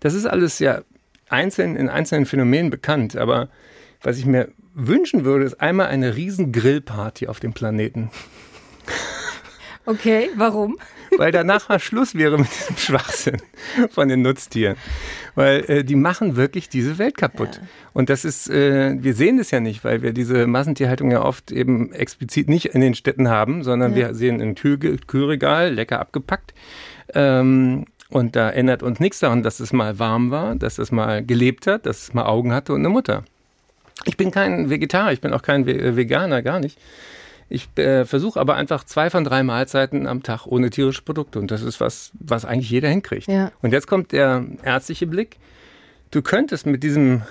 Das 0.00 0.14
ist 0.14 0.26
alles 0.26 0.58
ja 0.58 0.82
einzeln 1.28 1.76
in 1.76 1.88
einzelnen 1.88 2.26
Phänomenen 2.26 2.70
bekannt, 2.70 3.16
aber 3.16 3.48
was 4.02 4.18
ich 4.18 4.26
mir 4.26 4.48
wünschen 4.74 5.24
würde, 5.24 5.44
ist 5.44 5.60
einmal 5.60 5.86
eine 5.86 6.16
riesen 6.16 6.52
Grillparty 6.52 7.28
auf 7.28 7.40
dem 7.40 7.52
Planeten. 7.52 8.10
Okay, 9.84 10.30
warum? 10.36 10.78
Weil 11.18 11.32
danach 11.32 11.68
mal 11.68 11.78
Schluss 11.78 12.14
wäre 12.14 12.38
mit 12.38 12.48
diesem 12.48 12.76
Schwachsinn 12.76 13.36
von 13.90 14.08
den 14.08 14.22
Nutztieren. 14.22 14.76
Weil 15.34 15.64
äh, 15.68 15.84
die 15.84 15.96
machen 15.96 16.36
wirklich 16.36 16.68
diese 16.68 16.98
Welt 16.98 17.16
kaputt. 17.16 17.56
Ja. 17.56 17.68
Und 17.92 18.10
das 18.10 18.24
ist, 18.24 18.50
äh, 18.50 18.96
wir 18.98 19.14
sehen 19.14 19.38
das 19.38 19.50
ja 19.50 19.60
nicht, 19.60 19.84
weil 19.84 20.02
wir 20.02 20.12
diese 20.12 20.46
Massentierhaltung 20.46 21.10
ja 21.10 21.22
oft 21.22 21.52
eben 21.52 21.92
explizit 21.92 22.48
nicht 22.48 22.66
in 22.66 22.80
den 22.80 22.94
Städten 22.94 23.28
haben, 23.28 23.62
sondern 23.62 23.92
ja. 23.92 23.96
wir 23.96 24.14
sehen 24.14 24.40
ein 24.40 24.54
Kühl 24.54 24.78
Kühlregal, 25.06 25.72
lecker 25.72 26.00
abgepackt. 26.00 26.54
Ähm, 27.14 27.86
und 28.08 28.36
da 28.36 28.50
ändert 28.50 28.82
uns 28.82 29.00
nichts 29.00 29.20
daran, 29.20 29.42
dass 29.42 29.58
es 29.58 29.72
mal 29.72 29.98
warm 29.98 30.30
war, 30.30 30.54
dass 30.54 30.78
es 30.78 30.92
mal 30.92 31.24
gelebt 31.24 31.66
hat, 31.66 31.86
dass 31.86 32.02
es 32.02 32.14
mal 32.14 32.26
Augen 32.26 32.52
hatte 32.52 32.74
und 32.74 32.80
eine 32.80 32.90
Mutter. 32.90 33.24
Ich 34.04 34.16
bin 34.16 34.30
kein 34.30 34.68
Vegetarier, 34.68 35.12
ich 35.12 35.20
bin 35.20 35.32
auch 35.32 35.42
kein 35.42 35.66
Veganer, 35.66 36.42
gar 36.42 36.60
nicht. 36.60 36.78
Ich 37.52 37.68
äh, 37.76 38.06
versuche 38.06 38.40
aber 38.40 38.56
einfach 38.56 38.82
zwei 38.84 39.10
von 39.10 39.24
drei 39.24 39.42
Mahlzeiten 39.42 40.06
am 40.06 40.22
Tag 40.22 40.46
ohne 40.46 40.70
tierische 40.70 41.02
Produkte. 41.02 41.38
Und 41.38 41.50
das 41.50 41.60
ist 41.60 41.80
was, 41.80 42.10
was 42.14 42.46
eigentlich 42.46 42.70
jeder 42.70 42.88
hinkriegt. 42.88 43.26
Ja. 43.26 43.52
Und 43.60 43.72
jetzt 43.72 43.86
kommt 43.86 44.12
der 44.12 44.46
ärztliche 44.62 45.06
Blick. 45.06 45.36
Du 46.10 46.22
könntest 46.22 46.64
mit 46.64 46.82
diesem 46.82 47.22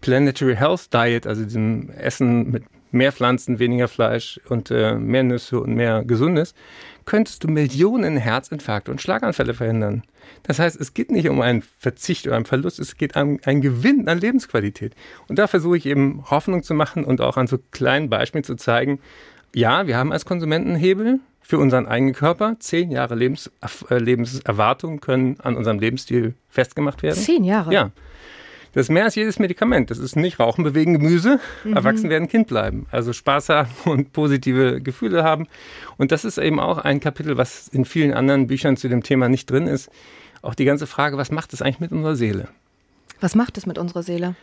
Planetary 0.00 0.54
Health 0.54 0.94
Diet, 0.94 1.26
also 1.26 1.42
diesem 1.42 1.90
Essen 1.90 2.52
mit 2.52 2.62
mehr 2.92 3.10
Pflanzen, 3.10 3.58
weniger 3.58 3.88
Fleisch 3.88 4.40
und 4.48 4.70
äh, 4.70 4.94
mehr 4.94 5.24
Nüsse 5.24 5.60
und 5.60 5.74
mehr 5.74 6.04
Gesundes, 6.04 6.54
könntest 7.04 7.42
du 7.42 7.48
Millionen 7.48 8.16
Herzinfarkte 8.16 8.92
und 8.92 9.02
Schlaganfälle 9.02 9.54
verhindern. 9.54 10.04
Das 10.44 10.60
heißt, 10.60 10.80
es 10.80 10.94
geht 10.94 11.10
nicht 11.10 11.28
um 11.28 11.40
einen 11.40 11.62
Verzicht 11.78 12.28
oder 12.28 12.36
einen 12.36 12.44
Verlust, 12.44 12.78
es 12.78 12.96
geht 12.96 13.16
um 13.16 13.40
einen 13.44 13.60
Gewinn 13.60 14.08
an 14.08 14.18
Lebensqualität. 14.18 14.94
Und 15.26 15.38
da 15.38 15.48
versuche 15.48 15.76
ich 15.76 15.86
eben 15.86 16.24
Hoffnung 16.30 16.62
zu 16.62 16.74
machen 16.74 17.04
und 17.04 17.20
auch 17.20 17.36
an 17.36 17.48
so 17.48 17.58
kleinen 17.72 18.08
Beispielen 18.08 18.44
zu 18.44 18.54
zeigen, 18.54 19.00
ja, 19.54 19.86
wir 19.86 19.96
haben 19.96 20.12
als 20.12 20.24
Konsumenten 20.24 20.74
Hebel 20.74 21.20
für 21.40 21.58
unseren 21.58 21.86
eigenen 21.86 22.14
Körper. 22.14 22.56
Zehn 22.58 22.90
Jahre 22.90 23.14
Lebens, 23.14 23.50
äh, 23.88 23.98
Lebenserwartung 23.98 25.00
können 25.00 25.40
an 25.40 25.56
unserem 25.56 25.78
Lebensstil 25.78 26.34
festgemacht 26.48 27.02
werden. 27.02 27.16
Zehn 27.16 27.44
Jahre? 27.44 27.72
Ja. 27.72 27.90
Das 28.74 28.86
ist 28.86 28.90
mehr 28.90 29.04
als 29.04 29.14
jedes 29.14 29.38
Medikament. 29.38 29.90
Das 29.90 29.98
ist 29.98 30.14
nicht 30.14 30.38
Rauchen, 30.38 30.62
Bewegen, 30.62 30.92
Gemüse. 30.92 31.40
Mhm. 31.64 31.72
Erwachsen 31.72 32.10
werden, 32.10 32.28
Kind 32.28 32.48
bleiben. 32.48 32.86
Also 32.90 33.12
Spaß 33.12 33.48
haben 33.48 33.70
und 33.86 34.12
positive 34.12 34.80
Gefühle 34.80 35.24
haben. 35.24 35.48
Und 35.96 36.12
das 36.12 36.24
ist 36.24 36.38
eben 36.38 36.60
auch 36.60 36.78
ein 36.78 37.00
Kapitel, 37.00 37.38
was 37.38 37.68
in 37.68 37.84
vielen 37.84 38.12
anderen 38.12 38.46
Büchern 38.46 38.76
zu 38.76 38.88
dem 38.88 39.02
Thema 39.02 39.28
nicht 39.28 39.50
drin 39.50 39.66
ist. 39.66 39.90
Auch 40.42 40.54
die 40.54 40.64
ganze 40.64 40.86
Frage, 40.86 41.16
was 41.16 41.30
macht 41.30 41.52
es 41.54 41.62
eigentlich 41.62 41.80
mit 41.80 41.92
unserer 41.92 42.14
Seele? 42.14 42.48
Was 43.20 43.34
macht 43.34 43.58
es 43.58 43.66
mit 43.66 43.78
unserer 43.78 44.02
Seele? 44.02 44.36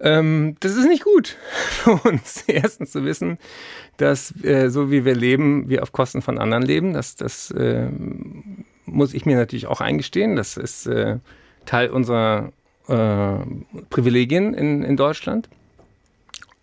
Ähm, 0.00 0.56
das 0.60 0.76
ist 0.76 0.86
nicht 0.86 1.04
gut 1.04 1.36
für 1.52 1.92
uns. 2.08 2.44
Erstens 2.46 2.92
zu 2.92 3.04
wissen, 3.04 3.38
dass 3.96 4.32
äh, 4.44 4.68
so 4.70 4.90
wie 4.90 5.04
wir 5.04 5.14
leben, 5.14 5.68
wir 5.68 5.82
auf 5.82 5.92
Kosten 5.92 6.22
von 6.22 6.38
anderen 6.38 6.62
leben. 6.62 6.92
Das, 6.92 7.16
das 7.16 7.50
äh, 7.50 7.88
muss 8.86 9.14
ich 9.14 9.26
mir 9.26 9.36
natürlich 9.36 9.66
auch 9.66 9.80
eingestehen. 9.80 10.36
Das 10.36 10.56
ist 10.56 10.86
äh, 10.86 11.18
Teil 11.66 11.90
unserer 11.90 12.52
äh, 12.88 13.38
Privilegien 13.90 14.54
in, 14.54 14.82
in 14.82 14.96
Deutschland. 14.96 15.48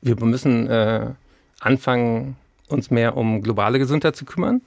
Wir 0.01 0.15
müssen 0.23 0.67
äh, 0.67 1.11
anfangen, 1.59 2.37
uns 2.67 2.89
mehr 2.89 3.15
um 3.15 3.41
globale 3.41 3.79
Gesundheit 3.79 4.15
zu 4.15 4.25
kümmern. 4.25 4.61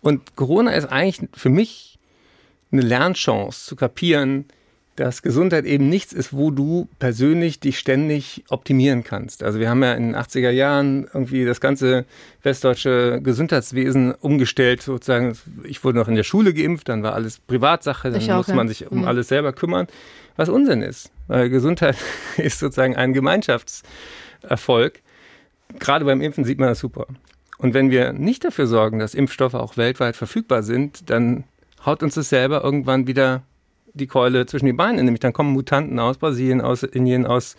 Und 0.00 0.36
Corona 0.36 0.72
ist 0.72 0.86
eigentlich 0.86 1.28
für 1.34 1.50
mich 1.50 1.98
eine 2.70 2.82
Lernchance 2.82 3.66
zu 3.66 3.76
kapieren, 3.76 4.46
dass 4.98 5.22
Gesundheit 5.22 5.64
eben 5.64 5.88
nichts 5.88 6.12
ist, 6.12 6.32
wo 6.32 6.50
du 6.50 6.88
persönlich 6.98 7.60
dich 7.60 7.78
ständig 7.78 8.44
optimieren 8.48 9.04
kannst. 9.04 9.44
Also 9.44 9.60
wir 9.60 9.70
haben 9.70 9.82
ja 9.82 9.94
in 9.94 10.12
den 10.12 10.16
80er 10.16 10.50
Jahren 10.50 11.04
irgendwie 11.04 11.44
das 11.44 11.60
ganze 11.60 12.04
westdeutsche 12.42 13.20
Gesundheitswesen 13.22 14.12
umgestellt, 14.12 14.82
sozusagen. 14.82 15.38
Ich 15.62 15.84
wurde 15.84 15.98
noch 15.98 16.08
in 16.08 16.16
der 16.16 16.24
Schule 16.24 16.52
geimpft, 16.52 16.88
dann 16.88 17.04
war 17.04 17.14
alles 17.14 17.38
Privatsache, 17.38 18.10
dann 18.10 18.26
musste 18.26 18.54
man 18.54 18.66
sich 18.66 18.90
um 18.90 18.98
mhm. 18.98 19.04
alles 19.04 19.28
selber 19.28 19.52
kümmern, 19.52 19.86
was 20.34 20.48
Unsinn 20.48 20.82
ist. 20.82 21.12
Weil 21.28 21.48
Gesundheit 21.48 21.96
ist 22.36 22.58
sozusagen 22.58 22.96
ein 22.96 23.12
Gemeinschaftserfolg. 23.12 25.00
Gerade 25.78 26.06
beim 26.06 26.20
Impfen 26.20 26.44
sieht 26.44 26.58
man 26.58 26.70
das 26.70 26.80
super. 26.80 27.06
Und 27.58 27.72
wenn 27.72 27.92
wir 27.92 28.12
nicht 28.12 28.44
dafür 28.44 28.66
sorgen, 28.66 28.98
dass 28.98 29.14
Impfstoffe 29.14 29.54
auch 29.54 29.76
weltweit 29.76 30.16
verfügbar 30.16 30.64
sind, 30.64 31.08
dann 31.08 31.44
haut 31.86 32.02
uns 32.02 32.14
das 32.14 32.30
selber 32.30 32.64
irgendwann 32.64 33.06
wieder 33.06 33.42
die 33.94 34.06
Keule 34.06 34.46
zwischen 34.46 34.66
die 34.66 34.72
Beine, 34.72 35.02
nämlich 35.02 35.20
dann 35.20 35.32
kommen 35.32 35.52
Mutanten 35.52 35.98
aus 35.98 36.18
Brasilien, 36.18 36.60
aus 36.60 36.82
Indien, 36.82 37.26
aus 37.26 37.56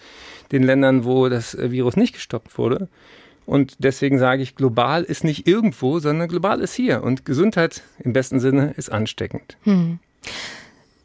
den 0.52 0.64
Ländern, 0.64 1.06
wo 1.06 1.30
das 1.30 1.58
Virus 1.60 1.96
nicht 1.96 2.14
gestoppt 2.14 2.58
wurde. 2.58 2.88
Und 3.46 3.78
deswegen 3.80 4.20
sage 4.20 4.44
ich, 4.44 4.56
global 4.56 5.04
ist 5.04 5.24
nicht 5.24 5.48
irgendwo, 5.48 6.00
sondern 6.00 6.28
global 6.28 6.62
ist 6.62 6.76
hier. 6.76 7.02
Und 7.04 7.26
Gesundheit 7.26 7.82
im 7.98 8.14
besten 8.14 8.40
Sinne 8.40 8.74
ist 8.78 8.92
ansteckend. 8.92 9.58
Hm. 9.64 10.00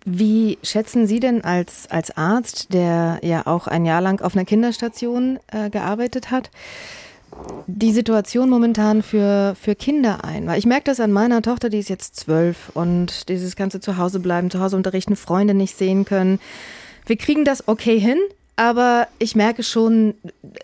Wie 0.05 0.59
schätzen 0.63 1.07
Sie 1.07 1.21
denn 1.21 1.43
als, 1.43 1.91
als 1.91 2.15
Arzt, 2.15 2.75
der 2.75 3.21
ja 3.23 3.47
auch 3.47 3.67
ein 3.67 3.87
Jahr 3.87 4.03
lang 4.03 4.21
auf 4.21 4.37
einer 4.37 4.45
Kinderstation 4.45 5.39
äh, 5.51 5.71
gearbeitet 5.71 6.31
hat, 6.31 6.51
die 7.67 7.93
Situation 7.93 8.51
momentan 8.51 9.03
für, 9.03 9.57
für 9.61 9.75
Kinder 9.75 10.25
ein? 10.25 10.47
Weil 10.47 10.59
ich 10.59 10.67
merke 10.67 10.85
das 10.85 11.01
an 11.01 11.13
meiner 11.13 11.43
Tochter, 11.43 11.71
die 11.71 11.79
ist 11.79 11.89
jetzt 11.89 12.17
zwölf 12.17 12.71
und 12.75 13.29
dieses 13.29 13.57
ganze 13.57 13.81
Zuhause 13.81 14.21
bleiben, 14.21 14.51
zu 14.51 14.61
Hause 14.61 14.77
unterrichten, 14.77 15.17
Freunde 15.17 15.55
nicht 15.55 15.77
sehen 15.77 16.05
können. 16.05 16.41
Wir 17.07 17.17
kriegen 17.17 17.45
das 17.45 17.69
okay 17.69 17.99
hin, 17.99 18.19
aber 18.57 19.09
ich 19.19 19.35
merke 19.35 19.63
schon, 19.63 20.15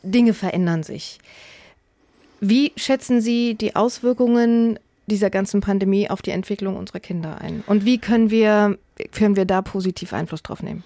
Dinge 0.03 0.35
verändern 0.35 0.83
sich. 0.83 1.19
Wie 2.41 2.73
schätzen 2.77 3.21
Sie 3.21 3.55
die 3.55 3.77
Auswirkungen 3.77 4.79
dieser 5.07 5.29
ganzen 5.29 5.61
Pandemie 5.61 6.09
auf 6.09 6.23
die 6.23 6.31
Entwicklung 6.31 6.77
unserer 6.77 7.01
Kinder 7.01 7.41
ein? 7.41 7.63
Und 7.67 7.85
wie 7.85 7.99
können 7.99 8.31
wir, 8.31 8.79
können 9.13 9.37
wir 9.37 9.45
da 9.45 9.61
positiv 9.61 10.13
Einfluss 10.13 10.43
drauf 10.43 10.63
nehmen? 10.63 10.85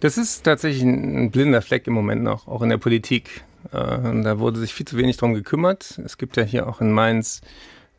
Das 0.00 0.16
ist 0.16 0.44
tatsächlich 0.44 0.82
ein 0.82 1.30
blinder 1.30 1.60
Fleck 1.60 1.86
im 1.86 1.92
Moment 1.92 2.22
noch, 2.22 2.48
auch 2.48 2.62
in 2.62 2.70
der 2.70 2.78
Politik. 2.78 3.42
Äh, 3.72 4.22
da 4.22 4.38
wurde 4.38 4.58
sich 4.58 4.74
viel 4.74 4.86
zu 4.86 4.96
wenig 4.96 5.16
drum 5.16 5.34
gekümmert. 5.34 6.00
Es 6.04 6.18
gibt 6.18 6.36
ja 6.36 6.42
hier 6.42 6.68
auch 6.68 6.80
in 6.80 6.92
Mainz 6.92 7.40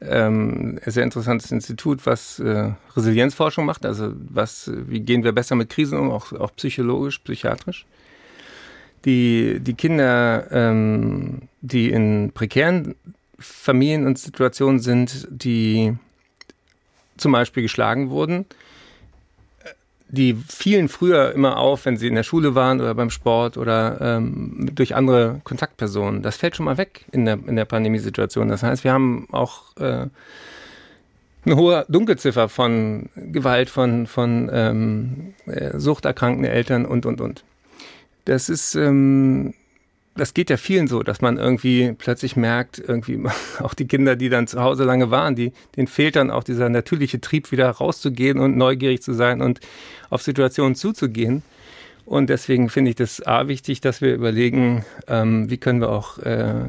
ähm, 0.01 0.79
ein 0.83 0.91
sehr 0.91 1.03
interessantes 1.03 1.51
Institut, 1.51 2.05
was 2.05 2.39
äh, 2.39 2.71
Resilienzforschung 2.95 3.65
macht. 3.65 3.85
Also 3.85 4.13
was, 4.15 4.71
wie 4.73 5.01
gehen 5.01 5.23
wir 5.23 5.31
besser 5.31 5.55
mit 5.55 5.69
Krisen 5.69 5.97
um, 5.97 6.11
auch, 6.11 6.33
auch 6.33 6.55
psychologisch, 6.55 7.19
psychiatrisch. 7.19 7.85
Die, 9.05 9.59
die 9.59 9.73
Kinder, 9.73 10.47
ähm, 10.51 11.43
die 11.61 11.89
in 11.89 12.31
prekären 12.33 12.95
Familien 13.39 14.05
und 14.05 14.19
Situationen 14.19 14.79
sind, 14.79 15.27
die 15.31 15.95
zum 17.17 17.31
Beispiel 17.31 17.63
geschlagen 17.63 18.09
wurden, 18.09 18.45
die 20.11 20.33
fielen 20.33 20.89
früher 20.89 21.31
immer 21.31 21.57
auf, 21.57 21.85
wenn 21.85 21.95
sie 21.95 22.07
in 22.07 22.15
der 22.15 22.23
Schule 22.23 22.53
waren 22.53 22.81
oder 22.81 22.93
beim 22.93 23.09
Sport 23.09 23.57
oder 23.57 23.97
ähm, 24.01 24.69
durch 24.73 24.93
andere 24.93 25.39
Kontaktpersonen. 25.45 26.21
Das 26.21 26.35
fällt 26.35 26.57
schon 26.57 26.65
mal 26.65 26.77
weg 26.77 27.05
in 27.13 27.23
der, 27.25 27.39
in 27.47 27.55
der 27.55 27.65
Pandemiesituation. 27.65 28.49
Das 28.49 28.61
heißt, 28.61 28.83
wir 28.83 28.91
haben 28.91 29.27
auch 29.31 29.75
äh, 29.77 30.07
eine 31.45 31.55
hohe 31.55 31.85
Dunkelziffer 31.87 32.49
von 32.49 33.09
Gewalt, 33.15 33.69
von, 33.69 34.05
von 34.05 34.49
ähm, 34.51 35.33
äh, 35.45 35.79
suchterkrankten 35.79 36.45
Eltern 36.45 36.85
und, 36.85 37.05
und, 37.05 37.21
und. 37.21 37.45
Das 38.25 38.49
ist, 38.49 38.75
ähm, 38.75 39.53
das 40.15 40.33
geht 40.33 40.49
ja 40.49 40.57
vielen 40.57 40.87
so, 40.87 41.03
dass 41.03 41.21
man 41.21 41.37
irgendwie 41.37 41.93
plötzlich 41.97 42.35
merkt, 42.35 42.79
irgendwie 42.79 43.23
auch 43.59 43.73
die 43.73 43.87
Kinder, 43.87 44.15
die 44.15 44.29
dann 44.29 44.47
zu 44.47 44.61
Hause 44.61 44.83
lange 44.83 45.11
waren, 45.11 45.35
die, 45.35 45.53
denen 45.75 45.87
fehlt 45.87 46.15
dann 46.15 46.31
auch 46.31 46.43
dieser 46.43 46.69
natürliche 46.69 47.21
Trieb, 47.21 47.51
wieder 47.51 47.69
rauszugehen 47.69 48.39
und 48.39 48.57
neugierig 48.57 49.01
zu 49.01 49.13
sein 49.13 49.41
und 49.41 49.59
auf 50.09 50.21
Situationen 50.21 50.75
zuzugehen. 50.75 51.43
Und 52.05 52.29
deswegen 52.29 52.69
finde 52.69 52.89
ich 52.89 52.95
das 52.95 53.25
A 53.25 53.47
wichtig, 53.47 53.79
dass 53.79 54.01
wir 54.01 54.13
überlegen, 54.13 54.83
ähm, 55.07 55.49
wie 55.49 55.57
können 55.57 55.79
wir 55.79 55.89
auch 55.89 56.17
äh, 56.17 56.65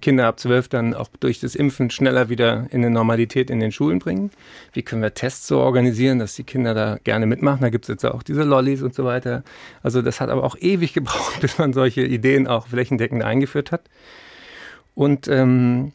Kinder 0.00 0.26
ab 0.26 0.38
zwölf 0.38 0.68
dann 0.68 0.94
auch 0.94 1.08
durch 1.18 1.40
das 1.40 1.54
Impfen 1.54 1.90
schneller 1.90 2.28
wieder 2.28 2.66
in 2.70 2.84
eine 2.84 2.90
Normalität 2.90 3.50
in 3.50 3.60
den 3.60 3.72
Schulen 3.72 3.98
bringen? 3.98 4.30
Wie 4.72 4.82
können 4.82 5.02
wir 5.02 5.14
Tests 5.14 5.46
so 5.46 5.58
organisieren, 5.58 6.18
dass 6.18 6.34
die 6.34 6.44
Kinder 6.44 6.74
da 6.74 6.98
gerne 7.02 7.26
mitmachen? 7.26 7.60
Da 7.62 7.70
gibt 7.70 7.86
es 7.86 7.88
jetzt 7.88 8.04
auch 8.04 8.22
diese 8.22 8.44
Lollis 8.44 8.82
und 8.82 8.94
so 8.94 9.04
weiter. 9.04 9.42
Also 9.82 10.02
das 10.02 10.20
hat 10.20 10.30
aber 10.30 10.44
auch 10.44 10.56
ewig 10.58 10.92
gebraucht, 10.94 11.40
bis 11.40 11.58
man 11.58 11.72
solche 11.72 12.02
Ideen 12.02 12.46
auch 12.46 12.68
flächendeckend 12.68 13.22
eingeführt 13.22 13.72
hat. 13.72 13.82
Und 14.94 15.28
ähm, 15.28 15.92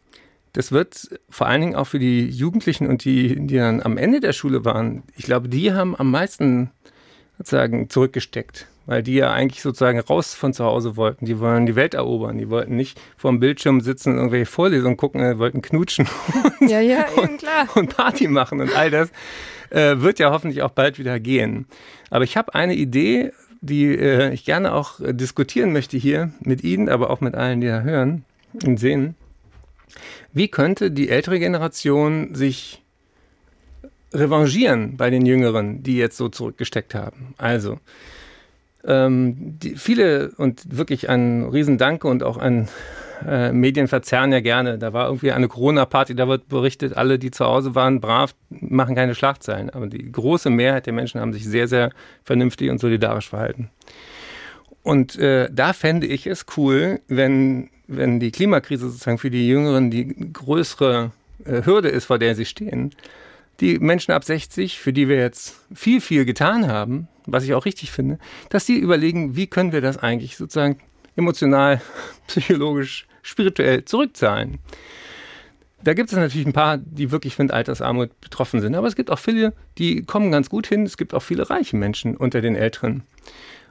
das 0.53 0.71
wird 0.71 1.09
vor 1.29 1.47
allen 1.47 1.61
Dingen 1.61 1.75
auch 1.75 1.87
für 1.87 1.99
die 1.99 2.29
Jugendlichen 2.29 2.87
und 2.87 3.03
die, 3.05 3.35
die 3.47 3.57
dann 3.57 3.81
am 3.81 3.97
Ende 3.97 4.19
der 4.19 4.33
Schule 4.33 4.65
waren, 4.65 5.03
ich 5.15 5.25
glaube, 5.25 5.49
die 5.49 5.73
haben 5.73 5.95
am 5.95 6.11
meisten 6.11 6.71
sozusagen 7.37 7.89
zurückgesteckt 7.89 8.67
weil 8.85 9.03
die 9.03 9.15
ja 9.15 9.31
eigentlich 9.31 9.61
sozusagen 9.61 9.99
raus 9.99 10.33
von 10.33 10.53
zu 10.53 10.63
Hause 10.63 10.95
wollten. 10.95 11.25
Die 11.25 11.39
wollen 11.39 11.65
die 11.65 11.75
Welt 11.75 11.93
erobern. 11.93 12.37
Die 12.37 12.49
wollten 12.49 12.75
nicht 12.75 12.99
vor 13.17 13.31
dem 13.31 13.39
Bildschirm 13.39 13.81
sitzen 13.81 14.11
und 14.11 14.17
irgendwelche 14.17 14.45
Vorlesungen 14.45 14.97
gucken, 14.97 15.21
die 15.21 15.39
wollten 15.39 15.61
knutschen 15.61 16.07
und, 16.59 16.69
ja, 16.69 16.79
ja, 16.79 17.03
klar. 17.03 17.67
und 17.75 17.95
Party 17.95 18.27
machen 18.27 18.61
und 18.61 18.75
all 18.75 18.91
das 18.91 19.11
äh, 19.69 19.95
wird 19.97 20.19
ja 20.19 20.31
hoffentlich 20.31 20.61
auch 20.61 20.71
bald 20.71 20.99
wieder 20.99 21.19
gehen. 21.19 21.65
Aber 22.09 22.23
ich 22.23 22.37
habe 22.37 22.53
eine 22.55 22.75
Idee, 22.75 23.31
die 23.61 23.85
äh, 23.85 24.33
ich 24.33 24.45
gerne 24.45 24.73
auch 24.73 24.99
äh, 24.99 25.13
diskutieren 25.13 25.73
möchte 25.73 25.97
hier 25.97 26.31
mit 26.41 26.63
Ihnen, 26.63 26.89
aber 26.89 27.09
auch 27.09 27.21
mit 27.21 27.35
allen, 27.35 27.61
die 27.61 27.67
da 27.67 27.81
hören 27.81 28.23
und 28.63 28.79
sehen. 28.79 29.15
Wie 30.33 30.47
könnte 30.47 30.91
die 30.91 31.09
ältere 31.09 31.39
Generation 31.39 32.35
sich 32.35 32.81
revanchieren 34.13 34.97
bei 34.97 35.09
den 35.09 35.25
Jüngeren, 35.25 35.83
die 35.83 35.97
jetzt 35.97 36.17
so 36.17 36.29
zurückgesteckt 36.29 36.93
haben? 36.93 37.33
Also, 37.37 37.79
ähm, 38.85 39.57
die, 39.59 39.75
viele 39.75 40.31
und 40.37 40.77
wirklich 40.77 41.09
ein 41.09 41.45
Riesendanke 41.45 42.07
und 42.07 42.23
auch 42.23 42.37
ein 42.37 42.67
äh, 43.25 43.51
Medien 43.51 43.87
verzerren 43.87 44.31
ja 44.31 44.39
gerne. 44.39 44.77
Da 44.77 44.93
war 44.93 45.07
irgendwie 45.07 45.31
eine 45.31 45.47
Corona-Party, 45.47 46.15
da 46.15 46.27
wird 46.27 46.47
berichtet, 46.47 46.95
alle, 46.95 47.19
die 47.19 47.31
zu 47.31 47.45
Hause 47.45 47.75
waren, 47.75 48.01
brav, 48.01 48.35
machen 48.49 48.95
keine 48.95 49.15
Schlagzeilen. 49.15 49.69
Aber 49.69 49.87
die 49.87 50.11
große 50.11 50.49
Mehrheit 50.49 50.85
der 50.85 50.93
Menschen 50.93 51.21
haben 51.21 51.33
sich 51.33 51.45
sehr, 51.45 51.67
sehr 51.67 51.91
vernünftig 52.23 52.69
und 52.69 52.79
solidarisch 52.79 53.29
verhalten. 53.29 53.69
Und 54.83 55.17
äh, 55.17 55.49
da 55.51 55.73
fände 55.73 56.05
ich 56.05 56.27
es 56.27 56.45
cool, 56.57 56.99
wenn, 57.07 57.69
wenn 57.87 58.19
die 58.19 58.31
Klimakrise 58.31 58.89
sozusagen 58.89 59.17
für 59.17 59.31
die 59.31 59.47
Jüngeren 59.47 59.89
die 59.89 60.31
größere 60.31 61.11
äh, 61.45 61.65
Hürde 61.65 61.89
ist, 61.89 62.05
vor 62.05 62.19
der 62.19 62.35
sie 62.35 62.45
stehen. 62.45 62.91
Die 63.61 63.79
Menschen 63.79 64.11
ab 64.11 64.23
60, 64.23 64.79
für 64.79 64.93
die 64.93 65.07
wir 65.07 65.17
jetzt 65.17 65.55
viel, 65.73 66.01
viel 66.01 66.25
getan 66.25 66.67
haben, 66.67 67.07
was 67.25 67.43
ich 67.43 67.53
auch 67.53 67.65
richtig 67.65 67.91
finde, 67.91 68.19
dass 68.49 68.65
die 68.65 68.77
überlegen, 68.77 69.35
wie 69.35 69.47
können 69.47 69.71
wir 69.71 69.81
das 69.81 69.97
eigentlich 69.97 70.37
sozusagen 70.37 70.79
emotional, 71.15 71.81
psychologisch, 72.27 73.07
spirituell 73.21 73.85
zurückzahlen. 73.85 74.59
Da 75.83 75.93
gibt 75.93 76.11
es 76.11 76.17
natürlich 76.17 76.47
ein 76.47 76.53
paar, 76.53 76.77
die 76.77 77.11
wirklich 77.11 77.35
von 77.35 77.51
Altersarmut 77.51 78.19
betroffen 78.19 78.59
sind. 78.59 78.73
Aber 78.73 78.87
es 78.87 78.95
gibt 78.95 79.11
auch 79.11 79.19
viele, 79.19 79.53
die 79.77 80.01
kommen 80.01 80.31
ganz 80.31 80.49
gut 80.49 80.65
hin. 80.65 80.83
Es 80.83 80.97
gibt 80.97 81.13
auch 81.13 81.21
viele 81.21 81.47
reiche 81.49 81.77
Menschen 81.77 82.17
unter 82.17 82.41
den 82.41 82.55
Älteren. 82.55 83.03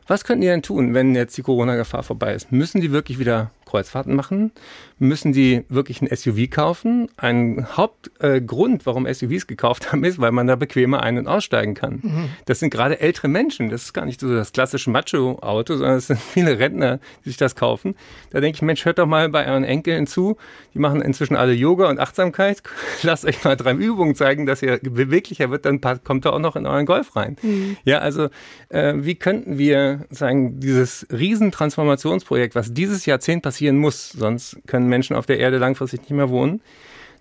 Was 0.06 0.22
könnten 0.22 0.42
die 0.42 0.46
denn 0.46 0.62
tun, 0.62 0.94
wenn 0.94 1.14
jetzt 1.14 1.36
die 1.36 1.42
Corona-Gefahr 1.42 2.04
vorbei 2.04 2.34
ist? 2.34 2.52
Müssen 2.52 2.80
die 2.80 2.92
wirklich 2.92 3.18
wieder 3.18 3.50
Kreuzfahrten 3.74 4.14
machen? 4.14 4.52
Müssen 5.00 5.32
die 5.32 5.64
wirklich 5.68 6.00
ein 6.00 6.16
SUV 6.16 6.48
kaufen? 6.48 7.08
Ein 7.16 7.66
Hauptgrund, 7.76 8.82
äh, 8.82 8.86
warum 8.86 9.12
SUVs 9.12 9.48
gekauft 9.48 9.92
haben, 9.92 10.04
ist, 10.04 10.20
weil 10.20 10.30
man 10.30 10.46
da 10.46 10.54
bequemer 10.54 11.02
ein- 11.02 11.18
und 11.18 11.26
aussteigen 11.26 11.74
kann. 11.74 11.98
Mhm. 12.02 12.28
Das 12.44 12.60
sind 12.60 12.70
gerade 12.70 13.00
ältere 13.00 13.26
Menschen. 13.26 13.70
Das 13.70 13.82
ist 13.82 13.92
gar 13.92 14.04
nicht 14.04 14.20
so 14.20 14.32
das 14.32 14.52
klassische 14.52 14.90
Macho-Auto, 14.90 15.74
sondern 15.76 15.96
es 15.96 16.06
sind 16.06 16.20
viele 16.20 16.60
Rentner, 16.60 17.00
die 17.24 17.30
sich 17.30 17.36
das 17.36 17.56
kaufen. 17.56 17.96
Da 18.30 18.40
denke 18.40 18.56
ich, 18.56 18.62
Mensch, 18.62 18.84
hört 18.84 19.00
doch 19.00 19.06
mal 19.06 19.28
bei 19.28 19.44
euren 19.44 19.64
Enkeln 19.64 20.06
zu. 20.06 20.36
Die 20.72 20.78
machen 20.78 21.02
inzwischen 21.02 21.34
alle 21.34 21.52
Yoga 21.52 21.88
und 21.88 21.98
Achtsamkeit. 21.98 22.62
Lasst 23.02 23.24
euch 23.24 23.42
mal 23.42 23.56
drei 23.56 23.72
Übungen 23.72 24.14
zeigen, 24.14 24.46
dass 24.46 24.62
ihr 24.62 24.78
beweglicher 24.78 25.50
wird, 25.50 25.64
dann 25.64 25.80
kommt 26.04 26.24
ihr 26.24 26.32
auch 26.32 26.38
noch 26.38 26.54
in 26.54 26.66
euren 26.66 26.86
Golf 26.86 27.16
rein. 27.16 27.36
Mhm. 27.42 27.76
Ja, 27.84 27.98
also 27.98 28.28
äh, 28.68 28.94
wie 28.98 29.16
könnten 29.16 29.58
wir 29.58 30.06
sagen, 30.10 30.60
dieses 30.60 31.08
Riesentransformationsprojekt, 31.10 32.54
was 32.54 32.72
dieses 32.72 33.04
Jahrzehnt 33.06 33.42
passiert, 33.42 33.63
passieren 33.64 33.78
muss, 33.78 34.10
sonst 34.10 34.58
können 34.66 34.88
Menschen 34.88 35.16
auf 35.16 35.24
der 35.24 35.38
Erde 35.38 35.56
langfristig 35.56 36.00
nicht 36.00 36.10
mehr 36.10 36.28
wohnen. 36.28 36.60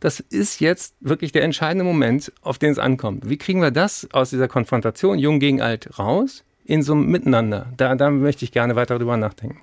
Das 0.02 0.20
ist 0.20 0.60
jetzt 0.60 0.94
wirklich 1.00 1.32
der 1.32 1.44
entscheidende 1.44 1.86
Moment, 1.86 2.34
auf 2.42 2.58
den 2.58 2.72
es 2.72 2.80
ankommt. 2.80 3.30
Wie 3.30 3.38
kriegen 3.38 3.62
wir 3.62 3.72
das 3.72 4.10
aus 4.12 4.32
dieser 4.32 4.50
Konfrontation, 4.50 5.18
jung 5.20 5.40
gegen 5.40 5.62
alt, 5.62 5.98
raus 5.98 6.44
in 6.66 6.82
so 6.84 6.92
einem 6.92 7.10
Miteinander? 7.10 7.72
Da, 7.78 7.96
da 7.96 8.10
möchte 8.10 8.44
ich 8.44 8.52
gerne 8.52 8.76
weiter 8.76 9.00
drüber 9.00 9.16
nachdenken. 9.16 9.62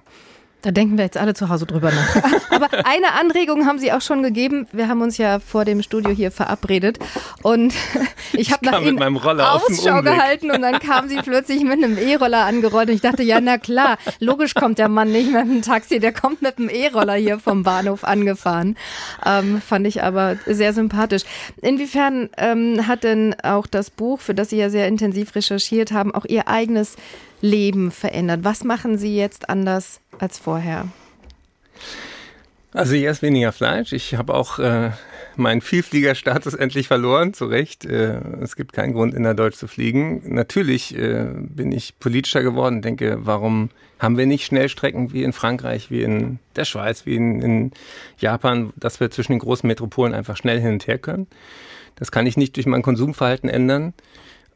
Da 0.63 0.71
denken 0.71 0.99
wir 0.99 1.05
jetzt 1.05 1.17
alle 1.17 1.35
zu 1.35 1.49
Hause 1.49 1.67
drüber 1.67 1.91
nach. 1.91 2.17
Aber 2.51 2.69
eine 2.85 3.13
Anregung 3.19 3.67
haben 3.67 3.79
Sie 3.79 3.93
auch 3.93 4.03
schon 4.03 4.23
gegeben. 4.23 4.67
Wir 4.73 4.89
haben 4.89 5.01
uns 5.01 5.17
ja 5.17 5.39
vor 5.39 5.65
dem 5.65 5.83
Studio 5.83 6.11
hier 6.11 6.31
verabredet 6.31 6.99
und 7.43 7.73
ich 8.33 8.53
habe 8.53 8.67
nach 8.67 8.81
Ihnen 8.81 9.01
Ausschau 9.01 10.03
gehalten 10.03 10.51
und 10.51 10.61
dann 10.61 10.79
kam 10.79 11.09
Sie 11.09 11.17
plötzlich 11.17 11.63
mit 11.63 11.83
einem 11.83 11.97
E-Roller 11.97 12.45
angerollt 12.45 12.89
und 12.89 12.95
ich 12.95 13.01
dachte, 13.01 13.23
ja 13.23 13.41
na 13.41 13.57
klar, 13.57 13.97
logisch 14.19 14.55
kommt 14.55 14.79
der 14.79 14.89
Mann 14.89 15.11
nicht 15.13 15.29
mit 15.29 15.41
einem 15.41 15.63
Taxi, 15.63 15.99
der 15.99 16.13
kommt 16.13 16.43
mit 16.43 16.59
einem 16.59 16.69
E-Roller 16.69 17.15
hier 17.15 17.39
vom 17.39 17.63
Bahnhof 17.63 18.05
angefahren. 18.05 18.77
Ähm, 19.25 19.63
fand 19.63 19.87
ich 19.87 20.03
aber 20.03 20.37
sehr 20.47 20.75
sympathisch. 20.75 21.23
Inwiefern 21.63 22.29
ähm, 22.37 22.87
hat 22.87 23.05
denn 23.05 23.35
auch 23.43 23.67
das 23.67 23.91
Buch, 23.91 24.21
für 24.21 24.35
das 24.35 24.51
Sie 24.51 24.59
ja 24.59 24.69
sehr 24.69 24.89
intensiv 24.89 25.35
recherchiert 25.35 25.93
haben, 25.93 26.15
auch 26.15 26.27
Ihr 26.27 26.49
eigenes 26.49 26.97
Leben 27.41 27.91
verändert? 27.91 28.41
Was 28.43 28.64
machen 28.64 28.99
Sie 28.99 29.16
jetzt 29.16 29.49
anders 29.49 30.01
als 30.18 30.38
vorher? 30.38 30.88
Also 32.72 32.95
ich 32.95 33.05
esse 33.05 33.22
weniger 33.22 33.53
Fleisch. 33.53 33.93
Ich 33.93 34.14
habe 34.14 34.32
auch 34.34 34.59
äh, 34.61 34.91
meinen 35.36 35.61
Vielfliegerstatus 35.61 36.55
endlich 36.55 36.86
verloren, 36.86 37.34
zu 37.34 37.47
Recht. 37.47 37.84
Äh, 37.84 38.20
es 38.41 38.55
gibt 38.55 38.72
keinen 38.72 38.93
Grund, 38.93 39.14
in 39.14 39.24
der 39.24 39.34
Deutsch 39.34 39.57
zu 39.57 39.66
fliegen. 39.66 40.22
Natürlich 40.32 40.97
äh, 40.97 41.26
bin 41.34 41.72
ich 41.72 41.99
politischer 41.99 42.43
geworden, 42.43 42.82
denke, 42.82 43.18
warum 43.20 43.70
haben 43.99 44.16
wir 44.16 44.26
nicht 44.26 44.47
Schnellstrecken 44.47 45.12
wie 45.12 45.24
in 45.24 45.32
Frankreich, 45.32 45.91
wie 45.91 46.03
in 46.03 46.38
der 46.57 46.64
Schweiz, 46.64 47.07
wie 47.07 47.16
in, 47.16 47.43
in 47.43 47.72
Japan, 48.18 48.72
dass 48.76 49.01
wir 49.01 49.11
zwischen 49.11 49.32
den 49.32 49.41
großen 49.41 49.66
Metropolen 49.66 50.14
einfach 50.14 50.36
schnell 50.36 50.61
hin 50.61 50.74
und 50.74 50.86
her 50.86 50.99
können. 50.99 51.26
Das 51.97 52.12
kann 52.12 52.26
ich 52.26 52.36
nicht 52.36 52.57
durch 52.57 52.66
mein 52.66 52.82
Konsumverhalten 52.82 53.51
ändern. 53.51 53.93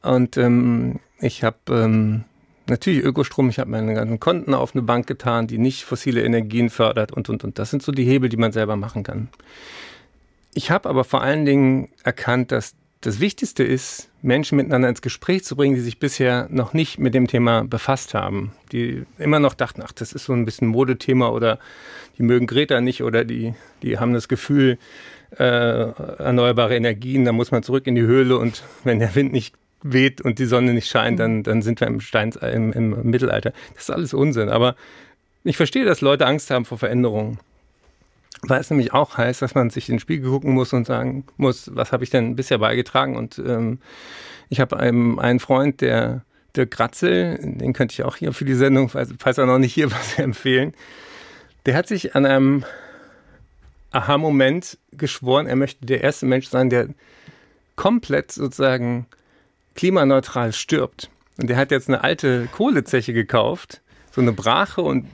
Und 0.03 0.37
ähm, 0.37 1.01
ich 1.20 1.43
habe 1.43 1.59
ähm, 1.68 2.24
natürlich 2.67 3.05
Ökostrom, 3.05 3.49
ich 3.49 3.59
habe 3.59 3.71
meine 3.71 3.95
ganzen 3.95 4.21
Konten 4.21 4.55
auf 4.55 4.75
eine 4.75 4.83
Bank 4.83 5.07
getan, 5.07 5.47
die 5.47 5.59
nicht 5.59 5.85
fossile 5.85 6.23
Energien 6.23 6.71
fördert 6.71 7.12
und, 7.12 7.29
und, 7.29 7.45
und. 7.45 7.59
Das 7.59 7.71
sind 7.71 7.83
so 7.83 7.93
die 7.93 8.05
Hebel, 8.05 8.29
die 8.29 8.37
man 8.37 8.53
selber 8.53 8.77
machen 8.77 9.03
kann. 9.03 9.29
Ich 10.55 10.71
habe 10.71 10.89
aber 10.89 11.05
vor 11.05 11.23
allen 11.23 11.45
Dingen 11.45 11.89
erkannt, 12.05 12.53
dass 12.53 12.75
das 13.01 13.21
Wichtigste 13.21 13.65
ist, 13.65 14.09
Menschen 14.23 14.57
miteinander 14.57 14.89
ins 14.89 15.03
Gespräch 15.03 15.45
zu 15.45 15.57
bringen, 15.57 15.75
die 15.75 15.83
sich 15.83 15.99
bisher 15.99 16.47
noch 16.51 16.73
nicht 16.73 16.99
mit 16.99 17.12
dem 17.12 17.27
Thema 17.27 17.65
befasst 17.65 18.15
haben, 18.15 18.53
die 18.73 19.05
immer 19.19 19.41
noch 19.41 19.53
dachten, 19.53 19.83
ach, 19.85 19.93
das 19.93 20.15
ist 20.15 20.25
so 20.25 20.33
ein 20.33 20.47
bisschen 20.47 20.69
Modethema 20.69 21.29
oder 21.29 21.59
die 22.17 22.23
mögen 22.23 22.47
Greta 22.47 22.81
nicht 22.81 23.03
oder 23.03 23.25
die, 23.25 23.55
die 23.83 23.99
haben 23.99 24.15
das 24.15 24.29
Gefühl, 24.29 24.79
äh, 25.37 25.43
erneuerbare 25.45 26.77
Energien, 26.77 27.25
da 27.27 27.33
muss 27.33 27.51
man 27.51 27.62
zurück 27.62 27.87
in 27.87 27.95
die 27.95 28.03
Höhle 28.03 28.39
und 28.39 28.62
wenn 28.85 29.01
der 29.01 29.15
Wind 29.15 29.33
nicht 29.33 29.55
weht 29.85 30.20
und 30.22 30.39
die 30.39 30.47
Sonne 30.47 30.72
nicht 30.72 30.89
scheint, 30.89 31.20
dann, 31.20 31.43
dann 31.45 31.62
sind 31.62 31.80
wir 31.80 31.87
im, 31.87 32.01
Steins, 32.01 32.37
im, 32.37 32.72
im 32.72 33.11
Mittelalter. 33.11 33.53
Das 33.74 33.85
ist 33.85 33.91
alles 33.91 34.14
Unsinn. 34.14 34.49
Aber 34.49 34.74
ich 35.45 35.57
verstehe, 35.57 35.85
dass 35.85 36.01
Leute 36.01 36.26
Angst 36.26 36.51
haben 36.51 36.64
vor 36.64 36.78
Veränderungen. 36.78 37.39
Weil 38.43 38.61
es 38.61 38.70
nämlich 38.70 38.93
auch 38.93 39.16
heißt, 39.16 39.43
dass 39.43 39.55
man 39.55 39.70
sich 39.70 39.89
in 39.89 39.97
den 39.97 40.01
Spiegel 40.01 40.30
gucken 40.30 40.53
muss 40.53 40.72
und 40.72 40.87
sagen 40.87 41.24
muss, 41.37 41.70
was 41.74 41.93
habe 41.93 42.03
ich 42.03 42.11
denn 42.11 42.35
bisher 42.35 42.59
beigetragen? 42.59 43.16
Und 43.16 43.39
ähm, 43.39 43.78
ich 44.49 44.61
habe 44.61 44.78
einen, 44.78 45.18
einen 45.18 45.39
Freund, 45.39 45.80
der 45.80 46.22
Dirk 46.57 46.70
Gratzel, 46.70 47.39
den 47.43 47.72
könnte 47.72 47.93
ich 47.93 48.03
auch 48.05 48.16
hier 48.16 48.32
für 48.32 48.45
die 48.45 48.55
Sendung, 48.55 48.89
falls, 48.89 49.39
er 49.39 49.47
noch 49.47 49.59
nicht 49.59 49.74
hier 49.74 49.91
war, 49.91 50.01
empfehlen. 50.16 50.72
Der 51.66 51.76
hat 51.76 51.89
sich 51.89 52.14
an 52.14 52.26
einem 52.26 52.64
Aha-Moment 53.93 54.78
geschworen, 54.93 55.47
er 55.47 55.57
möchte 55.57 55.85
der 55.87 56.03
erste 56.03 56.26
Mensch 56.26 56.49
sein, 56.49 56.70
der 56.70 56.89
komplett 57.76 58.32
sozusagen 58.32 59.07
klimaneutral 59.75 60.53
stirbt. 60.53 61.11
Und 61.41 61.49
der 61.51 61.57
hat 61.57 61.70
jetzt 61.70 61.89
eine 61.89 62.05
alte 62.05 62.49
Kohlezeche 62.53 63.12
gekauft, 63.12 63.83
so 64.12 64.20
eine 64.20 64.33
Brache 64.33 64.83
und 64.83 65.07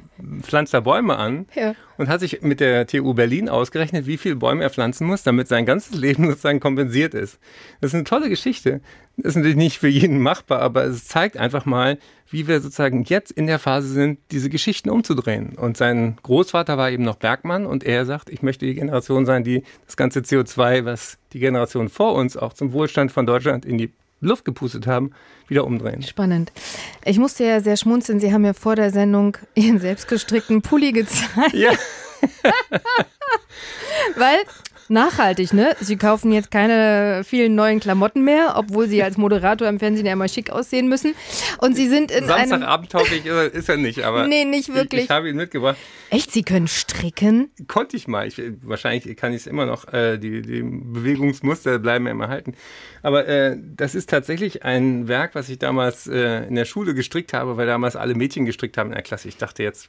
pflanzt 0.43 0.75
da 0.75 0.81
Bäume 0.81 1.17
an 1.17 1.47
Ja. 1.55 1.75
und 1.97 2.09
hat 2.11 2.21
sich 2.21 2.43
mit 2.43 2.61
der 2.61 2.87
TU 2.87 3.15
Berlin 3.15 3.49
ausgerechnet, 3.49 4.07
wie 4.07 4.19
viele 4.19 4.37
Bäume 4.37 4.63
er 4.63 4.69
pflanzen 4.69 5.07
muss, 5.07 5.23
damit 5.23 5.49
sein 5.49 5.65
ganzes 5.65 5.97
Leben 5.99 6.27
sozusagen 6.29 6.61
kompensiert 6.61 7.15
ist. 7.15 7.39
Das 7.81 7.91
ist 7.91 7.95
eine 7.95 8.05
tolle 8.05 8.29
Geschichte. 8.29 8.83
Das 9.17 9.31
ist 9.31 9.37
natürlich 9.37 9.57
nicht 9.57 9.79
für 9.79 9.89
jeden 9.89 10.21
machbar, 10.21 10.61
aber 10.61 10.85
es 10.85 11.07
zeigt 11.07 11.39
einfach 11.39 11.65
mal, 11.65 11.97
wie 12.31 12.47
wir 12.47 12.61
sozusagen 12.61 13.03
jetzt 13.05 13.31
in 13.31 13.47
der 13.47 13.59
Phase 13.59 13.89
sind, 13.89 14.19
diese 14.31 14.51
Geschichten 14.51 14.91
umzudrehen. 14.91 15.57
Und 15.57 15.79
sein 15.79 16.19
Großvater 16.23 16.77
war 16.77 16.91
eben 16.91 17.03
noch 17.03 17.17
Bergmann 17.17 17.65
und 17.65 17.83
er 17.83 18.05
sagt, 18.05 18.29
ich 18.29 18.43
möchte 18.43 18.67
die 18.67 18.75
Generation 18.75 19.25
sein, 19.25 19.43
die 19.43 19.63
das 19.87 19.97
ganze 19.97 20.21
CO2, 20.21 20.85
was 20.85 21.17
die 21.33 21.39
Generation 21.41 21.89
vor 21.89 22.15
uns 22.15 22.37
auch 22.37 22.53
zum 22.53 22.73
Wohlstand 22.75 23.11
von 23.11 23.25
Deutschland 23.25 23.65
in 23.65 23.79
die 23.79 23.91
Luft 24.21 24.45
gepustet 24.45 24.87
haben, 24.87 25.13
wieder 25.49 25.65
umdrehen. 25.65 26.03
Spannend. 26.03 26.53
Ich 27.05 27.19
musste 27.19 27.45
ja 27.45 27.61
sehr 27.61 27.77
schmunzeln. 27.77 28.21
Sie 28.21 28.33
haben 28.33 28.45
ja 28.45 28.53
vor 28.53 28.77
der 28.77 28.91
Sendung 28.91 29.37
Ihren 29.55 29.81
selbstgestrickten 29.81 30.63
Pulli 30.63 30.93
gezeigt. 30.93 31.55
Ja, 31.55 31.73
Weil 34.17 34.39
nachhaltig, 34.91 35.53
ne? 35.53 35.75
Sie 35.81 35.97
kaufen 35.97 36.33
jetzt 36.33 36.51
keine 36.51 37.23
vielen 37.25 37.55
neuen 37.55 37.81
Klamotten 37.81 38.23
mehr, 38.25 38.55
obwohl 38.57 38.89
Sie 38.89 39.03
als 39.03 39.17
Moderator 39.17 39.69
im 39.69 39.79
Fernsehen 39.79 40.07
ja 40.07 40.13
immer 40.13 40.29
schick 40.29 40.51
aussehen 40.51 40.89
müssen. 40.89 41.15
Und 41.59 41.77
Sie 41.77 41.89
sind 41.89 42.11
in 42.11 42.25
einem. 42.31 42.49
Samstagabend 42.51 42.93
ist 42.95 43.27
er- 43.27 43.53
ist 43.55 43.69
er 43.69 43.77
nicht, 43.77 44.03
aber 44.05 44.27
Nee, 44.27 44.45
nicht 44.45 44.75
wirklich. 44.75 45.01
Ich, 45.03 45.05
ich 45.07 45.11
habe 45.11 45.29
ihn 45.31 45.37
mitgebracht. 45.37 45.77
Echt, 46.11 46.33
Sie 46.33 46.43
können 46.43 46.69
stricken? 46.69 47.51
Konnte 47.69 47.97
ich 47.97 48.09
mal. 48.09 48.27
Ich, 48.27 48.41
wahrscheinlich 48.63 49.17
kann 49.17 49.33
ich 49.33 49.43
es 49.43 49.47
immer 49.47 49.65
noch, 49.67 49.93
äh, 49.93 50.19
die, 50.19 50.43
die 50.43 50.63
Bewegungsmuster 50.63 51.79
bleiben 51.79 52.05
mir 52.05 52.11
immer 52.11 52.29
halten. 52.29 52.55
Aber 53.03 53.27
äh, 53.27 53.57
das 53.77 53.95
ist 53.95 54.11
tatsächlich 54.11 54.65
ein 54.65 55.09
Werk, 55.09 55.35
was 55.35 55.49
ich 55.49 55.59
damals 55.59 56.07
äh, 56.07 56.45
in 56.47 56.55
der 56.55 56.65
Schule 56.65 56.95
gestrickt 56.95 57.33
habe, 57.33 57.57
weil 57.57 57.67
damals 57.67 57.97
alle 57.97 58.15
Mädchen 58.15 58.45
gestrickt 58.45 58.77
haben 58.77 58.89
in 58.91 58.95
der 58.95 59.03
Klasse. 59.03 59.29
Ich 59.29 59.37
dachte 59.37 59.63
jetzt, 59.63 59.89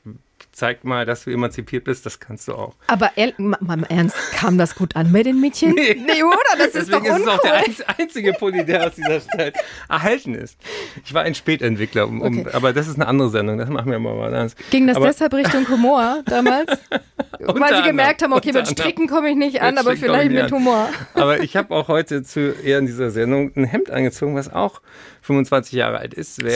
zeig 0.62 0.84
mal, 0.84 1.07
dass 1.07 1.24
du 1.24 1.32
emanzipiert 1.32 1.86
bist, 1.86 2.05
das 2.05 2.20
kannst 2.20 2.47
du 2.47 2.53
auch. 2.53 2.76
Aber 2.86 3.09
ma- 3.38 3.57
mal 3.62 3.80
im 3.80 3.84
Ernst, 3.86 4.16
kam 4.34 4.59
das 4.59 4.76
gut 4.76 4.95
an 4.95 5.12
bei 5.12 5.24
den 5.24 5.41
Mädchen? 5.41 5.74
Nee. 5.76 6.24
oder? 6.24 6.38
Das 6.57 6.76
ist 6.76 6.93
doch 6.93 7.01
Deswegen 7.01 7.16
ist 7.16 7.22
es 7.24 7.28
auch 7.28 7.41
der 7.41 7.64
einzige 7.97 8.34
Pulli, 8.34 8.64
der 8.64 8.86
aus 8.88 8.93
dieser 8.95 9.22
Zeit 9.28 9.55
erhalten 9.89 10.36
ist. 10.36 10.57
Ich 11.03 11.14
war 11.16 11.24
ein 11.24 11.34
Spätentwickler, 11.34 12.07
um, 12.07 12.22
Okay. 12.22 12.45
aber 12.53 12.74
das 12.74 12.88
ist 12.88 12.95
eine 12.95 13.07
andere 13.07 13.30
Sendung, 13.30 13.57
das 13.57 13.70
machen 13.70 13.89
wir 13.91 13.97
mal 13.97 14.14
mal 14.16 14.28
anders. 14.28 14.55
Ging 14.70 14.86
das 14.86 14.97
aber, 14.97 15.07
deshalb 15.07 15.34
Richtung 15.34 15.68
Humor 15.68 16.22
damals? 16.26 16.70
Weil 17.39 17.76
Sie 17.78 17.88
gemerkt 17.88 18.22
haben, 18.22 18.34
okay, 18.34 18.51
mit. 18.53 18.68
Stricken 18.68 19.07
komme 19.07 19.30
ich 19.30 19.36
nicht 19.36 19.62
an, 19.62 19.78
aber 19.80 19.95
vielleicht 19.97 20.32
mit 20.32 20.43
an. 20.43 20.51
Humor. 20.51 20.89
Aber 21.16 21.39
ich 21.39 21.55
habe 21.55 21.74
auch 21.74 21.88
heute 21.88 22.22
zu 22.22 22.51
Ehren 22.64 22.86
dieser 22.86 23.09
Sendung 23.09 23.51
ein 23.55 23.64
Hemd 23.66 23.89
angezogen, 23.89 24.36
was 24.36 24.51
auch 24.53 24.82
25 25.22 25.74
Jahre 25.74 25.99
alt 25.99 26.13
ist. 26.13 26.43
Wer. 26.43 26.55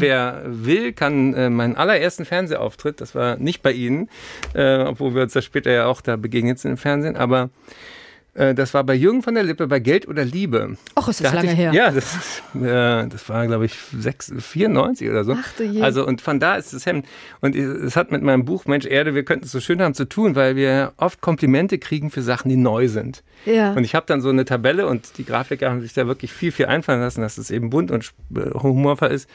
Wer 0.00 0.42
will, 0.46 0.92
kann 0.92 1.34
äh, 1.34 1.50
meinen 1.50 1.76
allerersten 1.76 2.24
Fernsehauftritt, 2.24 3.00
das 3.00 3.14
war 3.14 3.36
nicht 3.36 3.62
bei 3.62 3.72
Ihnen, 3.72 4.08
äh, 4.54 4.78
obwohl 4.78 5.14
wir 5.14 5.22
uns 5.22 5.32
da 5.32 5.42
später 5.42 5.70
ja 5.70 5.86
auch 5.86 6.00
da 6.00 6.16
begegnet 6.16 6.58
sind 6.58 6.72
im 6.72 6.76
Fernsehen, 6.76 7.16
aber 7.16 7.50
das 8.54 8.72
war 8.72 8.84
bei 8.84 8.94
Jürgen 8.94 9.22
von 9.22 9.34
der 9.34 9.42
Lippe 9.42 9.66
bei 9.66 9.80
Geld 9.80 10.06
oder 10.06 10.24
Liebe. 10.24 10.76
Och, 10.96 11.08
ist 11.08 11.20
Da 11.20 11.24
das 11.24 11.32
hatte 11.32 11.46
lange 11.46 11.52
ich, 11.52 11.58
her. 11.58 11.72
Ja, 11.72 11.90
das, 11.90 12.42
äh, 12.54 13.08
das 13.08 13.28
war, 13.28 13.46
glaube 13.46 13.64
ich, 13.64 13.74
6, 13.74 14.34
94 14.38 15.08
oder 15.10 15.24
so. 15.24 15.36
Ach 15.36 15.52
du 15.56 15.64
je. 15.64 15.82
Also, 15.82 16.06
und 16.06 16.20
von 16.20 16.38
da 16.38 16.56
ist 16.56 16.72
das 16.72 16.86
Hemd. 16.86 17.06
Und 17.40 17.56
es 17.56 17.96
hat 17.96 18.12
mit 18.12 18.22
meinem 18.22 18.44
Buch 18.44 18.66
Mensch 18.66 18.86
Erde, 18.86 19.14
wir 19.14 19.24
könnten 19.24 19.44
es 19.46 19.52
so 19.52 19.60
schön 19.60 19.82
haben 19.82 19.94
zu 19.94 20.08
tun, 20.08 20.36
weil 20.36 20.54
wir 20.54 20.92
oft 20.96 21.20
Komplimente 21.20 21.78
kriegen 21.78 22.10
für 22.10 22.22
Sachen, 22.22 22.48
die 22.48 22.56
neu 22.56 22.88
sind. 22.88 23.24
Ja. 23.44 23.72
Und 23.72 23.84
ich 23.84 23.94
habe 23.94 24.06
dann 24.06 24.20
so 24.20 24.28
eine 24.28 24.44
Tabelle 24.44 24.86
und 24.86 25.18
die 25.18 25.24
Grafiker 25.24 25.70
haben 25.70 25.80
sich 25.80 25.94
da 25.94 26.06
wirklich 26.06 26.32
viel, 26.32 26.52
viel 26.52 26.66
einfallen 26.66 27.00
lassen, 27.00 27.22
dass 27.22 27.38
es 27.38 27.50
eben 27.50 27.70
bunt 27.70 27.90
und 27.90 28.12
äh, 28.36 28.50
humorvoll 28.54 29.08
ist, 29.08 29.28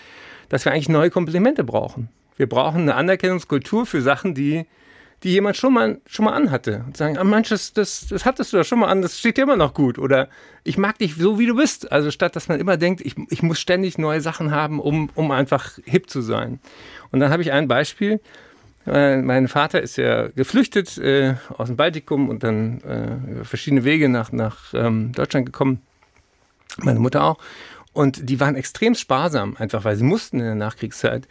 dass 0.49 0.66
wir 0.66 0.72
eigentlich 0.72 0.89
neue 0.89 1.10
Komplimente 1.10 1.64
brauchen. 1.64 2.10
Wir 2.38 2.47
brauchen 2.47 2.82
eine 2.82 2.95
Anerkennungskultur 2.95 3.86
für 3.86 4.01
Sachen, 4.01 4.34
die, 4.34 4.66
die 5.24 5.32
jemand 5.32 5.55
schon 5.55 5.74
mal, 5.74 6.01
schon 6.05 6.26
mal 6.26 6.34
anhatte. 6.34 6.84
Und 6.86 6.97
sagen, 6.97 7.17
ah, 7.17 7.24
manches, 7.24 7.74
das, 7.74 8.07
das 8.09 8.26
hattest 8.26 8.51
du 8.51 8.57
doch 8.57 8.65
schon 8.65 8.80
mal 8.80 8.88
an, 8.88 9.01
das 9.01 9.17
steht 9.17 9.38
dir 9.38 9.43
immer 9.43 9.55
noch 9.55 9.74
gut. 9.74 9.97
Oder 9.97 10.28
ich 10.63 10.78
mag 10.78 10.97
dich 10.97 11.15
so, 11.15 11.39
wie 11.39 11.45
du 11.45 11.55
bist. 11.55 11.91
Also 11.91 12.11
statt, 12.11 12.36
dass 12.36 12.49
man 12.49 12.59
immer 12.59 12.78
denkt, 12.78 13.01
ich, 13.01 13.15
ich 13.30 13.41
muss 13.41 13.59
ständig 13.59 13.97
neue 13.97 14.21
Sachen 14.21 14.51
haben, 14.51 14.80
um, 14.80 15.09
um 15.15 15.32
einfach 15.32 15.78
hip 15.86 16.09
zu 16.09 16.21
sein. 16.21 16.59
Und 17.11 17.19
dann 17.19 17.32
habe 17.32 17.41
ich 17.41 17.51
ein 17.51 17.67
Beispiel. 17.67 18.19
Äh, 18.86 19.21
Mein 19.21 19.47
Vater 19.47 19.82
ist 19.82 19.95
ja 19.95 20.28
geflüchtet 20.28 20.97
äh, 20.97 21.36
aus 21.57 21.67
dem 21.67 21.78
Baltikum 21.78 22.28
und 22.28 22.43
dann 22.43 22.82
äh, 22.82 23.32
über 23.32 23.45
verschiedene 23.45 23.86
Wege 23.86 24.09
nach, 24.09 24.32
nach 24.32 24.74
ähm, 24.74 25.13
Deutschland 25.13 25.45
gekommen. 25.45 25.82
Meine 26.78 26.99
Mutter 26.99 27.24
auch. 27.24 27.38
Und 27.93 28.28
die 28.30 28.39
waren 28.39 28.55
extrem 28.55 28.95
sparsam, 28.95 29.55
einfach 29.57 29.86
weil 29.86 29.95
sie 29.95 30.03
mussten 30.03 30.39
in 30.39 30.45
der 30.45 30.55
Nachkriegszeit. 30.55 31.28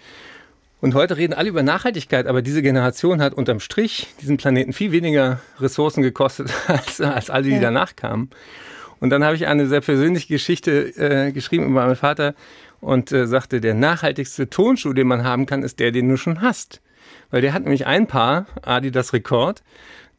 Und 0.83 0.95
heute 0.95 1.17
reden 1.17 1.33
alle 1.33 1.49
über 1.49 1.63
Nachhaltigkeit, 1.63 2.27
aber 2.27 2.43
diese 2.43 2.61
Generation 2.61 3.23
hat 3.23 3.35
unterm 3.35 3.61
Strich 3.61 4.09
diesen 4.21 4.37
Planeten 4.37 4.73
viel 4.73 4.91
weniger 4.91 5.41
Ressourcen 5.61 6.03
gekostet 6.03 6.53
als, 6.67 7.01
als 7.01 7.31
alle, 7.31 7.45
die 7.45 7.51
Ja. 7.53 7.61
danach 7.61 7.95
kamen. 7.95 8.31
Und 8.99 9.11
dann 9.11 9.23
habe 9.25 9.37
ich 9.37 9.47
eine 9.47 9.69
sehr 9.69 9.81
persönliche 9.81 10.27
Geschichte 10.27 10.89
äh, 10.97 11.31
geschrieben 11.31 11.67
über 11.67 11.87
meinen 11.87 11.95
Vater 11.95 12.35
und 12.81 13.13
äh, 13.13 13.29
sagte, 13.29 13.61
der 13.61 13.75
nachhaltigste 13.75 14.51
Tonschuh, 14.51 14.93
den 14.93 15.07
man 15.07 15.23
haben 15.23 15.47
kann, 15.47 15.63
ist 15.63 15.79
der, 15.79 15.93
den 15.93 16.09
du 16.09 16.17
schon 16.17 16.41
hast. 16.41 16.81
Weil 17.31 17.43
der 17.43 17.53
hat 17.53 17.63
nämlich 17.63 17.87
ein 17.87 18.09
Paar, 18.09 18.47
Adidas 18.63 19.13
Rekord, 19.13 19.63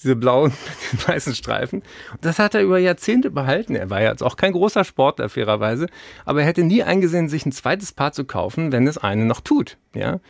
diese 0.01 0.15
blauen 0.15 0.51
mit 0.91 1.01
den 1.01 1.07
weißen 1.09 1.35
Streifen. 1.35 1.81
Und 2.13 2.23
das 2.23 2.39
hat 2.39 2.55
er 2.55 2.61
über 2.61 2.77
Jahrzehnte 2.79 3.31
behalten. 3.31 3.75
Er 3.75 3.89
war 3.89 4.01
ja 4.01 4.11
jetzt 4.11 4.23
auch 4.23 4.37
kein 4.37 4.53
großer 4.53 4.85
Sportler, 4.85 5.27
fairerweise. 5.27 5.87
Aber 6.23 6.39
er 6.39 6.47
hätte 6.47 6.63
nie 6.63 6.83
eingesehen, 6.83 7.27
sich 7.27 7.45
ein 7.45 7.51
zweites 7.51 7.91
Paar 7.91 8.13
zu 8.13 8.23
kaufen, 8.23 8.71
wenn 8.71 8.85
das 8.85 8.97
eine 8.97 9.25
noch 9.25 9.41
tut. 9.41 9.77
Ja. 9.93 10.21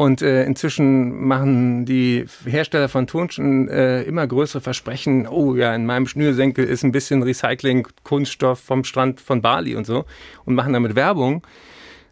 Und 0.00 0.22
äh, 0.22 0.44
inzwischen 0.44 1.26
machen 1.26 1.84
die 1.84 2.24
Hersteller 2.46 2.88
von 2.88 3.06
Tonschuhen 3.06 3.68
äh, 3.68 4.00
immer 4.04 4.26
größere 4.26 4.62
Versprechen. 4.62 5.28
Oh 5.28 5.54
ja, 5.54 5.74
in 5.74 5.84
meinem 5.84 6.06
Schnürsenkel 6.06 6.64
ist 6.64 6.84
ein 6.84 6.90
bisschen 6.90 7.22
Recycling, 7.22 7.86
Kunststoff 8.02 8.60
vom 8.60 8.84
Strand 8.84 9.20
von 9.20 9.42
Bali 9.42 9.76
und 9.76 9.86
so. 9.86 10.06
Und 10.46 10.54
machen 10.54 10.72
damit 10.72 10.94
Werbung. 10.94 11.46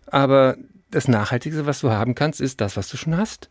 Aber 0.05 0.59
das 0.91 1.09
Nachhaltigste, 1.09 1.65
was 1.65 1.81
du 1.81 1.91
haben 1.91 2.15
kannst, 2.15 2.43
ist 2.43 2.61
das, 2.61 2.77
was 2.77 2.91
du 2.91 2.99
schon 2.99 3.17
hast. 3.17 3.49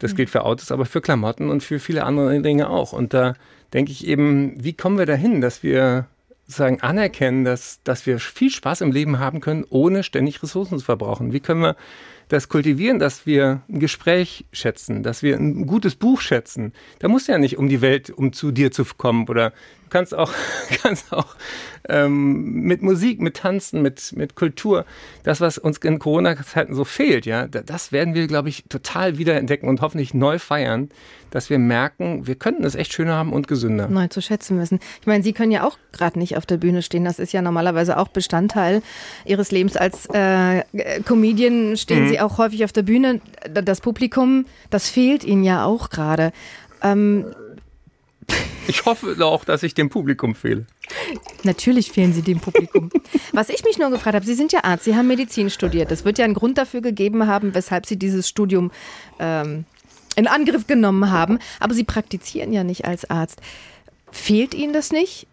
Das 0.00 0.16
gilt 0.16 0.30
für 0.30 0.44
Autos, 0.44 0.72
aber 0.72 0.84
für 0.84 1.00
Klamotten 1.00 1.48
und 1.48 1.62
für 1.62 1.78
viele 1.78 2.02
andere 2.02 2.42
Dinge 2.42 2.68
auch. 2.68 2.92
Und 2.92 3.14
da 3.14 3.34
denke 3.72 3.92
ich 3.92 4.04
eben, 4.04 4.54
wie 4.56 4.72
kommen 4.72 4.98
wir 4.98 5.06
dahin, 5.06 5.40
dass 5.40 5.62
wir 5.62 6.08
sagen 6.46 6.80
anerkennen, 6.80 7.44
dass, 7.44 7.80
dass 7.82 8.06
wir 8.06 8.18
viel 8.18 8.50
Spaß 8.50 8.80
im 8.80 8.92
Leben 8.92 9.18
haben 9.18 9.40
können, 9.40 9.64
ohne 9.68 10.02
ständig 10.02 10.42
Ressourcen 10.42 10.78
zu 10.78 10.84
verbrauchen? 10.84 11.32
Wie 11.32 11.40
können 11.40 11.62
wir 11.62 11.76
das 12.28 12.48
kultivieren, 12.48 12.98
dass 12.98 13.26
wir 13.26 13.62
ein 13.68 13.80
Gespräch 13.80 14.46
schätzen, 14.52 15.02
dass 15.02 15.22
wir 15.22 15.36
ein 15.36 15.66
gutes 15.66 15.96
Buch 15.96 16.20
schätzen? 16.20 16.72
Da 17.00 17.08
muss 17.08 17.26
ja 17.26 17.38
nicht 17.38 17.58
um 17.58 17.68
die 17.68 17.80
Welt, 17.80 18.10
um 18.10 18.32
zu 18.32 18.52
dir 18.52 18.70
zu 18.70 18.84
kommen 18.84 19.28
oder 19.28 19.52
kannst 19.90 20.14
auch, 20.14 20.32
kannst 20.82 21.12
auch 21.12 21.36
ähm, 21.88 22.62
mit 22.62 22.82
Musik, 22.82 23.20
mit 23.20 23.36
Tanzen, 23.36 23.80
mit, 23.82 24.12
mit 24.16 24.34
Kultur, 24.34 24.84
das, 25.22 25.40
was 25.40 25.56
uns 25.58 25.78
in 25.78 25.98
Corona-Zeiten 25.98 26.74
so 26.74 26.84
fehlt, 26.84 27.26
ja, 27.26 27.46
da- 27.46 27.62
das 27.62 27.92
werden 27.92 28.14
wir, 28.14 28.26
glaube 28.26 28.48
ich, 28.48 28.64
total 28.68 29.18
wiederentdecken 29.18 29.68
und 29.68 29.80
hoffentlich 29.80 30.12
neu 30.14 30.38
feiern, 30.40 30.90
dass 31.30 31.50
wir 31.50 31.58
merken, 31.58 32.26
wir 32.26 32.34
könnten 32.36 32.64
es 32.64 32.74
echt 32.74 32.92
schöner 32.92 33.14
haben 33.14 33.32
und 33.32 33.46
gesünder. 33.46 33.88
neu 33.88 34.08
zu 34.08 34.20
schätzen 34.22 34.58
wissen. 34.60 34.80
Ich 35.00 35.06
meine, 35.06 35.22
Sie 35.22 35.32
können 35.32 35.52
ja 35.52 35.64
auch 35.64 35.76
gerade 35.92 36.18
nicht 36.18 36.36
auf 36.36 36.46
der 36.46 36.56
Bühne 36.56 36.82
stehen. 36.82 37.04
Das 37.04 37.18
ist 37.18 37.32
ja 37.32 37.42
normalerweise 37.42 37.98
auch 37.98 38.08
Bestandteil 38.08 38.82
Ihres 39.24 39.50
Lebens. 39.52 39.76
Als 39.76 40.06
äh, 40.12 40.62
Comedian 41.04 41.76
stehen 41.76 42.04
Mhm. 42.04 42.08
Sie 42.08 42.20
auch 42.20 42.38
häufig 42.38 42.64
auf 42.64 42.72
der 42.72 42.82
Bühne. 42.82 43.20
Das 43.52 43.80
Publikum, 43.80 44.46
das 44.70 44.88
fehlt 44.88 45.24
Ihnen 45.24 45.44
ja 45.44 45.64
auch 45.64 45.90
gerade. 45.90 46.32
Ähm, 46.82 47.26
Ich 48.68 48.84
hoffe 48.84 49.16
auch, 49.24 49.44
dass 49.44 49.62
ich 49.62 49.74
dem 49.74 49.88
Publikum 49.88 50.34
fehle. 50.34 50.66
natürlich 51.44 51.92
fehlen 51.92 52.12
Sie 52.12 52.22
dem 52.22 52.40
Publikum. 52.40 52.90
Was 53.32 53.48
ich 53.48 53.64
mich 53.64 53.78
nur 53.78 53.90
gefragt 53.90 54.14
habe, 54.14 54.26
Sie 54.26 54.34
sind 54.34 54.52
ja 54.52 54.64
Arzt, 54.64 54.84
Sie 54.84 54.96
haben 54.96 55.06
Medizin 55.06 55.50
studiert. 55.50 55.92
Es 55.92 56.04
wird 56.04 56.18
ja 56.18 56.24
einen 56.24 56.34
Grund 56.34 56.58
dafür 56.58 56.80
gegeben 56.80 57.26
haben, 57.26 57.54
weshalb 57.54 57.86
Sie 57.86 57.96
dieses 57.96 58.28
Studium 58.28 58.72
ähm, 59.18 59.64
in 60.16 60.26
Angriff 60.26 60.66
genommen 60.66 61.10
haben. 61.10 61.38
Aber 61.60 61.74
Sie 61.74 61.84
praktizieren 61.84 62.52
ja 62.52 62.64
nicht 62.64 62.84
als 62.84 63.08
Arzt. 63.08 63.40
Fehlt 64.10 64.54
Ihnen 64.54 64.72
das 64.72 64.90
nicht? 64.90 65.26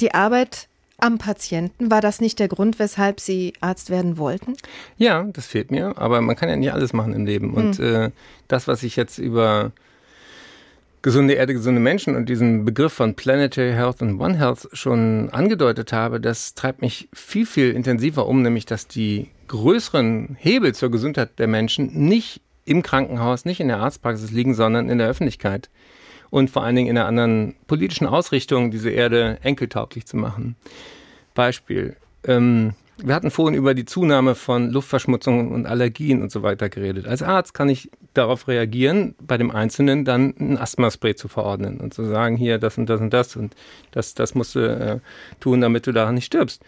Die 0.00 0.14
Arbeit 0.14 0.68
am 0.98 1.18
Patienten, 1.18 1.90
war 1.90 2.00
das 2.00 2.20
nicht 2.20 2.40
der 2.40 2.48
Grund, 2.48 2.78
weshalb 2.78 3.20
Sie 3.20 3.52
Arzt 3.60 3.88
werden 3.88 4.18
wollten? 4.18 4.54
Ja, 4.96 5.22
das 5.22 5.46
fehlt 5.46 5.70
mir, 5.70 5.96
aber 5.96 6.20
man 6.20 6.34
kann 6.34 6.48
ja 6.48 6.56
nicht 6.56 6.72
alles 6.72 6.92
machen 6.92 7.12
im 7.12 7.24
Leben. 7.24 7.54
Und 7.54 7.78
äh, 7.78 8.10
das, 8.48 8.66
was 8.66 8.82
ich 8.82 8.96
jetzt 8.96 9.18
über 9.18 9.72
gesunde 11.02 11.34
Erde, 11.34 11.54
gesunde 11.54 11.80
Menschen 11.80 12.16
und 12.16 12.28
diesen 12.28 12.64
Begriff 12.64 12.92
von 12.92 13.14
Planetary 13.14 13.72
Health 13.72 14.02
und 14.02 14.20
One 14.20 14.36
Health 14.36 14.68
schon 14.72 15.30
angedeutet 15.30 15.92
habe, 15.92 16.20
das 16.20 16.54
treibt 16.54 16.82
mich 16.82 17.08
viel, 17.12 17.46
viel 17.46 17.72
intensiver 17.72 18.26
um, 18.26 18.42
nämlich 18.42 18.66
dass 18.66 18.88
die 18.88 19.28
größeren 19.46 20.36
Hebel 20.38 20.74
zur 20.74 20.90
Gesundheit 20.90 21.38
der 21.38 21.46
Menschen 21.46 22.08
nicht 22.08 22.40
im 22.64 22.82
Krankenhaus, 22.82 23.44
nicht 23.44 23.60
in 23.60 23.68
der 23.68 23.78
Arztpraxis 23.78 24.30
liegen, 24.30 24.54
sondern 24.54 24.90
in 24.90 24.98
der 24.98 25.08
Öffentlichkeit. 25.08 25.70
Und 26.30 26.50
vor 26.50 26.62
allen 26.62 26.76
Dingen 26.76 26.88
in 26.88 26.98
einer 26.98 27.06
anderen 27.06 27.54
politischen 27.66 28.06
Ausrichtung, 28.06 28.70
diese 28.70 28.90
Erde 28.90 29.38
enkeltauglich 29.42 30.04
zu 30.04 30.18
machen. 30.18 30.56
Beispiel. 31.34 31.96
Ähm, 32.24 32.74
wir 33.02 33.14
hatten 33.14 33.30
vorhin 33.30 33.56
über 33.56 33.74
die 33.74 33.84
Zunahme 33.84 34.34
von 34.34 34.70
Luftverschmutzung 34.70 35.52
und 35.52 35.66
Allergien 35.66 36.20
und 36.22 36.32
so 36.32 36.42
weiter 36.42 36.68
geredet. 36.68 37.06
Als 37.06 37.22
Arzt 37.22 37.54
kann 37.54 37.68
ich 37.68 37.90
darauf 38.14 38.48
reagieren, 38.48 39.14
bei 39.20 39.38
dem 39.38 39.50
Einzelnen 39.50 40.04
dann 40.04 40.34
ein 40.38 40.58
Asthmaspray 40.58 41.14
zu 41.14 41.28
verordnen 41.28 41.78
und 41.78 41.94
zu 41.94 42.04
sagen, 42.04 42.36
hier 42.36 42.58
das 42.58 42.76
und 42.76 42.86
das 42.88 43.00
und 43.00 43.12
das 43.12 43.36
und 43.36 43.54
das, 43.92 44.14
das 44.14 44.34
musst 44.34 44.54
du 44.54 44.60
äh, 44.60 44.98
tun, 45.40 45.60
damit 45.60 45.86
du 45.86 45.92
daran 45.92 46.16
nicht 46.16 46.26
stirbst. 46.26 46.62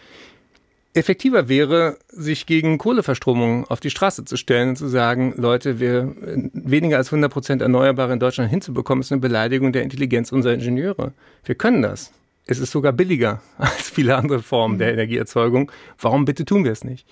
Effektiver 0.93 1.47
wäre, 1.47 1.97
sich 2.09 2.45
gegen 2.45 2.77
Kohleverstromung 2.77 3.65
auf 3.65 3.79
die 3.79 3.89
Straße 3.89 4.25
zu 4.25 4.35
stellen 4.35 4.69
und 4.69 4.75
zu 4.75 4.87
sagen, 4.87 5.33
Leute, 5.37 5.79
wir 5.79 6.13
weniger 6.53 6.97
als 6.97 7.07
100 7.07 7.31
Prozent 7.31 7.61
Erneuerbare 7.61 8.11
in 8.11 8.19
Deutschland 8.19 8.49
hinzubekommen, 8.49 9.01
ist 9.01 9.11
eine 9.11 9.21
Beleidigung 9.21 9.71
der 9.71 9.83
Intelligenz 9.83 10.33
unserer 10.33 10.53
Ingenieure. 10.53 11.13
Wir 11.45 11.55
können 11.55 11.81
das. 11.81 12.11
Es 12.45 12.59
ist 12.59 12.71
sogar 12.71 12.93
billiger 12.93 13.41
als 13.57 13.89
viele 13.89 14.15
andere 14.15 14.41
Formen 14.41 14.77
der 14.77 14.87
mhm. 14.87 14.93
Energieerzeugung. 14.93 15.71
Warum 15.99 16.25
bitte 16.25 16.45
tun 16.45 16.63
wir 16.63 16.71
es 16.71 16.83
nicht? 16.83 17.07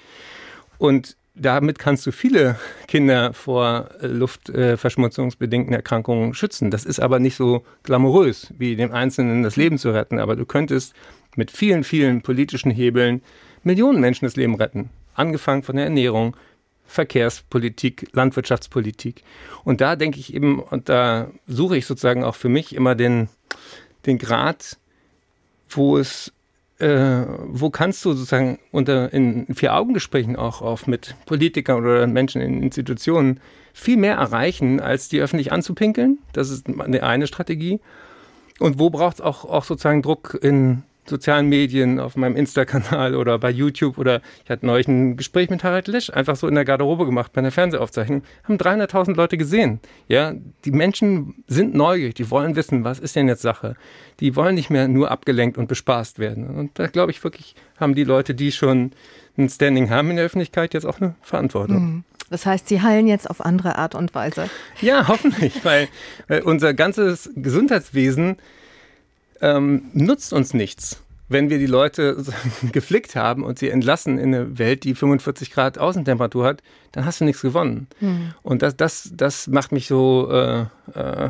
Und 0.77 1.15
damit 1.35 1.79
kannst 1.79 2.05
du 2.05 2.11
viele 2.11 2.57
Kinder 2.87 3.33
vor 3.33 3.89
luftverschmutzungsbedingten 4.01 5.73
Erkrankungen 5.73 6.33
schützen. 6.33 6.69
Das 6.69 6.83
ist 6.85 6.99
aber 6.99 7.19
nicht 7.19 7.35
so 7.35 7.63
glamourös, 7.83 8.53
wie 8.57 8.75
dem 8.75 8.91
Einzelnen 8.91 9.43
das 9.43 9.55
Leben 9.55 9.77
zu 9.77 9.91
retten. 9.91 10.19
Aber 10.19 10.35
du 10.35 10.45
könntest 10.45 10.93
mit 11.35 11.51
vielen, 11.51 11.83
vielen 11.83 12.21
politischen 12.21 12.71
Hebeln 12.71 13.21
Millionen 13.63 13.99
Menschen 13.99 14.25
das 14.25 14.35
Leben 14.35 14.55
retten. 14.55 14.89
Angefangen 15.13 15.63
von 15.63 15.75
der 15.75 15.85
Ernährung, 15.85 16.35
Verkehrspolitik, 16.85 18.07
Landwirtschaftspolitik. 18.13 19.23
Und 19.63 19.81
da 19.81 19.95
denke 19.95 20.19
ich 20.19 20.33
eben, 20.33 20.59
und 20.59 20.89
da 20.89 21.29
suche 21.45 21.77
ich 21.77 21.85
sozusagen 21.85 22.23
auch 22.23 22.35
für 22.35 22.49
mich 22.49 22.73
immer 22.73 22.95
den, 22.95 23.29
den 24.05 24.17
Grad, 24.17 24.77
wo 25.69 25.97
es, 25.97 26.31
äh, 26.79 27.23
wo 27.47 27.69
kannst 27.69 28.03
du 28.05 28.13
sozusagen 28.13 28.59
unter 28.71 29.13
in 29.13 29.47
Vier-Augen-Gesprächen 29.53 30.35
auch, 30.35 30.61
auch 30.61 30.87
mit 30.87 31.15
Politikern 31.25 31.79
oder 31.79 32.07
Menschen 32.07 32.41
in 32.41 32.63
Institutionen 32.63 33.39
viel 33.73 33.97
mehr 33.97 34.15
erreichen, 34.15 34.79
als 34.79 35.09
die 35.09 35.21
öffentlich 35.21 35.51
anzupinkeln. 35.51 36.19
Das 36.33 36.49
ist 36.49 36.67
eine, 36.67 37.03
eine 37.03 37.27
Strategie. 37.27 37.79
Und 38.59 38.77
wo 38.77 38.89
braucht 38.89 39.15
es 39.15 39.21
auch, 39.21 39.45
auch 39.45 39.63
sozusagen 39.63 40.01
Druck 40.01 40.37
in 40.41 40.83
sozialen 41.09 41.47
Medien, 41.47 41.99
auf 41.99 42.15
meinem 42.15 42.35
Insta-Kanal 42.35 43.15
oder 43.15 43.37
bei 43.39 43.49
YouTube 43.49 43.97
oder 43.97 44.21
ich 44.43 44.49
hatte 44.49 44.65
neulich 44.65 44.87
ein 44.87 45.17
Gespräch 45.17 45.49
mit 45.49 45.63
Harald 45.63 45.87
Lesch, 45.87 46.09
einfach 46.09 46.35
so 46.35 46.47
in 46.47 46.55
der 46.55 46.65
Garderobe 46.65 47.05
gemacht 47.05 47.33
bei 47.33 47.39
einer 47.39 47.51
Fernsehaufzeichnung, 47.51 48.23
haben 48.43 48.57
300.000 48.57 49.15
Leute 49.15 49.37
gesehen. 49.37 49.79
Ja, 50.07 50.33
die 50.65 50.71
Menschen 50.71 51.43
sind 51.47 51.73
neugierig, 51.73 52.15
die 52.15 52.29
wollen 52.31 52.55
wissen, 52.55 52.83
was 52.83 52.99
ist 52.99 53.15
denn 53.15 53.27
jetzt 53.27 53.41
Sache? 53.41 53.75
Die 54.19 54.35
wollen 54.35 54.55
nicht 54.55 54.69
mehr 54.69 54.87
nur 54.87 55.11
abgelenkt 55.11 55.57
und 55.57 55.67
bespaßt 55.67 56.19
werden. 56.19 56.47
Und 56.47 56.77
da 56.79 56.87
glaube 56.87 57.11
ich 57.11 57.23
wirklich, 57.23 57.55
haben 57.77 57.95
die 57.95 58.03
Leute, 58.03 58.35
die 58.35 58.51
schon 58.51 58.91
ein 59.37 59.49
Standing 59.49 59.89
haben 59.89 60.09
in 60.09 60.17
der 60.17 60.25
Öffentlichkeit, 60.25 60.73
jetzt 60.73 60.85
auch 60.85 60.99
eine 60.99 61.15
Verantwortung. 61.21 61.81
Mhm. 61.81 62.03
Das 62.29 62.45
heißt, 62.45 62.67
sie 62.67 62.81
heilen 62.81 63.07
jetzt 63.07 63.29
auf 63.29 63.43
andere 63.43 63.77
Art 63.77 63.95
und 63.95 64.13
Weise. 64.13 64.49
Ja, 64.81 65.07
hoffentlich, 65.07 65.65
weil, 65.65 65.87
weil 66.27 66.41
unser 66.41 66.73
ganzes 66.73 67.29
Gesundheitswesen 67.35 68.37
ähm, 69.41 69.83
nutzt 69.93 70.33
uns 70.33 70.53
nichts, 70.53 71.01
wenn 71.27 71.49
wir 71.49 71.59
die 71.59 71.67
Leute 71.67 72.23
geflickt 72.71 73.15
haben 73.15 73.43
und 73.43 73.59
sie 73.59 73.69
entlassen 73.69 74.17
in 74.17 74.33
eine 74.33 74.57
Welt, 74.57 74.83
die 74.83 74.95
45 74.95 75.51
Grad 75.51 75.77
Außentemperatur 75.77 76.45
hat, 76.45 76.63
dann 76.91 77.05
hast 77.05 77.21
du 77.21 77.25
nichts 77.25 77.41
gewonnen. 77.41 77.87
Mhm. 77.99 78.33
Und 78.41 78.61
das, 78.61 78.75
das, 78.75 79.11
das 79.13 79.47
macht 79.47 79.71
mich 79.71 79.87
so, 79.87 80.29
äh, 80.31 80.65
äh, 80.93 81.29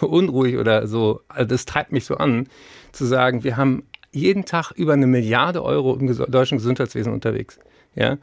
unruhig 0.00 0.56
oder 0.56 0.86
so, 0.86 1.20
also 1.28 1.46
das 1.46 1.64
treibt 1.64 1.92
mich 1.92 2.04
so 2.04 2.16
an, 2.16 2.48
zu 2.92 3.04
sagen, 3.04 3.44
wir 3.44 3.56
haben 3.56 3.84
jeden 4.10 4.44
Tag 4.44 4.72
über 4.72 4.94
eine 4.94 5.06
Milliarde 5.06 5.62
Euro 5.62 5.94
im 5.94 6.06
deutschen 6.30 6.58
Gesundheitswesen 6.58 7.12
unterwegs. 7.12 7.58
Ja, 7.94 8.16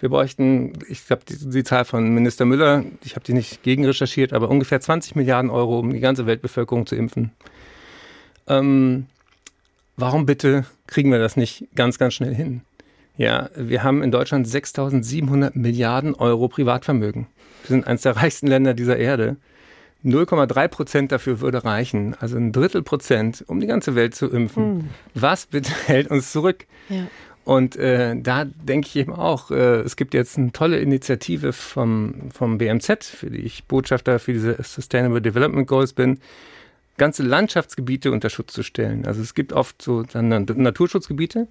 wir 0.00 0.08
bräuchten, 0.08 0.72
ich 0.88 1.08
habe 1.10 1.22
die, 1.28 1.36
die, 1.50 1.62
Zahl 1.62 1.84
von 1.84 2.12
Minister 2.12 2.44
Müller, 2.44 2.84
ich 3.04 3.14
habe 3.14 3.24
die 3.24 3.32
nicht 3.32 3.62
gegen 3.62 3.84
recherchiert, 3.84 4.32
aber 4.32 4.48
ungefähr 4.48 4.80
20 4.80 5.14
Milliarden 5.14 5.50
Euro, 5.50 5.78
um 5.78 5.92
die 5.92 6.00
ganze 6.00 6.26
Weltbevölkerung 6.26 6.86
zu 6.86 6.96
impfen. 6.96 7.30
Ähm, 8.50 9.06
warum 9.96 10.26
bitte 10.26 10.66
kriegen 10.86 11.10
wir 11.12 11.18
das 11.18 11.36
nicht 11.36 11.68
ganz, 11.74 11.98
ganz 11.98 12.14
schnell 12.14 12.34
hin? 12.34 12.62
Ja, 13.16 13.50
wir 13.54 13.82
haben 13.82 14.02
in 14.02 14.10
Deutschland 14.10 14.46
6.700 14.46 15.52
Milliarden 15.54 16.14
Euro 16.14 16.48
Privatvermögen. 16.48 17.26
Wir 17.62 17.68
sind 17.68 17.86
eines 17.86 18.02
der 18.02 18.16
reichsten 18.16 18.46
Länder 18.46 18.74
dieser 18.74 18.96
Erde. 18.96 19.36
0,3 20.04 20.68
Prozent 20.68 21.12
dafür 21.12 21.40
würde 21.40 21.64
reichen, 21.64 22.16
also 22.18 22.38
ein 22.38 22.52
Drittel 22.52 22.82
Prozent, 22.82 23.44
um 23.46 23.60
die 23.60 23.66
ganze 23.66 23.94
Welt 23.94 24.14
zu 24.14 24.30
impfen. 24.30 24.74
Mhm. 24.74 24.88
Was 25.14 25.46
bitte 25.46 25.72
hält 25.86 26.10
uns 26.10 26.32
zurück? 26.32 26.66
Ja. 26.88 27.06
Und 27.44 27.76
äh, 27.76 28.16
da 28.18 28.44
denke 28.44 28.88
ich 28.88 28.96
eben 28.96 29.12
auch, 29.12 29.50
äh, 29.50 29.80
es 29.80 29.96
gibt 29.96 30.14
jetzt 30.14 30.38
eine 30.38 30.52
tolle 30.52 30.78
Initiative 30.78 31.52
vom, 31.52 32.30
vom 32.32 32.58
BMZ, 32.58 33.04
für 33.04 33.30
die 33.30 33.40
ich 33.40 33.64
Botschafter 33.64 34.18
für 34.18 34.32
diese 34.32 34.62
Sustainable 34.62 35.20
Development 35.20 35.66
Goals 35.66 35.92
bin, 35.92 36.20
ganze 37.00 37.22
Landschaftsgebiete 37.22 38.12
unter 38.12 38.28
Schutz 38.28 38.52
zu 38.52 38.62
stellen. 38.62 39.06
Also 39.06 39.22
es 39.22 39.34
gibt 39.34 39.54
oft 39.54 39.80
so 39.80 40.02
dann 40.02 40.28
Naturschutzgebiete, 40.28 41.48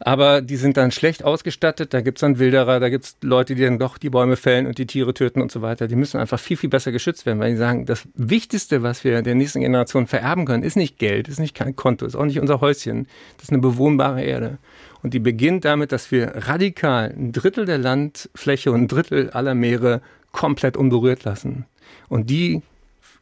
aber 0.00 0.42
die 0.42 0.56
sind 0.56 0.76
dann 0.76 0.90
schlecht 0.90 1.22
ausgestattet. 1.22 1.94
Da 1.94 2.00
gibt 2.00 2.18
es 2.18 2.22
dann 2.22 2.40
Wilderer, 2.40 2.80
da 2.80 2.88
gibt 2.88 3.04
es 3.04 3.16
Leute, 3.22 3.54
die 3.54 3.62
dann 3.62 3.78
doch 3.78 3.98
die 3.98 4.10
Bäume 4.10 4.34
fällen 4.34 4.66
und 4.66 4.78
die 4.78 4.86
Tiere 4.86 5.14
töten 5.14 5.40
und 5.40 5.52
so 5.52 5.62
weiter. 5.62 5.86
Die 5.86 5.94
müssen 5.94 6.18
einfach 6.18 6.40
viel, 6.40 6.56
viel 6.56 6.70
besser 6.70 6.90
geschützt 6.90 7.24
werden, 7.24 7.38
weil 7.38 7.52
die 7.52 7.56
sagen, 7.56 7.86
das 7.86 8.08
Wichtigste, 8.14 8.82
was 8.82 9.04
wir 9.04 9.22
der 9.22 9.36
nächsten 9.36 9.60
Generation 9.60 10.08
vererben 10.08 10.44
können, 10.44 10.64
ist 10.64 10.76
nicht 10.76 10.98
Geld, 10.98 11.28
ist 11.28 11.38
nicht 11.38 11.54
kein 11.54 11.76
Konto, 11.76 12.04
ist 12.04 12.16
auch 12.16 12.24
nicht 12.24 12.40
unser 12.40 12.60
Häuschen. 12.60 13.06
Das 13.36 13.44
ist 13.44 13.52
eine 13.52 13.62
bewohnbare 13.62 14.24
Erde. 14.24 14.58
Und 15.04 15.14
die 15.14 15.20
beginnt 15.20 15.64
damit, 15.64 15.92
dass 15.92 16.10
wir 16.10 16.32
radikal 16.48 17.14
ein 17.16 17.30
Drittel 17.30 17.64
der 17.64 17.78
Landfläche 17.78 18.72
und 18.72 18.82
ein 18.82 18.88
Drittel 18.88 19.30
aller 19.30 19.54
Meere 19.54 20.02
komplett 20.32 20.76
unberührt 20.76 21.22
lassen. 21.22 21.66
Und 22.08 22.28
die 22.28 22.62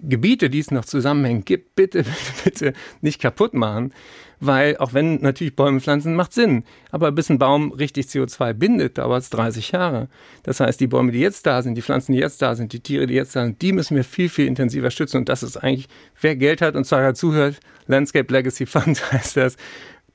Gebiete, 0.02 0.50
die 0.50 0.58
es 0.58 0.70
noch 0.70 0.84
zusammenhängen 0.84 1.44
gibt, 1.44 1.74
bitte, 1.74 2.04
bitte, 2.44 2.70
bitte 2.70 2.72
nicht 3.00 3.20
kaputt 3.20 3.54
machen. 3.54 3.92
Weil 4.42 4.78
auch 4.78 4.94
wenn 4.94 5.20
natürlich 5.20 5.54
Bäume 5.54 5.80
pflanzen, 5.80 6.14
macht 6.14 6.32
Sinn. 6.32 6.64
Aber 6.90 7.12
bis 7.12 7.28
ein 7.28 7.38
Baum 7.38 7.72
richtig 7.72 8.06
CO2 8.06 8.54
bindet, 8.54 8.96
dauert 8.96 9.22
es 9.22 9.30
30 9.30 9.72
Jahre. 9.72 10.08
Das 10.44 10.60
heißt, 10.60 10.80
die 10.80 10.86
Bäume, 10.86 11.12
die 11.12 11.20
jetzt 11.20 11.44
da 11.44 11.60
sind, 11.60 11.74
die 11.74 11.82
Pflanzen, 11.82 12.12
die 12.12 12.20
jetzt 12.20 12.40
da 12.40 12.54
sind, 12.54 12.72
die 12.72 12.80
Tiere, 12.80 13.06
die 13.06 13.14
jetzt 13.14 13.36
da 13.36 13.44
sind, 13.44 13.60
die 13.60 13.72
müssen 13.72 13.96
wir 13.96 14.04
viel, 14.04 14.30
viel 14.30 14.46
intensiver 14.46 14.90
schützen. 14.90 15.18
Und 15.18 15.28
das 15.28 15.42
ist 15.42 15.58
eigentlich, 15.58 15.88
wer 16.22 16.36
Geld 16.36 16.62
hat 16.62 16.74
und 16.74 16.84
zwar 16.84 17.12
zuhört, 17.12 17.60
Landscape 17.86 18.32
Legacy 18.32 18.64
Fund 18.64 19.12
heißt 19.12 19.36
das, 19.36 19.56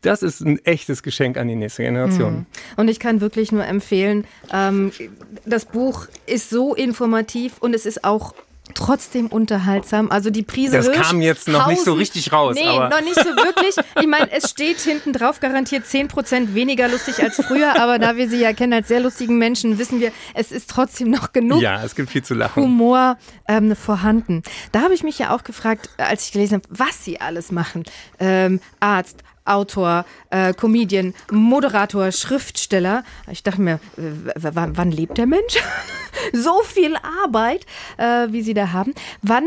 das 0.01 0.23
ist 0.23 0.41
ein 0.41 0.63
echtes 0.65 1.03
Geschenk 1.03 1.38
an 1.38 1.47
die 1.47 1.55
nächste 1.55 1.83
Generation. 1.83 2.33
Mhm. 2.33 2.45
Und 2.77 2.88
ich 2.88 2.99
kann 2.99 3.21
wirklich 3.21 3.51
nur 3.51 3.65
empfehlen, 3.65 4.25
ähm, 4.53 4.91
das 5.45 5.65
Buch 5.65 6.07
ist 6.25 6.49
so 6.49 6.75
informativ 6.75 7.57
und 7.59 7.73
es 7.73 7.86
ist 7.86 8.03
auch 8.03 8.33
trotzdem 8.74 9.28
unterhaltsam. 9.28 10.11
Also 10.11 10.30
die 10.30 10.43
Prise 10.43 10.78
Das 10.78 10.86
Hirsch, 10.88 10.97
kam 10.97 11.22
jetzt 11.22 11.47
noch 11.47 11.68
nicht 11.68 11.84
so 11.84 11.93
richtig 11.93 12.32
raus. 12.32 12.55
Nee, 12.55 12.68
aber. 12.68 12.89
noch 12.89 13.01
nicht 13.01 13.16
so 13.16 13.30
wirklich. 13.36 13.76
Ich 13.99 14.07
meine, 14.07 14.32
es 14.32 14.49
steht 14.49 14.80
hinten 14.80 15.13
drauf 15.13 15.39
garantiert 15.39 15.86
10% 15.86 16.53
weniger 16.53 16.88
lustig 16.88 17.22
als 17.22 17.36
früher, 17.36 17.80
aber 17.80 17.99
da 17.99 18.18
wir 18.18 18.30
sie 18.30 18.38
ja 18.38 18.53
kennen 18.53 18.74
als 18.74 18.88
sehr 18.88 18.99
lustigen 18.99 19.38
Menschen, 19.38 19.78
wissen 19.78 19.99
wir, 19.99 20.11
es 20.34 20.51
ist 20.51 20.70
trotzdem 20.70 21.09
noch 21.09 21.32
genug 21.32 21.61
ja, 21.61 21.84
es 21.84 21.95
gibt 21.95 22.09
viel 22.09 22.24
zu 22.24 22.34
lachen. 22.34 22.63
Humor 22.63 23.18
ähm, 23.47 23.76
vorhanden. 23.76 24.43
Da 24.72 24.82
habe 24.82 24.93
ich 24.93 25.03
mich 25.03 25.20
ja 25.20 25.36
auch 25.36 25.43
gefragt, 25.43 25.89
als 25.97 26.26
ich 26.26 26.32
gelesen 26.32 26.55
habe, 26.55 26.66
was 26.70 27.03
sie 27.03 27.22
alles 27.22 27.51
machen. 27.51 27.84
Ähm, 28.20 28.59
Arzt, 28.80 29.24
Autor, 29.46 30.06
äh, 30.30 30.54
Comedian, 30.54 31.14
Moderator, 31.32 32.12
Schriftsteller. 32.12 33.04
Ich 33.32 33.43
dachte 33.43 33.62
mir, 33.62 33.80
wann 33.96 34.91
lebt 34.91 35.18
der 35.18 35.28
Mensch? 35.28 35.58
so 36.34 36.62
viel 36.64 36.96
Arbeit, 37.24 37.66
äh, 37.98 38.28
wie 38.32 38.41
Sie 38.41 38.54
da 38.54 38.72
haben. 38.72 38.93
Wann 39.22 39.46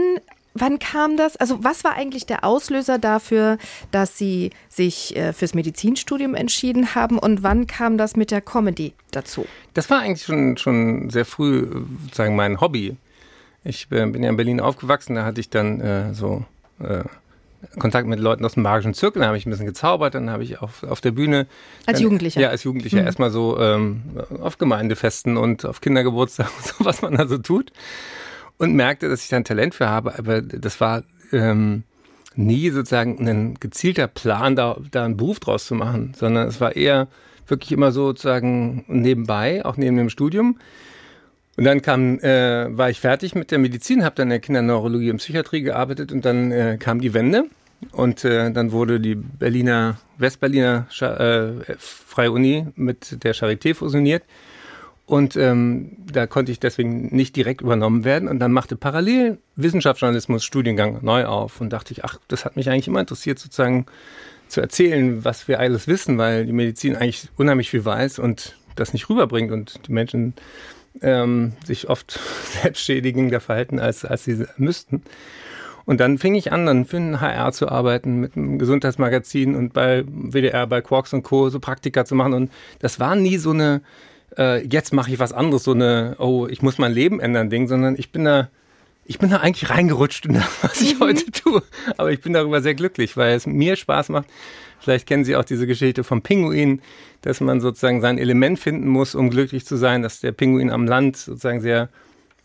Wann 0.60 0.78
kam 0.78 1.16
das? 1.16 1.36
Also 1.36 1.62
was 1.62 1.84
war 1.84 1.94
eigentlich 1.94 2.26
der 2.26 2.44
Auslöser 2.44 2.98
dafür, 2.98 3.58
dass 3.90 4.18
Sie 4.18 4.50
sich 4.68 5.16
äh, 5.16 5.32
fürs 5.32 5.54
Medizinstudium 5.54 6.34
entschieden 6.34 6.94
haben 6.94 7.18
und 7.18 7.42
wann 7.42 7.66
kam 7.66 7.96
das 7.96 8.16
mit 8.16 8.30
der 8.30 8.40
Comedy 8.40 8.92
dazu? 9.10 9.46
Das 9.74 9.88
war 9.90 10.00
eigentlich 10.00 10.24
schon, 10.24 10.56
schon 10.56 11.10
sehr 11.10 11.24
früh, 11.24 11.68
sozusagen 12.04 12.34
mein 12.34 12.60
Hobby. 12.60 12.96
Ich 13.62 13.86
äh, 13.90 14.06
bin 14.06 14.22
ja 14.22 14.30
in 14.30 14.36
Berlin 14.36 14.60
aufgewachsen, 14.60 15.14
da 15.14 15.24
hatte 15.24 15.40
ich 15.40 15.50
dann 15.50 15.80
äh, 15.80 16.14
so 16.14 16.44
äh, 16.80 17.04
Kontakt 17.78 18.08
mit 18.08 18.18
Leuten 18.18 18.44
aus 18.44 18.54
dem 18.54 18.62
magischen 18.62 18.94
Zirkel, 18.94 19.20
da 19.20 19.28
habe 19.28 19.36
ich 19.36 19.46
ein 19.46 19.50
bisschen 19.50 19.66
gezaubert, 19.66 20.14
dann 20.14 20.30
habe 20.30 20.42
ich 20.42 20.60
auf, 20.60 20.82
auf 20.82 21.00
der 21.00 21.12
Bühne. 21.12 21.46
Als 21.86 22.00
Jugendlicher? 22.00 22.40
Ja, 22.40 22.48
als 22.48 22.64
Jugendlicher. 22.64 23.00
Mhm. 23.00 23.06
Erstmal 23.06 23.30
so 23.30 23.58
ähm, 23.58 24.02
auf 24.40 24.58
Gemeindefesten 24.58 25.36
und 25.36 25.64
auf 25.64 25.80
Kindergeburtstagen 25.80 26.52
und 26.56 26.66
so, 26.66 26.84
was 26.84 27.02
man 27.02 27.14
da 27.14 27.26
so 27.26 27.38
tut. 27.38 27.72
Und 28.56 28.74
merkte, 28.74 29.08
dass 29.08 29.22
ich 29.22 29.28
da 29.28 29.36
ein 29.36 29.44
Talent 29.44 29.74
für 29.74 29.88
habe, 29.88 30.18
aber 30.18 30.42
das 30.42 30.80
war 30.80 31.04
ähm, 31.32 31.84
nie 32.34 32.70
sozusagen 32.70 33.28
ein 33.28 33.54
gezielter 33.60 34.08
Plan, 34.08 34.56
da, 34.56 34.76
da 34.90 35.04
einen 35.04 35.16
Beruf 35.16 35.38
draus 35.40 35.66
zu 35.66 35.74
machen, 35.74 36.14
sondern 36.16 36.48
es 36.48 36.60
war 36.60 36.74
eher 36.74 37.08
wirklich 37.46 37.72
immer 37.72 37.92
so 37.92 38.08
sozusagen 38.08 38.84
nebenbei, 38.88 39.64
auch 39.64 39.76
neben 39.76 39.96
dem 39.96 40.10
Studium. 40.10 40.58
Und 41.56 41.64
dann 41.64 41.82
kam, 41.82 42.20
äh, 42.20 42.76
war 42.76 42.88
ich 42.90 43.00
fertig 43.00 43.34
mit 43.34 43.50
der 43.50 43.58
Medizin, 43.58 44.04
habe 44.04 44.14
dann 44.14 44.26
in 44.26 44.30
der 44.30 44.38
Kinderneurologie 44.38 45.10
und 45.10 45.16
Psychiatrie 45.16 45.62
gearbeitet 45.62 46.12
und 46.12 46.24
dann 46.24 46.52
äh, 46.52 46.76
kam 46.78 47.00
die 47.00 47.14
Wende 47.14 47.46
Und 47.92 48.24
äh, 48.24 48.50
dann 48.50 48.72
wurde 48.72 49.00
die 49.00 49.14
Berliner, 49.14 49.98
Westberliner 50.18 50.86
äh, 51.00 51.74
Freie 51.78 52.32
Uni 52.32 52.66
mit 52.74 53.22
der 53.22 53.34
Charité 53.34 53.74
fusioniert. 53.74 54.24
Und 55.06 55.36
ähm, 55.36 55.96
da 56.12 56.26
konnte 56.26 56.52
ich 56.52 56.60
deswegen 56.60 57.14
nicht 57.14 57.34
direkt 57.34 57.62
übernommen 57.62 58.04
werden. 58.04 58.28
Und 58.28 58.40
dann 58.40 58.52
machte 58.52 58.76
parallel 58.76 59.38
Wissenschaftsjournalismus 59.56 60.44
Studiengang 60.44 60.98
neu 61.02 61.24
auf 61.24 61.60
und 61.60 61.72
dachte 61.72 61.92
ich, 61.92 62.04
ach, 62.04 62.18
das 62.28 62.44
hat 62.44 62.56
mich 62.56 62.68
eigentlich 62.68 62.88
immer 62.88 63.00
interessiert, 63.00 63.38
sozusagen 63.38 63.86
zu 64.48 64.60
erzählen, 64.60 65.24
was 65.24 65.48
wir 65.48 65.60
alles 65.60 65.86
wissen, 65.86 66.18
weil 66.18 66.44
die 66.44 66.52
Medizin 66.52 66.96
eigentlich 66.96 67.28
unheimlich 67.36 67.70
viel 67.70 67.84
weiß 67.84 68.18
und 68.18 68.56
das 68.76 68.92
nicht 68.92 69.08
rüberbringt 69.08 69.50
und 69.50 69.86
die 69.86 69.92
Menschen 69.92 70.34
ähm, 71.00 71.52
sich 71.64 71.88
oft 71.88 72.18
selbstschädigender 72.62 73.40
verhalten, 73.40 73.78
als, 73.78 74.04
als 74.04 74.24
sie 74.24 74.44
müssten. 74.56 75.02
Und 75.88 76.00
dann 76.00 76.18
fing 76.18 76.34
ich 76.34 76.52
an, 76.52 76.66
dann 76.66 76.84
für 76.84 76.98
ein 76.98 77.18
HR 77.18 77.50
zu 77.52 77.66
arbeiten, 77.66 78.20
mit 78.20 78.36
einem 78.36 78.58
Gesundheitsmagazin 78.58 79.54
und 79.54 79.72
bei 79.72 80.04
WDR, 80.06 80.66
bei 80.66 80.82
Quarks 80.82 81.14
und 81.14 81.22
Co. 81.22 81.48
so 81.48 81.60
Praktika 81.60 82.04
zu 82.04 82.14
machen. 82.14 82.34
Und 82.34 82.52
das 82.80 83.00
war 83.00 83.16
nie 83.16 83.38
so 83.38 83.52
eine, 83.52 83.80
äh, 84.36 84.62
jetzt 84.66 84.92
mache 84.92 85.10
ich 85.10 85.18
was 85.18 85.32
anderes, 85.32 85.64
so 85.64 85.72
eine, 85.72 86.16
oh, 86.18 86.46
ich 86.46 86.60
muss 86.60 86.76
mein 86.76 86.92
Leben 86.92 87.20
ändern 87.20 87.48
Ding, 87.48 87.68
sondern 87.68 87.96
ich 87.96 88.12
bin 88.12 88.26
da, 88.26 88.50
ich 89.06 89.18
bin 89.18 89.30
da 89.30 89.38
eigentlich 89.38 89.70
reingerutscht 89.70 90.26
in 90.26 90.34
das, 90.34 90.44
was 90.60 90.78
ich 90.82 90.96
mhm. 90.96 91.04
heute 91.04 91.32
tue. 91.32 91.62
Aber 91.96 92.12
ich 92.12 92.20
bin 92.20 92.34
darüber 92.34 92.60
sehr 92.60 92.74
glücklich, 92.74 93.16
weil 93.16 93.34
es 93.34 93.46
mir 93.46 93.74
Spaß 93.74 94.10
macht. 94.10 94.26
Vielleicht 94.80 95.06
kennen 95.06 95.24
Sie 95.24 95.36
auch 95.36 95.44
diese 95.44 95.66
Geschichte 95.66 96.04
vom 96.04 96.20
Pinguin, 96.20 96.82
dass 97.22 97.40
man 97.40 97.62
sozusagen 97.62 98.02
sein 98.02 98.18
Element 98.18 98.58
finden 98.58 98.88
muss, 98.88 99.14
um 99.14 99.30
glücklich 99.30 99.64
zu 99.64 99.76
sein, 99.76 100.02
dass 100.02 100.20
der 100.20 100.32
Pinguin 100.32 100.70
am 100.70 100.86
Land 100.86 101.16
sozusagen 101.16 101.62
sehr 101.62 101.88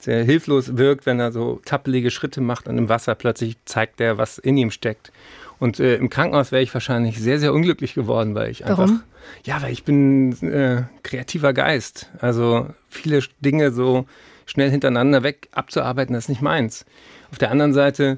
sehr 0.04 0.24
hilflos 0.24 0.78
wirkt, 0.78 1.06
wenn 1.06 1.20
er 1.20 1.32
so 1.32 1.62
tappelige 1.66 2.12
Schritte 2.12 2.42
macht 2.42 2.68
und 2.68 2.78
im 2.78 2.90
Wasser 2.90 3.16
plötzlich 3.16 3.58
zeigt 3.66 4.02
er, 4.02 4.18
was 4.18 4.38
in 4.38 4.58
ihm 4.58 4.72
steckt. 4.72 5.12
Und 5.60 5.80
äh, 5.80 5.96
im 5.96 6.10
Krankenhaus 6.10 6.52
wäre 6.52 6.62
ich 6.62 6.74
wahrscheinlich 6.74 7.20
sehr, 7.20 7.40
sehr 7.40 7.54
unglücklich 7.54 7.94
geworden, 7.94 8.36
weil 8.36 8.50
ich 8.50 8.66
einfach. 8.66 8.80
Warum? 8.80 9.04
Ja, 9.46 9.62
weil 9.62 9.72
ich 9.72 9.84
bin 9.84 10.34
äh, 10.44 10.84
kreativer 11.04 11.54
Geist. 11.54 12.10
Also 12.20 12.68
viele 12.90 13.22
Dinge 13.40 13.72
so 13.72 14.06
schnell 14.46 14.70
hintereinander 14.70 15.24
weg 15.24 15.48
abzuarbeiten, 15.52 16.14
das 16.14 16.26
ist 16.26 16.30
nicht 16.30 16.42
meins. 16.42 16.86
Auf 17.32 17.38
der 17.38 17.52
anderen 17.52 17.74
Seite 17.74 18.18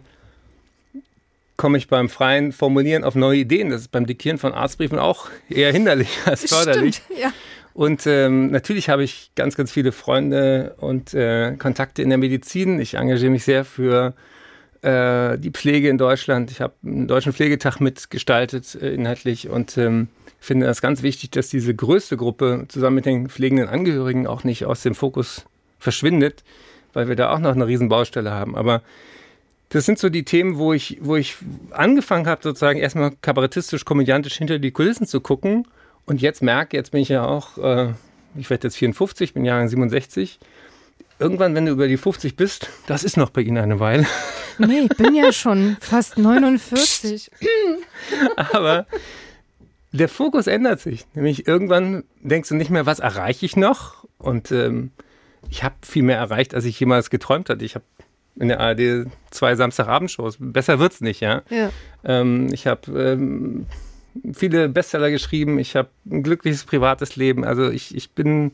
komme 1.58 1.78
ich 1.78 1.88
beim 1.88 2.10
freien 2.10 2.52
Formulieren 2.52 3.04
auf 3.04 3.16
neue 3.16 3.40
Ideen. 3.40 3.70
Das 3.70 3.82
ist 3.82 3.92
beim 3.92 4.06
Diktieren 4.06 4.38
von 4.38 4.54
Arztbriefen 4.54 5.00
auch 5.00 5.30
eher 5.50 5.72
hinderlich 5.72 6.10
als 6.26 6.50
förderlich. 6.50 6.96
Stimmt, 6.96 7.20
ja. 7.20 7.34
Und 7.76 8.08
ähm, 8.08 8.52
natürlich 8.52 8.88
habe 8.88 9.04
ich 9.04 9.32
ganz, 9.36 9.58
ganz 9.58 9.70
viele 9.70 9.92
Freunde 9.92 10.76
und 10.78 11.14
äh, 11.14 11.58
Kontakte 11.58 12.02
in 12.02 12.08
der 12.08 12.18
Medizin. 12.18 12.80
Ich 12.80 12.94
engagiere 12.94 13.30
mich 13.30 13.44
sehr 13.44 13.66
für 13.66 14.14
äh, 14.82 15.38
die 15.38 15.52
Pflege 15.52 15.90
in 15.90 15.98
Deutschland. 15.98 16.52
Ich 16.52 16.62
habe 16.62 16.74
einen 16.86 17.06
deutschen 17.06 17.34
Pflegetag 17.34 17.82
mitgestaltet 17.82 18.76
äh, 18.76 18.94
inhaltlich 18.94 19.50
und 19.50 19.78
ähm, 19.78 20.08
finde 20.40 20.68
das 20.68 20.82
ganz 20.82 21.04
wichtig, 21.04 21.32
dass 21.32 21.50
diese 21.50 21.76
größte 21.76 22.16
Gruppe 22.16 22.64
zusammen 22.70 22.96
mit 22.96 23.06
den 23.06 23.28
pflegenden 23.28 23.68
Angehörigen 23.68 24.26
auch 24.26 24.46
nicht 24.46 24.66
aus 24.66 24.82
dem 24.82 24.96
Fokus 24.96 25.44
verschwindet, 25.78 26.46
weil 26.94 27.10
wir 27.10 27.18
da 27.18 27.34
auch 27.34 27.40
noch 27.40 27.56
eine 27.56 27.68
Riesenbaustelle 27.68 28.32
haben. 28.32 28.56
Aber 28.56 28.84
das 29.68 29.86
sind 29.86 30.00
so 30.00 30.08
die 30.08 30.24
Themen, 30.24 30.58
wo 30.58 30.72
ich, 30.72 31.00
wo 31.02 31.18
ich 31.18 31.36
angefangen 31.72 32.26
habe, 32.26 32.42
sozusagen 32.42 32.80
erstmal 32.80 33.12
kabarettistisch, 33.22 33.84
komödiantisch 33.84 34.38
hinter 34.38 34.60
die 34.60 34.72
Kulissen 34.72 35.08
zu 35.08 35.20
gucken 35.20 35.68
und 36.06 36.22
jetzt 36.22 36.42
merke, 36.42 36.78
jetzt 36.78 36.92
bin 36.92 37.02
ich 37.02 37.10
ja 37.10 37.26
auch, 37.26 37.58
äh, 37.58 37.94
ich 38.36 38.50
werde 38.50 38.68
jetzt 38.68 38.78
54, 38.78 39.34
bin 39.34 39.46
Jahrgang 39.46 39.68
67. 39.68 40.40
Irgendwann, 41.18 41.56
wenn 41.56 41.66
du 41.66 41.72
über 41.72 41.88
die 41.88 41.98
50 41.98 42.36
bist, 42.36 42.70
das 42.88 43.04
ist 43.04 43.16
noch 43.16 43.30
bei 43.30 43.42
Ihnen 43.42 43.58
eine 43.58 43.80
Weile. 43.80 44.06
Nee, 44.58 44.88
ich 44.90 44.98
bin 44.98 45.16
ja 45.16 45.32
schon 45.32 45.78
fast 45.82 46.18
49. 46.18 47.32
Aber 48.36 48.86
der 49.94 50.10
Fokus 50.10 50.48
ändert 50.48 50.82
sich. 50.82 51.06
Nämlich 51.14 51.48
irgendwann 51.48 52.04
denkst 52.22 52.50
du 52.50 52.56
nicht 52.56 52.70
mehr, 52.70 52.86
was 52.86 53.00
erreiche 53.00 53.46
ich 53.46 53.56
noch? 53.56 54.06
Und 54.18 54.52
ähm, 54.52 54.92
ich 55.50 55.64
habe 55.64 55.76
viel 55.84 56.04
mehr 56.04 56.18
erreicht, 56.18 56.54
als 56.54 56.66
ich 56.66 56.80
jemals 56.80 57.10
geträumt 57.10 57.50
hatte. 57.50 57.64
Ich 57.64 57.76
habe 57.76 57.86
in 58.38 58.50
der 58.50 58.60
ARD 58.60 59.08
zwei 59.32 59.56
Samstagabendshows. 59.56 60.38
Besser 60.40 60.80
wird's 60.80 61.00
nicht, 61.00 61.22
ja. 61.22 61.44
ja. 61.50 61.70
Ähm, 62.04 62.50
ich 62.52 62.68
habe 62.68 62.92
ähm, 62.92 63.66
viele 64.34 64.70
Bestseller 64.70 65.12
geschrieben. 65.12 65.60
Ich 65.60 65.76
habe 65.76 65.90
ein 66.10 66.24
glückliches 66.24 66.64
privates 66.64 67.16
Leben. 67.16 67.44
Also 67.44 67.70
ich, 67.70 67.96
ich 67.96 68.12
bin, 68.12 68.52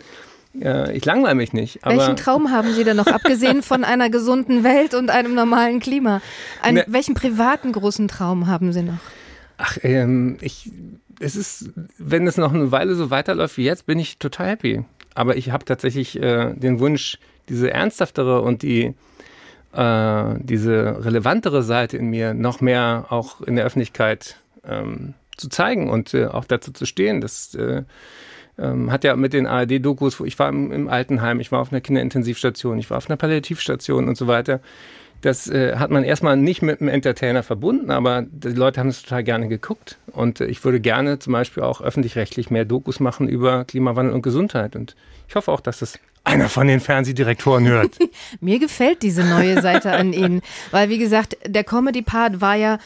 äh, 0.59 0.95
ich 0.95 1.05
langweile 1.05 1.35
mich 1.35 1.53
nicht. 1.53 1.79
welchen 1.83 2.15
Traum 2.15 2.51
haben 2.51 2.73
Sie 2.73 2.83
denn 2.83 2.97
noch, 2.97 3.07
abgesehen 3.07 3.61
von 3.63 3.83
einer 3.83 4.09
gesunden 4.09 4.63
Welt 4.63 4.93
und 4.93 5.09
einem 5.09 5.33
normalen 5.33 5.79
Klima? 5.79 6.21
Ein, 6.61 6.75
ne, 6.75 6.85
welchen 6.87 7.13
privaten 7.13 7.71
großen 7.71 8.07
Traum 8.07 8.47
haben 8.47 8.73
Sie 8.73 8.83
noch? 8.83 8.99
Ach, 9.57 9.77
ähm, 9.83 10.37
ich, 10.41 10.71
es 11.19 11.35
ist, 11.35 11.69
wenn 11.97 12.25
es 12.27 12.37
noch 12.37 12.53
eine 12.53 12.71
Weile 12.71 12.95
so 12.95 13.11
weiterläuft 13.11 13.57
wie 13.57 13.65
jetzt, 13.65 13.85
bin 13.85 13.99
ich 13.99 14.17
total 14.17 14.47
happy. 14.47 14.83
Aber 15.13 15.37
ich 15.37 15.51
habe 15.51 15.65
tatsächlich 15.65 16.19
äh, 16.19 16.53
den 16.53 16.79
Wunsch, 16.79 17.19
diese 17.49 17.71
ernsthaftere 17.71 18.41
und 18.41 18.61
die 18.61 18.95
äh, 19.73 20.35
diese 20.39 21.03
relevantere 21.05 21.63
Seite 21.63 21.97
in 21.97 22.07
mir 22.07 22.33
noch 22.33 22.61
mehr 22.61 23.05
auch 23.09 23.41
in 23.41 23.55
der 23.55 23.65
Öffentlichkeit 23.65 24.37
ähm, 24.65 25.13
zu 25.37 25.49
zeigen 25.49 25.89
und 25.89 26.13
äh, 26.13 26.27
auch 26.27 26.45
dazu 26.45 26.71
zu 26.71 26.85
stehen. 26.85 27.21
Das 27.21 27.55
äh, 27.55 27.83
ähm, 28.57 28.91
hat 28.91 29.03
ja 29.03 29.15
mit 29.15 29.33
den 29.33 29.47
ARD-Dokus, 29.47 30.19
ich 30.21 30.37
war 30.39 30.49
im, 30.49 30.71
im, 30.71 30.87
Altenheim, 30.87 31.39
ich 31.39 31.51
war 31.51 31.59
auf 31.59 31.71
einer 31.71 31.81
Kinderintensivstation, 31.81 32.79
ich 32.79 32.89
war 32.89 32.97
auf 32.97 33.09
einer 33.09 33.17
Palliativstation 33.17 34.07
und 34.07 34.17
so 34.17 34.27
weiter. 34.27 34.61
Das 35.21 35.47
äh, 35.47 35.75
hat 35.75 35.91
man 35.91 36.03
erstmal 36.03 36.35
nicht 36.35 36.63
mit 36.63 36.81
einem 36.81 36.89
Entertainer 36.89 37.43
verbunden, 37.43 37.91
aber 37.91 38.23
die 38.23 38.49
Leute 38.49 38.79
haben 38.79 38.87
es 38.87 39.03
total 39.03 39.23
gerne 39.23 39.47
geguckt. 39.47 39.97
Und 40.07 40.41
äh, 40.41 40.45
ich 40.45 40.63
würde 40.63 40.79
gerne 40.79 41.19
zum 41.19 41.33
Beispiel 41.33 41.61
auch 41.61 41.79
öffentlich-rechtlich 41.81 42.49
mehr 42.49 42.65
Dokus 42.65 42.99
machen 42.99 43.29
über 43.29 43.65
Klimawandel 43.65 44.13
und 44.13 44.23
Gesundheit. 44.23 44.75
Und 44.75 44.95
ich 45.27 45.35
hoffe 45.35 45.51
auch, 45.51 45.61
dass 45.61 45.79
das 45.79 45.99
einer 46.23 46.49
von 46.49 46.67
den 46.67 46.79
Fernsehdirektoren 46.79 47.67
hört. 47.67 47.97
Mir 48.41 48.59
gefällt 48.59 49.03
diese 49.03 49.23
neue 49.23 49.61
Seite 49.61 49.91
an 49.91 50.13
Ihnen, 50.13 50.41
weil 50.71 50.89
wie 50.89 50.97
gesagt, 50.97 51.37
der 51.45 51.63
Comedy-Part 51.63 52.41
war 52.41 52.55
ja 52.55 52.79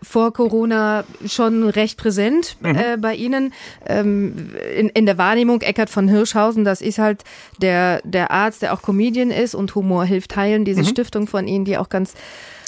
vor 0.00 0.32
Corona 0.32 1.04
schon 1.26 1.68
recht 1.68 1.98
präsent 1.98 2.56
mhm. 2.60 2.76
äh, 2.76 2.96
bei 2.98 3.14
Ihnen 3.14 3.52
ähm, 3.86 4.50
in, 4.76 4.88
in 4.88 5.06
der 5.06 5.18
Wahrnehmung. 5.18 5.60
Eckert 5.60 5.90
von 5.90 6.08
Hirschhausen, 6.08 6.64
das 6.64 6.80
ist 6.80 6.98
halt 6.98 7.24
der, 7.60 8.00
der 8.04 8.30
Arzt, 8.30 8.62
der 8.62 8.72
auch 8.72 8.82
Comedian 8.82 9.30
ist 9.30 9.54
und 9.54 9.74
Humor 9.74 10.04
hilft 10.04 10.36
heilen, 10.36 10.64
diese 10.64 10.82
mhm. 10.82 10.86
Stiftung 10.86 11.26
von 11.26 11.46
Ihnen, 11.46 11.64
die 11.64 11.78
auch 11.78 11.88
ganz 11.88 12.14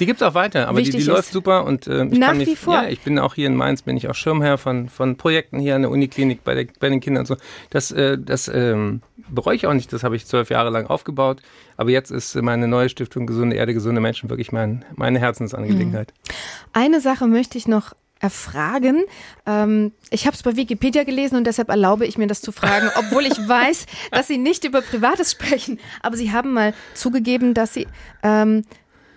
die 0.01 0.07
gibt's 0.07 0.23
auch 0.23 0.35
weiter, 0.35 0.69
aber 0.69 0.81
die, 0.83 0.91
die 0.91 1.03
läuft 1.03 1.33
super 1.33 1.65
und 1.65 1.87
äh, 1.87 2.07
ich 2.07 2.19
Nach 2.19 2.35
mich, 2.35 2.49
wie 2.49 2.57
vor. 2.57 2.75
ja, 2.75 2.89
ich 2.89 3.01
bin 3.01 3.19
auch 3.19 3.35
hier 3.35 3.47
in 3.47 3.55
Mainz, 3.55 3.83
bin 3.83 3.97
ich 3.97 4.09
auch 4.09 4.15
Schirmherr 4.15 4.59
von, 4.59 4.89
von 4.89 5.17
Projekten 5.17 5.61
hier 5.61 5.77
an 5.77 5.83
der 5.83 5.91
Uniklinik 5.91 6.43
bei, 6.43 6.55
der, 6.55 6.67
bei 6.81 6.89
den 6.89 7.01
Kindern 7.01 7.23
und 7.23 7.27
so. 7.27 7.37
Das, 7.71 7.93
äh, 7.93 8.19
das 8.19 8.49
ähm, 8.49 9.03
bereue 9.29 9.55
ich 9.55 9.67
auch 9.67 9.73
nicht, 9.73 9.93
das 9.93 10.03
habe 10.03 10.17
ich 10.17 10.27
zwölf 10.27 10.51
Jahre 10.51 10.71
lang 10.71 10.87
aufgebaut. 10.87 11.43
Aber 11.77 11.91
jetzt 11.91 12.11
ist 12.11 12.35
meine 12.37 12.69
neue 12.69 12.89
Stiftung 12.89 13.27
Gesunde 13.27 13.57
Erde, 13.57 13.75
gesunde 13.75 14.01
Menschen 14.01 14.31
wirklich 14.31 14.53
mein, 14.53 14.85
meine 14.95 15.19
Herzensangelegenheit. 15.19 16.13
Hm. 16.13 16.35
Eine 16.73 17.01
Sache 17.01 17.27
möchte 17.27 17.59
ich 17.59 17.69
noch 17.69 17.95
erfragen. 18.21 19.05
Ähm, 19.45 19.93
ich 20.11 20.27
habe 20.27 20.35
es 20.35 20.43
bei 20.43 20.57
Wikipedia 20.57 21.05
gelesen 21.05 21.37
und 21.37 21.47
deshalb 21.47 21.69
erlaube 21.69 22.07
ich 22.07 22.17
mir 22.17 22.27
das 22.27 22.41
zu 22.41 22.53
fragen, 22.53 22.91
obwohl 22.97 23.27
ich 23.27 23.37
weiß, 23.37 23.87
dass 24.11 24.27
Sie 24.29 24.39
nicht 24.39 24.65
über 24.65 24.81
Privates 24.81 25.33
sprechen. 25.33 25.79
Aber 26.03 26.17
Sie 26.17 26.33
haben 26.33 26.53
mal 26.53 26.75
zugegeben, 26.95 27.55
dass 27.55 27.75
Sie 27.75 27.87
ähm, 28.23 28.65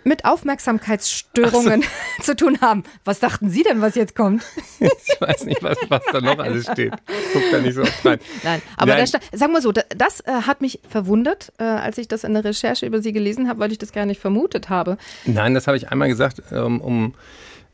mit 0.08 0.26
Aufmerksamkeitsstörungen 0.26 1.84
so. 1.84 1.88
zu 2.24 2.36
tun 2.36 2.62
haben. 2.62 2.84
Was 3.06 3.20
dachten 3.20 3.50
Sie 3.50 3.64
denn, 3.64 3.82
was 3.82 3.96
jetzt 3.96 4.16
kommt? 4.16 4.44
ich 4.80 5.22
weiß 5.22 5.46
nicht, 5.46 5.62
was, 5.62 5.78
was 5.90 6.02
da 6.12 6.22
noch 6.22 6.40
alles 6.40 6.66
steht. 6.72 6.94
Guck 7.34 7.44
da 7.52 7.60
nicht 7.60 7.76
so 7.76 7.82
oft 7.82 8.06
rein. 8.06 8.20
Nein, 8.44 8.62
aber 8.78 8.96
Nein. 8.96 9.08
Da, 9.12 9.38
sagen 9.38 9.54
wir 9.54 9.62
so, 9.62 9.72
das 9.72 10.22
äh, 10.22 10.32
hat 10.32 10.62
mich 10.62 10.80
verwundert, 10.90 11.52
äh, 11.60 11.64
als 11.64 11.98
ich 11.98 12.08
das 12.08 12.24
in 12.24 12.34
der 12.34 12.44
Recherche 12.44 12.86
über 12.86 13.02
Sie 13.02 13.12
gelesen 13.12 13.48
habe, 13.50 13.60
weil 13.60 13.72
ich 13.72 13.78
das 13.78 13.92
gar 13.92 14.06
nicht 14.06 14.22
vermutet 14.22 14.70
habe. 14.70 14.98
Nein, 15.26 15.54
das 15.54 15.68
habe 15.68 15.78
ich 15.78 15.90
einmal 15.90 16.08
gesagt, 16.08 16.42
ähm, 16.52 16.82
um, 16.82 17.14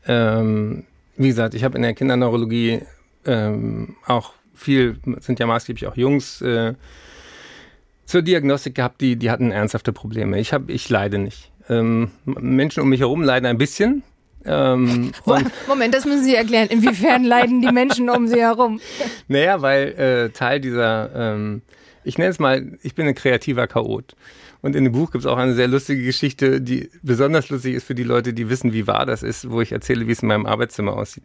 ähm, 0.06 0.84
wie 1.16 1.28
gesagt, 1.28 1.54
ich 1.54 1.64
habe 1.64 1.76
in 1.76 1.82
der 1.82 1.94
Kinderneurologie 1.94 2.82
ähm, 3.24 3.96
auch 4.06 4.32
viel, 4.54 4.98
sind 5.20 5.38
ja 5.38 5.46
maßgeblich 5.46 5.86
auch 5.86 5.96
Jungs, 5.96 6.40
äh, 6.42 6.74
zur 8.06 8.22
Diagnostik 8.22 8.74
gehabt, 8.74 9.00
die, 9.00 9.16
die 9.16 9.30
hatten 9.30 9.50
ernsthafte 9.50 9.92
Probleme. 9.92 10.38
Ich, 10.38 10.52
hab, 10.52 10.68
ich 10.68 10.88
leide 10.90 11.18
nicht. 11.18 11.50
Ähm, 11.68 12.10
Menschen 12.24 12.82
um 12.82 12.88
mich 12.88 13.00
herum 13.00 13.22
leiden 13.22 13.46
ein 13.46 13.58
bisschen. 13.58 14.02
Ähm, 14.46 15.12
Moment, 15.66 15.94
das 15.94 16.04
müssen 16.04 16.24
Sie 16.24 16.34
erklären. 16.34 16.68
Inwiefern 16.68 17.24
leiden 17.24 17.62
die 17.62 17.72
Menschen 17.72 18.10
um 18.10 18.26
Sie 18.26 18.40
herum? 18.40 18.80
Naja, 19.28 19.62
weil 19.62 19.88
äh, 19.92 20.30
Teil 20.30 20.60
dieser, 20.60 21.10
ähm, 21.14 21.62
ich 22.04 22.18
nenne 22.18 22.30
es 22.30 22.38
mal, 22.38 22.78
ich 22.82 22.94
bin 22.94 23.06
ein 23.06 23.14
kreativer 23.14 23.66
Chaot. 23.66 24.14
Und 24.60 24.76
in 24.76 24.84
dem 24.84 24.92
Buch 24.92 25.10
gibt 25.10 25.24
es 25.24 25.30
auch 25.30 25.36
eine 25.36 25.54
sehr 25.54 25.68
lustige 25.68 26.02
Geschichte, 26.02 26.60
die 26.60 26.90
besonders 27.02 27.50
lustig 27.50 27.74
ist 27.74 27.86
für 27.86 27.94
die 27.94 28.02
Leute, 28.02 28.32
die 28.32 28.48
wissen, 28.48 28.72
wie 28.72 28.86
wahr 28.86 29.06
das 29.06 29.22
ist, 29.22 29.50
wo 29.50 29.60
ich 29.60 29.72
erzähle, 29.72 30.06
wie 30.06 30.12
es 30.12 30.22
in 30.22 30.28
meinem 30.28 30.46
Arbeitszimmer 30.46 30.94
aussieht. 30.94 31.24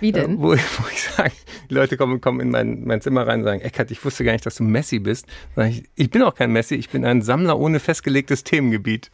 Wie 0.00 0.12
denn? 0.12 0.34
Äh, 0.34 0.38
wo, 0.38 0.48
wo, 0.52 0.88
ich 0.92 1.02
sage, 1.02 1.32
die 1.70 1.74
Leute 1.74 1.96
kommen, 1.96 2.20
kommen 2.20 2.40
in 2.40 2.50
mein, 2.50 2.84
mein 2.84 3.00
Zimmer 3.00 3.26
rein 3.26 3.40
und 3.40 3.44
sagen, 3.44 3.60
Eckart, 3.60 3.90
ich 3.90 4.04
wusste 4.04 4.24
gar 4.24 4.32
nicht, 4.32 4.44
dass 4.44 4.56
du 4.56 4.64
Messi 4.64 4.98
bist. 4.98 5.26
Ich, 5.56 5.84
ich, 5.94 6.10
bin 6.10 6.22
auch 6.22 6.34
kein 6.34 6.52
Messi, 6.52 6.74
ich 6.74 6.90
bin 6.90 7.04
ein 7.04 7.22
Sammler 7.22 7.58
ohne 7.58 7.80
festgelegtes 7.80 8.44
Themengebiet. 8.44 9.10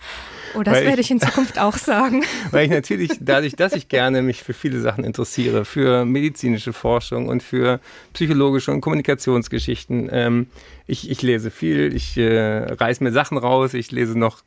Oh, 0.57 0.63
das 0.63 0.75
werde 0.75 1.01
ich, 1.01 1.07
ich 1.07 1.11
in 1.11 1.21
Zukunft 1.21 1.59
auch 1.59 1.77
sagen. 1.77 2.25
Weil 2.51 2.65
ich 2.65 2.71
natürlich, 2.71 3.13
dadurch, 3.21 3.57
dass 3.57 3.73
ich 3.73 3.89
gerne 3.89 4.23
mich 4.23 4.43
für 4.43 4.55
viele 4.55 4.81
Sachen 4.81 5.05
interessiere, 5.05 5.65
für 5.65 6.05
medizinische 6.05 6.73
Forschung 6.73 7.29
und 7.29 7.43
für 7.43 7.81
psychologische 8.13 8.73
und 8.73 8.81
Kommunikationsgeschichten, 8.81 10.09
ähm, 10.13 10.47
ich, 10.87 11.09
ich 11.11 11.23
lese 11.23 11.51
viel, 11.51 11.95
ich 11.95 12.17
äh, 12.17 12.59
reiß 12.59 13.01
mir 13.01 13.13
Sachen 13.13 13.39
raus, 13.39 13.75
ich 13.75 13.93
lese 13.93 14.19
noch 14.19 14.43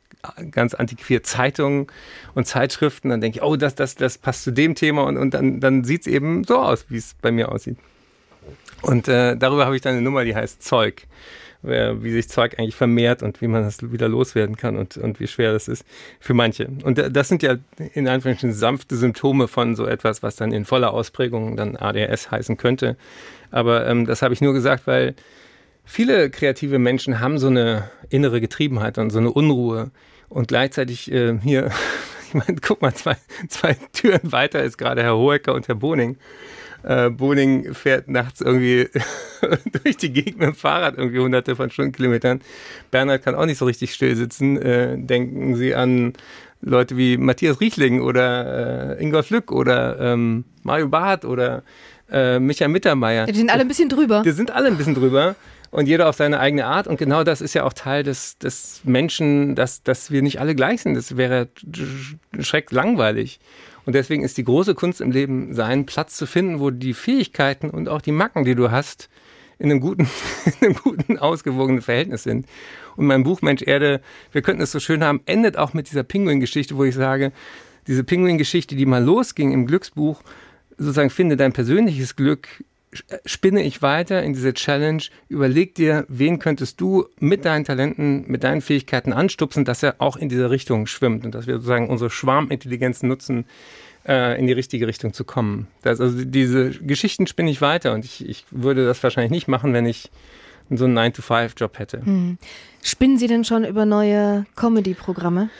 ganz 0.50 0.74
antiquiert 0.74 1.26
Zeitungen 1.26 1.86
und 2.34 2.46
Zeitschriften, 2.46 3.10
dann 3.10 3.20
denke 3.20 3.38
ich, 3.38 3.42
oh, 3.42 3.56
das, 3.56 3.74
das, 3.74 3.94
das 3.94 4.18
passt 4.18 4.44
zu 4.44 4.50
dem 4.50 4.74
Thema 4.74 5.04
und, 5.04 5.16
und 5.16 5.34
dann, 5.34 5.60
dann 5.60 5.84
sieht 5.84 6.02
es 6.02 6.06
eben 6.06 6.44
so 6.44 6.58
aus, 6.58 6.86
wie 6.88 6.96
es 6.96 7.14
bei 7.20 7.30
mir 7.30 7.50
aussieht. 7.50 7.78
Und 8.82 9.08
äh, 9.08 9.36
darüber 9.36 9.64
habe 9.64 9.76
ich 9.76 9.82
dann 9.82 9.92
eine 9.94 10.02
Nummer, 10.02 10.24
die 10.24 10.34
heißt 10.34 10.62
Zeug 10.62 11.06
wie 11.64 12.12
sich 12.12 12.28
Zeug 12.28 12.58
eigentlich 12.58 12.74
vermehrt 12.74 13.22
und 13.22 13.40
wie 13.40 13.48
man 13.48 13.62
das 13.62 13.90
wieder 13.90 14.08
loswerden 14.08 14.56
kann 14.56 14.76
und, 14.76 14.96
und 14.96 15.18
wie 15.18 15.26
schwer 15.26 15.52
das 15.52 15.68
ist 15.68 15.84
für 16.20 16.34
manche. 16.34 16.68
Und 16.82 16.98
das 16.98 17.28
sind 17.28 17.42
ja 17.42 17.56
in 17.94 18.06
Anführungsstrichen 18.06 18.54
sanfte 18.54 18.96
Symptome 18.96 19.48
von 19.48 19.74
so 19.74 19.86
etwas, 19.86 20.22
was 20.22 20.36
dann 20.36 20.52
in 20.52 20.64
voller 20.64 20.92
Ausprägung 20.92 21.56
dann 21.56 21.76
ADS 21.76 22.30
heißen 22.30 22.56
könnte. 22.56 22.96
Aber 23.50 23.86
ähm, 23.86 24.04
das 24.04 24.20
habe 24.20 24.34
ich 24.34 24.42
nur 24.42 24.52
gesagt, 24.52 24.86
weil 24.86 25.14
viele 25.84 26.28
kreative 26.28 26.78
Menschen 26.78 27.20
haben 27.20 27.38
so 27.38 27.46
eine 27.46 27.90
innere 28.10 28.40
Getriebenheit 28.40 28.98
und 28.98 29.10
so 29.10 29.18
eine 29.18 29.32
Unruhe. 29.32 29.90
Und 30.34 30.48
gleichzeitig 30.48 31.12
äh, 31.12 31.38
hier, 31.42 31.70
ich 32.28 32.34
meine, 32.34 32.58
guck 32.60 32.82
mal, 32.82 32.92
zwei, 32.92 33.16
zwei 33.48 33.76
Türen 33.92 34.32
weiter 34.32 34.62
ist 34.64 34.76
gerade 34.76 35.02
Herr 35.02 35.16
Hohecker 35.16 35.54
und 35.54 35.68
Herr 35.68 35.76
Boning. 35.76 36.16
Äh, 36.82 37.10
Boning 37.10 37.72
fährt 37.72 38.08
nachts 38.08 38.40
irgendwie 38.40 38.88
durch 39.84 39.96
die 39.96 40.12
Gegend 40.12 40.40
mit 40.40 40.48
dem 40.48 40.54
Fahrrad, 40.56 40.98
irgendwie 40.98 41.20
hunderte 41.20 41.54
von 41.54 41.70
Stundenkilometern. 41.70 42.40
Bernhard 42.90 43.22
kann 43.22 43.36
auch 43.36 43.46
nicht 43.46 43.58
so 43.58 43.64
richtig 43.64 43.94
still 43.94 44.16
sitzen. 44.16 44.60
Äh, 44.60 44.98
denken 44.98 45.54
Sie 45.54 45.72
an 45.76 46.14
Leute 46.60 46.96
wie 46.96 47.16
Matthias 47.16 47.60
Riechling 47.60 48.00
oder 48.00 48.96
äh, 48.98 49.02
Ingolf 49.02 49.30
Lück 49.30 49.52
oder 49.52 50.00
ähm, 50.00 50.44
Mario 50.64 50.88
Barth 50.88 51.24
oder 51.24 51.62
äh, 52.10 52.40
Michael 52.40 52.70
Mittermeier. 52.70 53.26
Die 53.26 53.34
sind 53.34 53.52
alle 53.52 53.60
ein 53.60 53.68
bisschen 53.68 53.88
drüber. 53.88 54.22
Die 54.24 54.32
sind 54.32 54.50
alle 54.50 54.66
ein 54.66 54.76
bisschen 54.76 54.96
drüber 54.96 55.36
und 55.74 55.88
jeder 55.88 56.08
auf 56.08 56.14
seine 56.14 56.38
eigene 56.38 56.66
Art. 56.66 56.86
Und 56.86 56.98
genau 56.98 57.24
das 57.24 57.40
ist 57.40 57.52
ja 57.52 57.64
auch 57.64 57.72
Teil 57.72 58.04
des, 58.04 58.38
des 58.38 58.82
Menschen, 58.84 59.56
dass, 59.56 59.82
dass 59.82 60.12
wir 60.12 60.22
nicht 60.22 60.38
alle 60.38 60.54
gleich 60.54 60.82
sind. 60.82 60.94
Das 60.94 61.16
wäre 61.16 61.48
schreck 62.38 62.70
langweilig. 62.70 63.40
Und 63.84 63.94
deswegen 63.94 64.22
ist 64.22 64.38
die 64.38 64.44
große 64.44 64.76
Kunst 64.76 65.00
im 65.00 65.10
Leben, 65.10 65.52
seinen 65.52 65.84
Platz 65.84 66.16
zu 66.16 66.26
finden, 66.26 66.60
wo 66.60 66.70
die 66.70 66.94
Fähigkeiten 66.94 67.70
und 67.70 67.88
auch 67.88 68.00
die 68.00 68.12
Macken, 68.12 68.44
die 68.44 68.54
du 68.54 68.70
hast, 68.70 69.08
in 69.58 69.68
einem 69.68 69.80
guten, 69.80 70.02
in 70.60 70.68
einem 70.68 70.76
guten, 70.76 71.18
ausgewogenen 71.18 71.82
Verhältnis 71.82 72.22
sind. 72.22 72.46
Und 72.94 73.06
mein 73.06 73.24
Buch 73.24 73.42
Mensch 73.42 73.62
Erde, 73.62 74.00
wir 74.30 74.42
könnten 74.42 74.62
es 74.62 74.70
so 74.70 74.78
schön 74.78 75.02
haben, 75.02 75.22
endet 75.26 75.56
auch 75.56 75.74
mit 75.74 75.90
dieser 75.90 76.04
Pinguin-Geschichte, 76.04 76.76
wo 76.76 76.84
ich 76.84 76.94
sage, 76.94 77.32
diese 77.88 78.04
Pinguin-Geschichte, 78.04 78.76
die 78.76 78.86
mal 78.86 79.02
losging 79.02 79.50
im 79.50 79.66
Glücksbuch, 79.66 80.22
sozusagen 80.78 81.10
finde 81.10 81.36
dein 81.36 81.52
persönliches 81.52 82.14
Glück 82.14 82.46
spinne 83.24 83.62
ich 83.62 83.82
weiter 83.82 84.22
in 84.22 84.32
diese 84.32 84.54
Challenge. 84.54 85.02
Überleg 85.28 85.74
dir, 85.74 86.04
wen 86.08 86.38
könntest 86.38 86.80
du 86.80 87.06
mit 87.18 87.44
deinen 87.44 87.64
Talenten, 87.64 88.24
mit 88.26 88.44
deinen 88.44 88.60
Fähigkeiten 88.60 89.12
anstupsen, 89.12 89.64
dass 89.64 89.82
er 89.82 89.96
auch 89.98 90.16
in 90.16 90.28
diese 90.28 90.50
Richtung 90.50 90.86
schwimmt 90.86 91.24
und 91.24 91.34
dass 91.34 91.46
wir 91.46 91.54
sozusagen 91.54 91.88
unsere 91.88 92.10
Schwarmintelligenz 92.10 93.02
nutzen, 93.02 93.46
äh, 94.06 94.38
in 94.38 94.46
die 94.46 94.52
richtige 94.52 94.86
Richtung 94.86 95.12
zu 95.12 95.24
kommen. 95.24 95.66
Das, 95.82 96.00
also 96.00 96.24
diese 96.24 96.70
Geschichten 96.70 97.26
spinne 97.26 97.50
ich 97.50 97.60
weiter 97.60 97.92
und 97.92 98.04
ich, 98.04 98.26
ich 98.28 98.44
würde 98.50 98.86
das 98.86 99.02
wahrscheinlich 99.02 99.30
nicht 99.30 99.48
machen, 99.48 99.72
wenn 99.72 99.86
ich 99.86 100.10
so 100.70 100.84
einen 100.84 100.98
9-to-5-Job 100.98 101.78
hätte. 101.78 102.04
Hm. 102.04 102.38
Spinnen 102.82 103.18
Sie 103.18 103.26
denn 103.26 103.44
schon 103.44 103.64
über 103.64 103.84
neue 103.84 104.46
Comedy-Programme? 104.56 105.50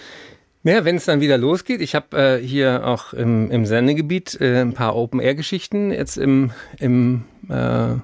Ja, 0.66 0.86
wenn 0.86 0.96
es 0.96 1.04
dann 1.04 1.20
wieder 1.20 1.36
losgeht, 1.36 1.82
ich 1.82 1.94
habe 1.94 2.16
äh, 2.16 2.38
hier 2.38 2.86
auch 2.86 3.12
im, 3.12 3.50
im 3.50 3.66
Sendegebiet 3.66 4.40
äh, 4.40 4.62
ein 4.62 4.72
paar 4.72 4.96
Open-Air-Geschichten 4.96 5.90
jetzt 5.92 6.16
im, 6.16 6.52
im 6.78 7.24
äh, 7.50 7.96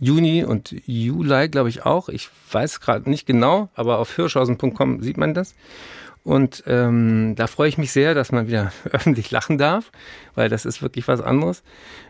Juni 0.00 0.42
und 0.42 0.74
Juli, 0.84 1.48
glaube 1.48 1.68
ich 1.68 1.86
auch. 1.86 2.08
Ich 2.08 2.28
weiß 2.50 2.80
gerade 2.80 3.08
nicht 3.08 3.24
genau, 3.24 3.68
aber 3.76 4.00
auf 4.00 4.16
hirschhausen.com 4.16 5.00
sieht 5.00 5.16
man 5.16 5.32
das. 5.32 5.54
Und 6.24 6.62
ähm, 6.68 7.34
da 7.36 7.48
freue 7.48 7.68
ich 7.68 7.78
mich 7.78 7.90
sehr, 7.90 8.14
dass 8.14 8.30
man 8.30 8.46
wieder 8.46 8.72
öffentlich 8.92 9.30
lachen 9.30 9.58
darf, 9.58 9.90
weil 10.34 10.48
das 10.48 10.64
ist 10.64 10.80
wirklich 10.80 11.08
was 11.08 11.20
anderes 11.20 11.64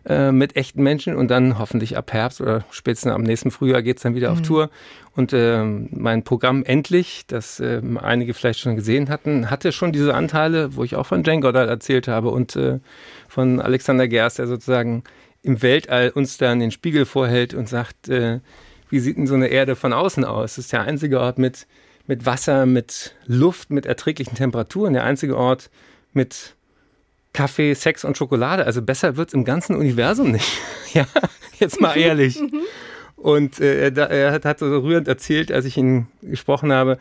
äh, 0.04 0.32
mit 0.32 0.56
echten 0.56 0.82
Menschen. 0.82 1.16
Und 1.16 1.28
dann 1.30 1.58
hoffentlich 1.58 1.96
ab 1.96 2.12
Herbst 2.12 2.40
oder 2.40 2.64
spätestens 2.70 3.12
am 3.12 3.22
nächsten 3.22 3.50
Frühjahr 3.50 3.82
geht's 3.82 4.02
dann 4.02 4.14
wieder 4.14 4.30
mhm. 4.30 4.38
auf 4.38 4.42
Tour. 4.42 4.70
Und 5.16 5.32
äh, 5.32 5.64
mein 5.64 6.24
Programm 6.24 6.62
Endlich, 6.62 7.24
das 7.26 7.58
äh, 7.60 7.80
einige 8.00 8.34
vielleicht 8.34 8.60
schon 8.60 8.76
gesehen 8.76 9.08
hatten, 9.08 9.50
hatte 9.50 9.72
schon 9.72 9.92
diese 9.92 10.14
Anteile, 10.14 10.76
wo 10.76 10.84
ich 10.84 10.96
auch 10.96 11.06
von 11.06 11.24
Jane 11.24 11.40
Goddard 11.40 11.68
erzählt 11.68 12.06
habe 12.06 12.30
und 12.30 12.54
äh, 12.56 12.80
von 13.28 13.60
Alexander 13.60 14.08
Gerst, 14.08 14.38
der 14.38 14.46
sozusagen 14.46 15.04
im 15.42 15.62
Weltall 15.62 16.10
uns 16.10 16.36
dann 16.36 16.60
den 16.60 16.70
Spiegel 16.70 17.04
vorhält 17.06 17.54
und 17.54 17.68
sagt, 17.68 18.08
äh, 18.08 18.40
wie 18.90 19.00
sieht 19.00 19.16
denn 19.16 19.26
so 19.26 19.34
eine 19.34 19.48
Erde 19.48 19.74
von 19.74 19.94
außen 19.94 20.24
aus? 20.24 20.56
Das 20.56 20.66
ist 20.66 20.72
der 20.72 20.82
einzige 20.82 21.18
Ort 21.18 21.38
mit 21.38 21.66
mit 22.06 22.26
Wasser, 22.26 22.66
mit 22.66 23.14
Luft, 23.26 23.70
mit 23.70 23.86
erträglichen 23.86 24.34
Temperaturen. 24.34 24.92
Der 24.92 25.04
einzige 25.04 25.36
Ort 25.36 25.70
mit 26.12 26.54
Kaffee, 27.32 27.74
Sex 27.74 28.04
und 28.04 28.16
Schokolade. 28.16 28.64
Also 28.66 28.82
besser 28.82 29.16
wird 29.16 29.28
es 29.28 29.34
im 29.34 29.44
ganzen 29.44 29.76
Universum 29.76 30.32
nicht. 30.32 30.58
ja, 30.92 31.06
jetzt 31.58 31.80
mal 31.80 31.96
ehrlich. 31.96 32.40
Und 33.16 33.60
äh, 33.60 33.90
er, 33.90 34.10
er, 34.10 34.32
hat 34.32 34.58
so 34.58 34.66
rührend 34.66 35.08
erzählt, 35.08 35.52
als 35.52 35.64
ich 35.64 35.76
ihn 35.76 36.08
gesprochen 36.22 36.72
habe, 36.72 36.98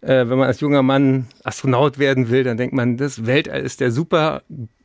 äh, 0.00 0.28
wenn 0.28 0.38
man 0.38 0.46
als 0.46 0.60
junger 0.60 0.82
Mann 0.82 1.26
Astronaut 1.42 1.98
werden 1.98 2.30
will, 2.30 2.44
dann 2.44 2.56
denkt 2.56 2.74
man, 2.74 2.96
das 2.96 3.26
Weltall 3.26 3.62
ist 3.62 3.80
der 3.80 3.90
super 3.90 4.42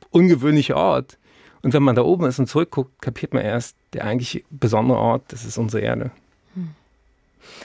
ungewöhnliche 0.10 0.76
Ort. 0.76 1.18
Und 1.62 1.74
wenn 1.74 1.84
man 1.84 1.96
da 1.96 2.04
oben 2.04 2.26
ist 2.26 2.40
und 2.40 2.48
zurückguckt, 2.48 3.02
kapiert 3.02 3.34
man 3.34 3.44
erst, 3.44 3.76
der 3.94 4.06
eigentlich 4.06 4.46
besondere 4.50 4.98
Ort, 4.98 5.24
das 5.28 5.46
ist 5.46 5.58
unsere 5.58 5.84
Erde. 5.84 6.12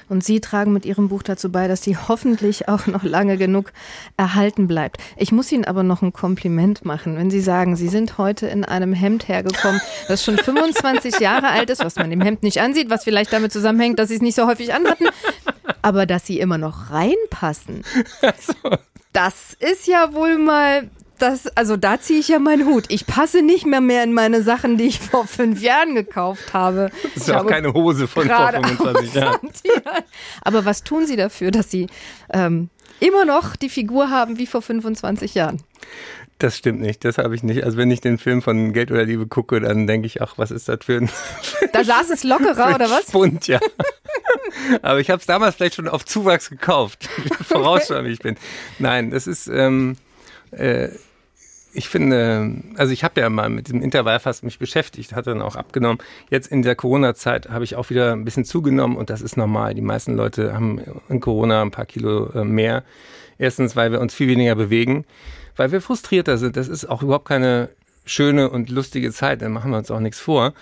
Und 0.09 0.25
Sie 0.25 0.41
tragen 0.41 0.73
mit 0.73 0.87
Ihrem 0.87 1.09
Buch 1.09 1.23
dazu 1.23 1.51
bei, 1.51 1.69
dass 1.69 1.81
die 1.81 1.97
hoffentlich 2.09 2.69
auch 2.69 2.87
noch 2.87 3.03
lange 3.03 3.37
genug 3.37 3.73
erhalten 4.17 4.67
bleibt. 4.67 4.99
Ich 5.17 5.33
muss 5.33 5.51
Ihnen 5.53 5.65
aber 5.65 5.83
noch 5.83 6.03
ein 6.03 6.13
Kompliment 6.13 6.85
machen, 6.85 7.17
wenn 7.17 7.31
Sie 7.31 7.41
sagen, 7.41 7.77
Sie 7.77 7.89
sind 7.89 8.19
heute 8.19 8.47
in 8.47 8.65
einem 8.65 8.93
Hemd 8.93 9.29
hergekommen, 9.29 9.81
das 10.09 10.25
schon 10.25 10.37
25 10.39 11.21
Jahre 11.21 11.49
alt 11.49 11.71
ist, 11.71 11.85
was 11.85 11.97
man 11.97 12.11
dem 12.11 12.21
Hemd 12.21 12.43
nicht 12.43 12.61
ansieht, 12.61 12.91
was 12.91 13.05
vielleicht 13.05 13.33
damit 13.33 13.53
zusammenhängt, 13.53 13.99
dass 13.99 14.09
Sie 14.09 14.17
es 14.17 14.23
nicht 14.23 14.35
so 14.35 14.47
häufig 14.47 14.75
anhatten, 14.75 15.07
aber 15.83 16.07
dass 16.07 16.27
Sie 16.27 16.41
immer 16.41 16.59
noch 16.59 16.91
reinpassen. 16.91 17.83
Das 19.15 19.57
ist 19.61 19.87
ja 19.87 20.13
wohl 20.13 20.39
mal 20.39 20.91
das, 21.25 21.47
also 21.57 21.77
da 21.77 21.99
ziehe 22.01 22.21
ich 22.21 22.29
ja 22.29 22.39
meinen 22.39 22.67
Hut. 22.67 22.85
Ich 22.89 23.07
passe 23.07 23.43
nicht 23.43 23.67
mehr 23.67 23.81
mehr 23.81 24.05
in 24.05 24.13
meine 24.13 24.43
Sachen, 24.43 24.77
die 24.77 24.85
ich 24.85 25.01
vor 25.01 25.27
fünf 25.27 25.63
Jahren 25.63 25.95
gekauft 25.95 26.53
habe. 26.53 26.91
Das 27.03 27.23
ist 27.23 27.29
ja 27.29 27.41
auch 27.41 27.47
keine 27.47 27.73
Hose 27.73 28.07
von 28.07 28.27
vor 28.27 28.51
25 28.51 29.15
Jahren. 29.15 29.51
Aber 30.43 30.65
was 30.65 30.85
tun 30.85 31.07
Sie 31.07 31.17
dafür, 31.17 31.51
dass 31.51 31.71
Sie 31.71 31.87
ähm, 32.33 32.69
immer 33.01 33.25
noch 33.25 33.57
die 33.57 33.71
Figur 33.71 34.11
haben 34.11 34.39
wie 34.39 34.47
vor 34.47 34.61
25 34.61 35.35
Jahren? 35.35 35.63
Das 36.39 36.59
stimmt 36.59 36.81
nicht, 36.81 37.05
das 37.05 37.17
habe 37.17 37.35
ich 37.35 37.43
nicht. 37.43 37.65
Also 37.65 37.79
wenn 37.79 37.91
ich 37.91 38.01
den 38.01 38.19
Film 38.19 38.43
von 38.43 38.73
Geld 38.73 38.91
oder 38.91 39.05
Liebe 39.05 39.27
gucke, 39.27 39.61
dann 39.61 39.87
denke 39.87 40.07
ich, 40.07 40.21
ach, 40.21 40.35
was 40.37 40.51
ist 40.51 40.69
das 40.69 40.81
für 40.85 40.99
ein... 40.99 41.11
Da 41.73 41.85
saß 41.85 42.11
es 42.11 42.23
lockerer, 42.23 42.75
oder 42.75 42.91
was? 42.91 43.09
Spund, 43.09 43.47
ja. 43.47 43.61
Aber 44.83 45.01
ich 45.01 45.11
habe 45.11 45.21
es 45.21 45.27
damals 45.27 45.55
vielleicht 45.55 45.77
schon 45.77 45.89
auf 45.89 46.05
Zuwachs 46.05 46.51
gekauft, 46.51 47.09
vorausschauend 47.49 48.09
ich 48.09 48.19
bin. 48.19 48.37
Nein, 48.79 49.11
das 49.11 49.27
ist... 49.27 49.47
Ähm, 49.47 49.97
äh, 50.51 50.89
ich 51.75 51.89
finde, 51.89 52.63
also 52.77 52.93
ich 52.93 53.05
habe 53.05 53.21
ja 53.21 53.29
mal 53.29 53.51
mit 53.51 53.69
dem 53.69 53.83
Intervallfasten 53.83 54.47
mich 54.47 54.59
beschäftigt, 54.59 55.15
hatte 55.15 55.31
dann 55.31 55.43
auch 55.43 55.57
abgenommen. 55.57 55.99
Jetzt 56.31 56.51
in 56.51 56.63
der 56.63 56.77
Corona-Zeit 56.77 57.51
habe 57.51 57.65
ich 57.65 57.77
auch 57.77 57.91
wieder 57.91 58.13
ein 58.13 58.25
bisschen 58.25 58.45
zugenommen 58.45 58.97
und 58.97 59.11
das 59.11 59.21
ist 59.21 59.37
normal. 59.37 59.75
Die 59.75 59.81
meisten 59.81 60.15
Leute 60.15 60.55
haben 60.55 60.81
in 61.09 61.21
Corona 61.21 61.63
ein 61.63 61.71
paar 61.71 61.87
Kilo 61.87 62.31
äh, 62.31 62.45
mehr. 62.45 62.85
Erstens, 63.39 63.75
weil 63.75 63.91
wir 63.91 64.01
uns 64.01 64.15
viel 64.15 64.29
weniger 64.29 64.55
bewegen, 64.55 65.05
weil 65.57 65.73
wir 65.73 65.81
frustrierter 65.81 66.39
sind. 66.39 66.57
Das 66.57 66.69
ist 66.69 66.87
auch 66.87 67.03
überhaupt 67.03 67.27
keine 67.27 67.69
schöne 68.05 68.51
und 68.51 68.71
lustige 68.71 69.13
Zeit, 69.13 69.43
dann 69.43 69.53
machen 69.53 69.71
wir 69.71 69.79
uns 69.79 69.91
auch 69.91 70.01
nichts 70.01 70.21
vor. 70.21 70.55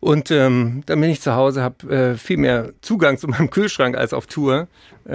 Und 0.00 0.30
ähm, 0.30 0.82
dann 0.86 1.00
bin 1.00 1.10
ich 1.10 1.22
zu 1.22 1.34
Hause, 1.34 1.62
habe 1.62 1.90
äh, 1.90 2.16
viel 2.16 2.36
mehr 2.36 2.72
Zugang 2.82 3.16
zu 3.16 3.28
meinem 3.28 3.50
Kühlschrank 3.50 3.96
als 3.96 4.12
auf 4.12 4.26
Tour, 4.26 4.68
äh, 5.06 5.10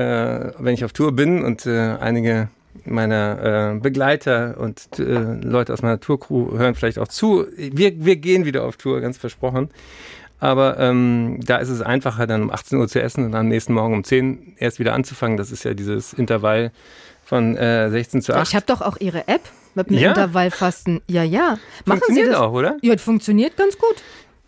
wenn 0.58 0.74
ich 0.74 0.84
auf 0.84 0.94
Tour 0.94 1.12
bin 1.12 1.44
und 1.44 1.66
äh, 1.66 1.98
einige 2.00 2.50
meiner 2.86 3.74
äh, 3.76 3.80
Begleiter 3.80 4.56
und 4.60 5.00
äh, 5.00 5.04
Leute 5.04 5.74
aus 5.74 5.82
meiner 5.82 6.00
Tourcrew 6.00 6.58
hören 6.58 6.76
vielleicht 6.76 7.00
auch 7.00 7.08
zu. 7.08 7.46
Wir, 7.56 8.04
wir 8.04 8.16
gehen 8.16 8.46
wieder 8.46 8.64
auf 8.64 8.78
Tour, 8.78 9.02
ganz 9.02 9.18
versprochen. 9.18 9.70
Aber 10.40 10.80
ähm, 10.80 11.40
da 11.46 11.58
ist 11.58 11.70
es 11.70 11.82
einfacher, 11.82 12.26
dann 12.26 12.42
um 12.42 12.52
18 12.52 12.80
Uhr 12.80 12.88
zu 12.88 13.00
essen 13.02 13.26
und 13.26 13.36
am 13.36 13.48
nächsten 13.48 13.74
Morgen 13.74 13.94
um 13.94 14.04
10 14.04 14.56
erst 14.58 14.80
wieder 14.80 14.94
anzufangen. 14.94 15.38
Das 15.38 15.52
ist 15.52 15.64
ja 15.64 15.76
dieses 15.76 16.14
Intervall 16.14 16.72
von 17.24 17.56
äh, 17.58 17.92
16 17.92 18.24
zu 18.24 18.34
8. 18.34 18.48
Ich 18.48 18.56
habe 18.56 18.66
doch 18.66 18.82
auch 18.82 18.98
Ihre 19.00 19.28
App. 19.28 19.42
mit 19.76 19.90
dem 19.92 19.98
Ja? 20.00 20.10
Intervallfasten. 20.10 21.02
Ja, 21.08 21.22
ja. 21.24 21.42
Machen 21.50 21.60
Sie 21.86 21.90
Funktioniert 22.06 22.28
das? 22.30 22.36
auch, 22.38 22.54
oder? 22.54 22.78
Ja, 22.82 22.94
das 22.94 23.04
funktioniert 23.04 23.56
ganz 23.56 23.78
gut. 23.78 23.96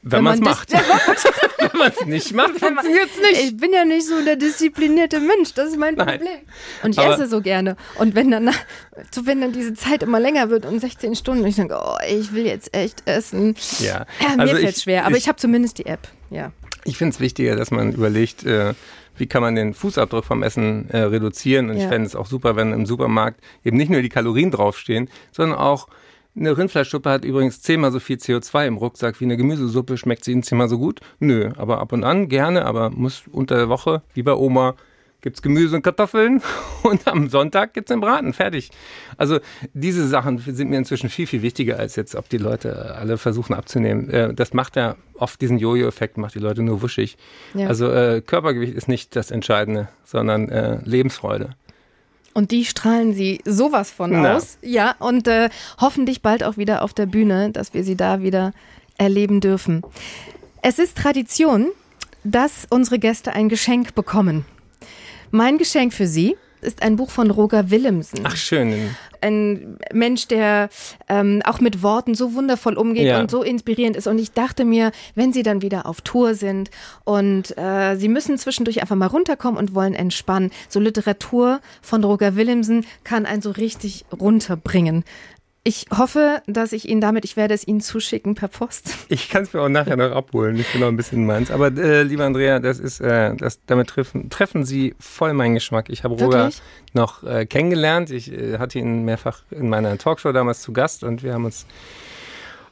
Wenn, 0.06 0.18
Wenn 0.18 0.24
man 0.26 0.34
es 0.36 0.40
macht. 0.42 0.72
Wenn 0.74 1.80
man 1.80 1.92
es 1.98 2.06
nicht 2.06 2.34
macht, 2.34 2.60
funktioniert 2.60 3.10
es 3.16 3.22
nicht. 3.32 3.44
Ich 3.46 3.58
bin 3.58 3.72
ja 3.72 3.86
nicht 3.86 4.06
so 4.06 4.22
der 4.24 4.36
disziplinierte 4.36 5.20
Mensch, 5.22 5.54
das 5.54 5.70
ist 5.70 5.78
mein 5.80 5.96
Nein. 5.96 6.20
Problem. 6.20 6.40
Und 6.84 6.92
ich 6.92 7.00
Aber- 7.00 7.14
esse 7.14 7.28
so 7.28 7.42
gerne. 7.42 7.78
Und 7.98 8.14
wenn 8.14 8.30
dann, 8.30 8.50
so 9.12 9.26
wenn 9.26 9.40
dann 9.42 9.54
diese 9.54 9.74
Zeit 9.74 10.04
immer 10.04 10.20
länger 10.20 10.50
wird 10.50 10.66
und 10.66 10.80
16 10.80 11.16
Stunden, 11.16 11.44
und 11.44 11.50
ich 11.50 11.56
denke, 11.56 11.80
oh, 11.82 11.96
ich 12.10 12.34
will 12.34 12.46
jetzt 12.46 12.76
echt 12.76 13.04
essen. 13.08 13.56
Ja, 13.80 14.06
Ja, 14.20 14.36
mir 14.36 14.42
also 14.42 14.56
fällt 14.58 14.78
ich- 14.78 14.84
schwer, 14.84 15.06
aber 15.06 15.16
ich- 15.16 15.24
ich, 15.24 15.28
habe 15.30 15.38
zumindest 15.38 15.78
die 15.78 15.86
App. 15.86 16.08
Ja. 16.30 16.52
Ich 16.84 16.98
finde 16.98 17.14
es 17.14 17.22
wichtiger, 17.22 17.56
dass 17.56 17.72
man 17.72 17.94
überlegt, 17.94 18.44
äh, 18.44 18.74
wie 19.16 19.28
kann 19.28 19.42
man 19.42 19.56
den 19.56 19.74
Fußabdruck 19.74 20.26
vom 20.26 20.44
Essen 20.44 20.90
äh, 20.90 20.98
reduzieren. 20.98 21.70
Und 21.70 21.78
ich 21.78 21.84
Ja. 21.84 21.90
fände 21.90 22.08
es 22.08 22.16
auch 22.16 22.26
super, 22.26 22.56
wenn 22.58 22.74
im 22.74 22.86
Supermarkt 22.86 23.40
eben 23.64 23.78
nicht 23.78 23.90
nur 23.90 24.02
die 24.02 24.10
Kalorien 24.10 24.52
draufstehen, 24.52 25.10
sondern 25.32 25.58
auch 25.58 25.88
eine 26.36 26.58
Rindfleischsuppe 26.58 27.10
hat 27.10 27.26
übrigens 27.26 27.62
zehnmal 27.62 27.92
so 27.92 28.00
viel 28.00 28.18
CO2 28.18 28.68
im 28.68 28.78
Rucksack 28.78 29.20
wie 29.20 29.26
eine 29.26 29.38
Gemüsesuppe. 29.38 29.98
Schmeckt 29.98 30.24
sie 30.26 30.32
Ihnen 30.32 30.44
zehnmal 30.44 30.68
so 30.68 30.78
gut? 30.80 31.00
Nö, 31.20 31.52
aber 31.58 31.80
ab 31.80 31.92
und 31.92 32.04
an 32.04 32.28
gerne, 32.30 32.66
aber 32.66 32.90
muss 32.90 33.24
unter 33.32 33.56
der 33.56 33.70
Woche, 33.70 34.02
wie 34.14 34.24
bei 34.24 34.34
Oma, 34.34 34.76
gibt's 35.22 35.42
Gemüse 35.42 35.76
und 35.78 35.84
Kartoffeln 35.84 36.42
und 36.84 37.08
am 37.08 37.30
Sonntag 37.30 37.74
gibt's 37.74 37.90
den 37.90 38.02
Braten. 38.02 38.34
Fertig. 38.34 38.72
Also 39.18 39.40
diese 39.74 40.08
Sachen 40.08 40.38
sind 40.38 40.70
mir 40.70 40.78
inzwischen 40.78 41.10
viel, 41.10 41.28
viel 41.28 41.42
wichtiger, 41.42 41.80
als 41.80 41.96
jetzt, 41.96 42.16
ob 42.16 42.30
die 42.30 42.38
Leute 42.38 42.96
alle 42.96 43.18
versuchen 43.18 43.54
abzunehmen. 43.54 44.10
Äh, 44.10 44.34
Das 44.34 44.54
macht 44.54 44.76
ja 44.76 44.96
oft 45.16 45.40
diesen 45.40 45.58
Jojo-Effekt, 45.58 46.18
macht 46.18 46.36
die 46.36 46.40
Leute 46.40 46.62
nur 46.62 46.82
wuschig. 46.82 47.18
Ja. 47.54 47.68
Also 47.68 47.90
äh, 47.90 48.22
Körpergewicht 48.22 48.74
ist 48.74 48.88
nicht 48.88 49.16
das 49.16 49.32
Entscheidende, 49.32 49.88
sondern 50.04 50.50
äh, 50.50 50.80
Lebensfreude. 50.84 51.52
Und 52.34 52.52
die 52.52 52.66
strahlen 52.66 53.14
sie 53.14 53.42
sowas 53.46 53.92
von 53.92 54.12
Na. 54.12 54.36
aus. 54.36 54.58
Ja, 54.62 54.96
und 55.00 55.28
äh, 55.28 55.50
hoffentlich 55.80 56.22
bald 56.22 56.44
auch 56.44 56.58
wieder 56.58 56.82
auf 56.82 56.94
der 56.94 57.06
Bühne, 57.06 57.52
dass 57.52 57.74
wir 57.74 57.84
sie 57.84 57.96
da 57.96 58.22
wieder 58.22 58.54
erleben 58.98 59.40
dürfen. 59.40 59.84
Es 60.62 60.80
ist 60.80 60.98
Tradition, 60.98 61.68
dass 62.24 62.66
unsere 62.70 63.00
Gäste 63.00 63.34
ein 63.34 63.50
Geschenk 63.50 63.96
bekommen. 63.96 64.46
Mein 65.32 65.58
Geschenk 65.58 65.94
für 65.94 66.08
Sie 66.08 66.38
ist 66.64 66.82
ein 66.82 66.96
Buch 66.96 67.10
von 67.12 67.30
Roger 67.32 67.70
Willemsen. 67.70 68.20
Ach 68.24 68.36
schön. 68.36 68.96
ein 69.22 69.78
Mensch, 69.94 70.28
der 70.28 70.70
ähm, 71.08 71.42
auch 71.46 71.62
mit 71.62 71.82
Worten 71.82 72.14
so 72.14 72.34
wundervoll 72.34 72.74
umgeht 72.78 73.06
Ja. 73.06 73.22
und 73.22 73.32
so 73.32 73.42
inspirierend 73.42 73.96
ist. 73.96 74.06
Und 74.08 74.20
ich 74.20 74.32
dachte 74.34 74.66
mir, 74.66 74.92
wenn 75.16 75.32
Sie 75.32 75.44
dann 75.44 75.62
wieder 75.62 75.86
auf 75.86 76.02
Tour 76.02 76.36
sind 76.36 76.70
und 77.06 77.58
äh, 77.58 77.96
Sie 77.96 78.10
müssen 78.10 78.38
zwischendurch 78.38 78.82
einfach 78.82 78.98
mal 78.98 79.08
runterkommen 79.08 79.58
und 79.58 79.74
wollen 79.74 79.94
entspannen, 79.94 80.52
so 80.68 80.80
Literatur 80.82 81.62
von 81.82 82.04
Roger 82.04 82.36
Willemsen 82.36 82.86
kann 83.06 83.26
einen 83.26 83.42
so 83.42 83.52
richtig 83.52 84.04
runterbringen. 84.20 85.06
Ich 85.66 85.86
hoffe, 85.98 86.42
dass 86.46 86.74
ich 86.74 86.90
Ihnen 86.90 87.00
damit, 87.00 87.24
ich 87.24 87.38
werde 87.38 87.54
es 87.54 87.66
Ihnen 87.66 87.80
zuschicken 87.80 88.36
per 88.36 88.50
Post. 88.50 88.98
Ich 89.10 89.30
kann 89.30 89.44
es 89.44 89.54
mir 89.54 89.62
auch 89.62 89.70
nachher 89.70 89.96
noch 89.96 90.12
abholen. 90.12 90.58
Ich 90.58 90.70
bin 90.74 90.82
noch 90.82 90.90
ein 90.90 90.98
bisschen 90.98 91.26
meins. 91.26 91.52
Aber 91.52 91.68
äh, 91.68 92.04
lieber 92.04 92.26
Andrea, 92.26 92.60
das 92.60 92.80
ist, 92.80 93.00
äh, 93.00 93.34
das, 93.36 93.60
damit 93.66 93.88
treffen, 93.88 94.30
treffen 94.30 94.66
Sie 94.66 94.94
voll 95.00 95.34
meinen 95.34 95.54
Geschmack. 95.54 95.90
Ich 95.90 96.04
habe 96.04 96.16
Roger 96.16 96.50
noch 96.94 97.24
äh, 97.24 97.46
kennengelernt. 97.46 98.12
Ich 98.12 98.30
äh, 98.32 98.58
hatte 98.58 98.80
ihn 98.80 99.06
mehrfach 99.06 99.44
in 99.52 99.70
meiner 99.70 99.98
Talkshow 99.98 100.34
damals 100.34 100.62
zu 100.62 100.74
Gast 100.74 101.04
und 101.04 101.24
wir 101.24 101.34
haben 101.34 101.46
uns 101.46 101.66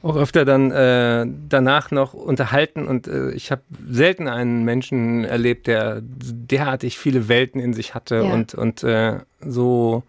auch 0.04 0.18
öfter 0.18 0.44
dann 0.46 0.72
äh, 0.72 1.26
danach 1.48 1.92
noch 1.92 2.14
unterhalten 2.14 2.88
und 2.88 3.08
äh, 3.08 3.32
ich 3.32 3.52
habe 3.52 3.62
selten 3.88 4.28
einen 4.28 4.66
Menschen 4.66 5.24
erlebt, 5.24 5.68
der 5.68 6.02
derartig 6.02 6.98
viele 6.98 7.30
Welten 7.30 7.62
in 7.62 7.74
sich 7.74 7.94
hatte 7.94 8.16
Ja. 8.16 8.34
und, 8.34 8.54
und 8.56 8.84
äh, 8.84 9.20
so 9.46 10.04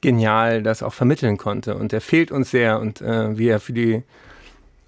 genial 0.00 0.62
das 0.62 0.82
auch 0.82 0.94
vermitteln 0.94 1.36
konnte. 1.36 1.74
Und 1.74 1.92
er 1.92 2.00
fehlt 2.00 2.30
uns 2.30 2.50
sehr 2.50 2.80
und 2.80 3.00
äh, 3.00 3.36
wie 3.36 3.48
er 3.48 3.60
für 3.60 3.72
die 3.72 4.02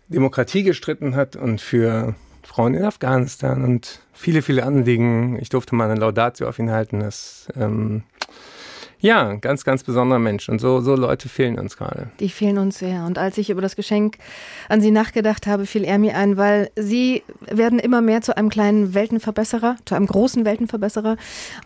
Demokratie 0.08 0.62
gestritten 0.62 1.16
hat 1.16 1.36
und 1.36 1.60
für 1.60 2.14
Frauen 2.42 2.74
in 2.74 2.84
Afghanistan 2.84 3.64
und 3.64 4.00
viele, 4.12 4.42
viele 4.42 4.64
Anliegen. 4.64 5.38
Ich 5.40 5.48
durfte 5.48 5.74
mal 5.74 5.90
eine 5.90 6.00
Laudatio 6.00 6.48
auf 6.48 6.58
ihn 6.58 6.70
halten. 6.70 7.00
Das 7.00 7.48
ähm, 7.56 8.02
ja, 9.02 9.34
ganz, 9.34 9.64
ganz 9.64 9.82
besonderer 9.82 10.20
Mensch. 10.20 10.48
Und 10.48 10.60
so, 10.60 10.80
so 10.80 10.94
Leute 10.94 11.28
fehlen 11.28 11.58
uns 11.58 11.76
gerade. 11.76 12.10
Die 12.20 12.28
fehlen 12.28 12.56
uns 12.58 12.78
sehr. 12.78 13.04
Und 13.04 13.18
als 13.18 13.36
ich 13.36 13.50
über 13.50 13.60
das 13.60 13.74
Geschenk 13.74 14.16
an 14.68 14.80
Sie 14.80 14.92
nachgedacht 14.92 15.48
habe, 15.48 15.66
fiel 15.66 15.82
er 15.82 15.98
mir 15.98 16.16
ein, 16.16 16.36
weil 16.36 16.70
Sie 16.76 17.24
werden 17.40 17.80
immer 17.80 18.00
mehr 18.00 18.22
zu 18.22 18.36
einem 18.36 18.48
kleinen 18.48 18.94
Weltenverbesserer, 18.94 19.74
zu 19.86 19.96
einem 19.96 20.06
großen 20.06 20.44
Weltenverbesserer. 20.44 21.16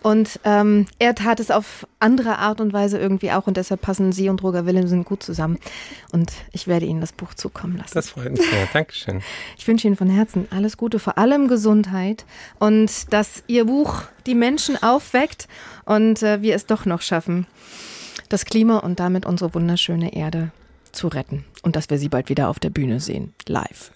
Und 0.03 0.41
ähm, 0.45 0.87
er 0.99 1.15
tat 1.15 1.39
es 1.39 1.51
auf 1.51 1.87
andere 2.01 2.39
Art 2.39 2.63
und 2.63 2.73
Weise 2.73 2.99
irgendwie 2.99 3.31
auch. 3.31 3.47
Und 3.47 3.59
deshalb 3.59 3.83
passen 3.83 4.13
Sie 4.13 4.31
und 4.31 4.43
Roger 4.43 4.65
Willemsen 4.65 5.05
gut 5.05 5.23
zusammen. 5.23 5.59
Und 6.13 6.33
ich 6.53 6.67
werde 6.67 6.87
Ihnen 6.87 7.03
das 7.03 7.13
Buch 7.13 7.35
zukommen 7.35 7.77
lassen. 7.77 7.93
Das 7.93 8.09
freut 8.09 8.33
mich 8.33 8.49
sehr. 8.49 8.67
Dankeschön. 8.73 9.21
Ich 9.59 9.69
wünsche 9.69 9.87
Ihnen 9.87 9.97
von 9.97 10.09
Herzen 10.09 10.49
alles 10.51 10.79
Gute, 10.79 10.99
vor 10.99 11.19
allem 11.19 11.49
Gesundheit 11.49 12.25
und 12.59 13.13
dass 13.13 13.45
Ihr 13.47 13.67
Buch 13.67 14.05
die 14.27 14.35
Menschen 14.35 14.83
aufweckt 14.83 15.49
und 15.87 16.23
äh, 16.23 16.43
wir 16.43 16.55
es 16.55 16.67
doch 16.67 16.85
noch 16.85 17.01
schaffen, 17.01 17.47
das 18.29 18.45
Klima 18.45 18.79
und 18.79 19.01
damit 19.01 19.25
unsere 19.25 19.55
wunderschöne 19.55 20.15
Erde 20.15 20.51
zu 20.93 21.09
retten 21.09 21.45
und 21.63 21.77
dass 21.77 21.89
wir 21.89 21.99
Sie 21.99 22.09
bald 22.09 22.29
wieder 22.29 22.49
auf 22.49 22.59
der 22.59 22.71
Bühne 22.71 23.01
sehen, 23.01 23.33
live. 23.47 23.93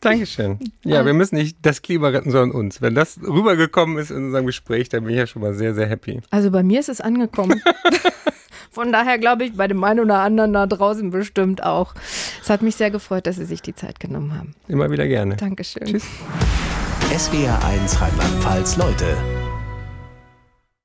Dankeschön. 0.00 0.58
Ja, 0.84 1.06
wir 1.06 1.14
müssen 1.14 1.36
nicht 1.36 1.56
das 1.62 1.80
Klima 1.80 2.08
retten, 2.08 2.30
sondern 2.30 2.50
uns. 2.50 2.82
Wenn 2.82 2.94
das 2.94 3.18
rübergekommen 3.22 3.96
ist 3.96 4.10
in 4.10 4.26
unserem 4.26 4.44
Gespräch, 4.44 4.90
dann 4.90 5.04
bin 5.04 5.14
ich 5.14 5.18
ja 5.18 5.26
schon 5.26 5.40
mal 5.40 5.54
sehr, 5.54 5.74
sehr 5.74 5.86
happy. 5.86 6.20
Also 6.30 6.50
bei 6.50 6.62
mir 6.62 6.78
ist 6.80 6.90
es 6.90 7.00
angekommen. 7.00 7.62
Von 8.70 8.92
daher 8.92 9.18
glaube 9.18 9.44
ich, 9.44 9.56
bei 9.56 9.66
dem 9.66 9.82
einen 9.82 10.00
oder 10.00 10.18
anderen 10.18 10.52
da 10.52 10.66
draußen 10.66 11.10
bestimmt 11.10 11.62
auch. 11.62 11.94
Es 12.42 12.50
hat 12.50 12.60
mich 12.60 12.76
sehr 12.76 12.90
gefreut, 12.90 13.26
dass 13.26 13.36
Sie 13.36 13.46
sich 13.46 13.62
die 13.62 13.74
Zeit 13.74 13.98
genommen 13.98 14.36
haben. 14.36 14.54
Immer 14.68 14.90
wieder 14.90 15.06
gerne. 15.06 15.36
Dankeschön. 15.36 15.86
Tschüss. 15.86 16.04
SWR 17.16 17.64
1 17.64 18.00
Rheinland-Pfalz 18.00 18.76
Leute 18.76 19.16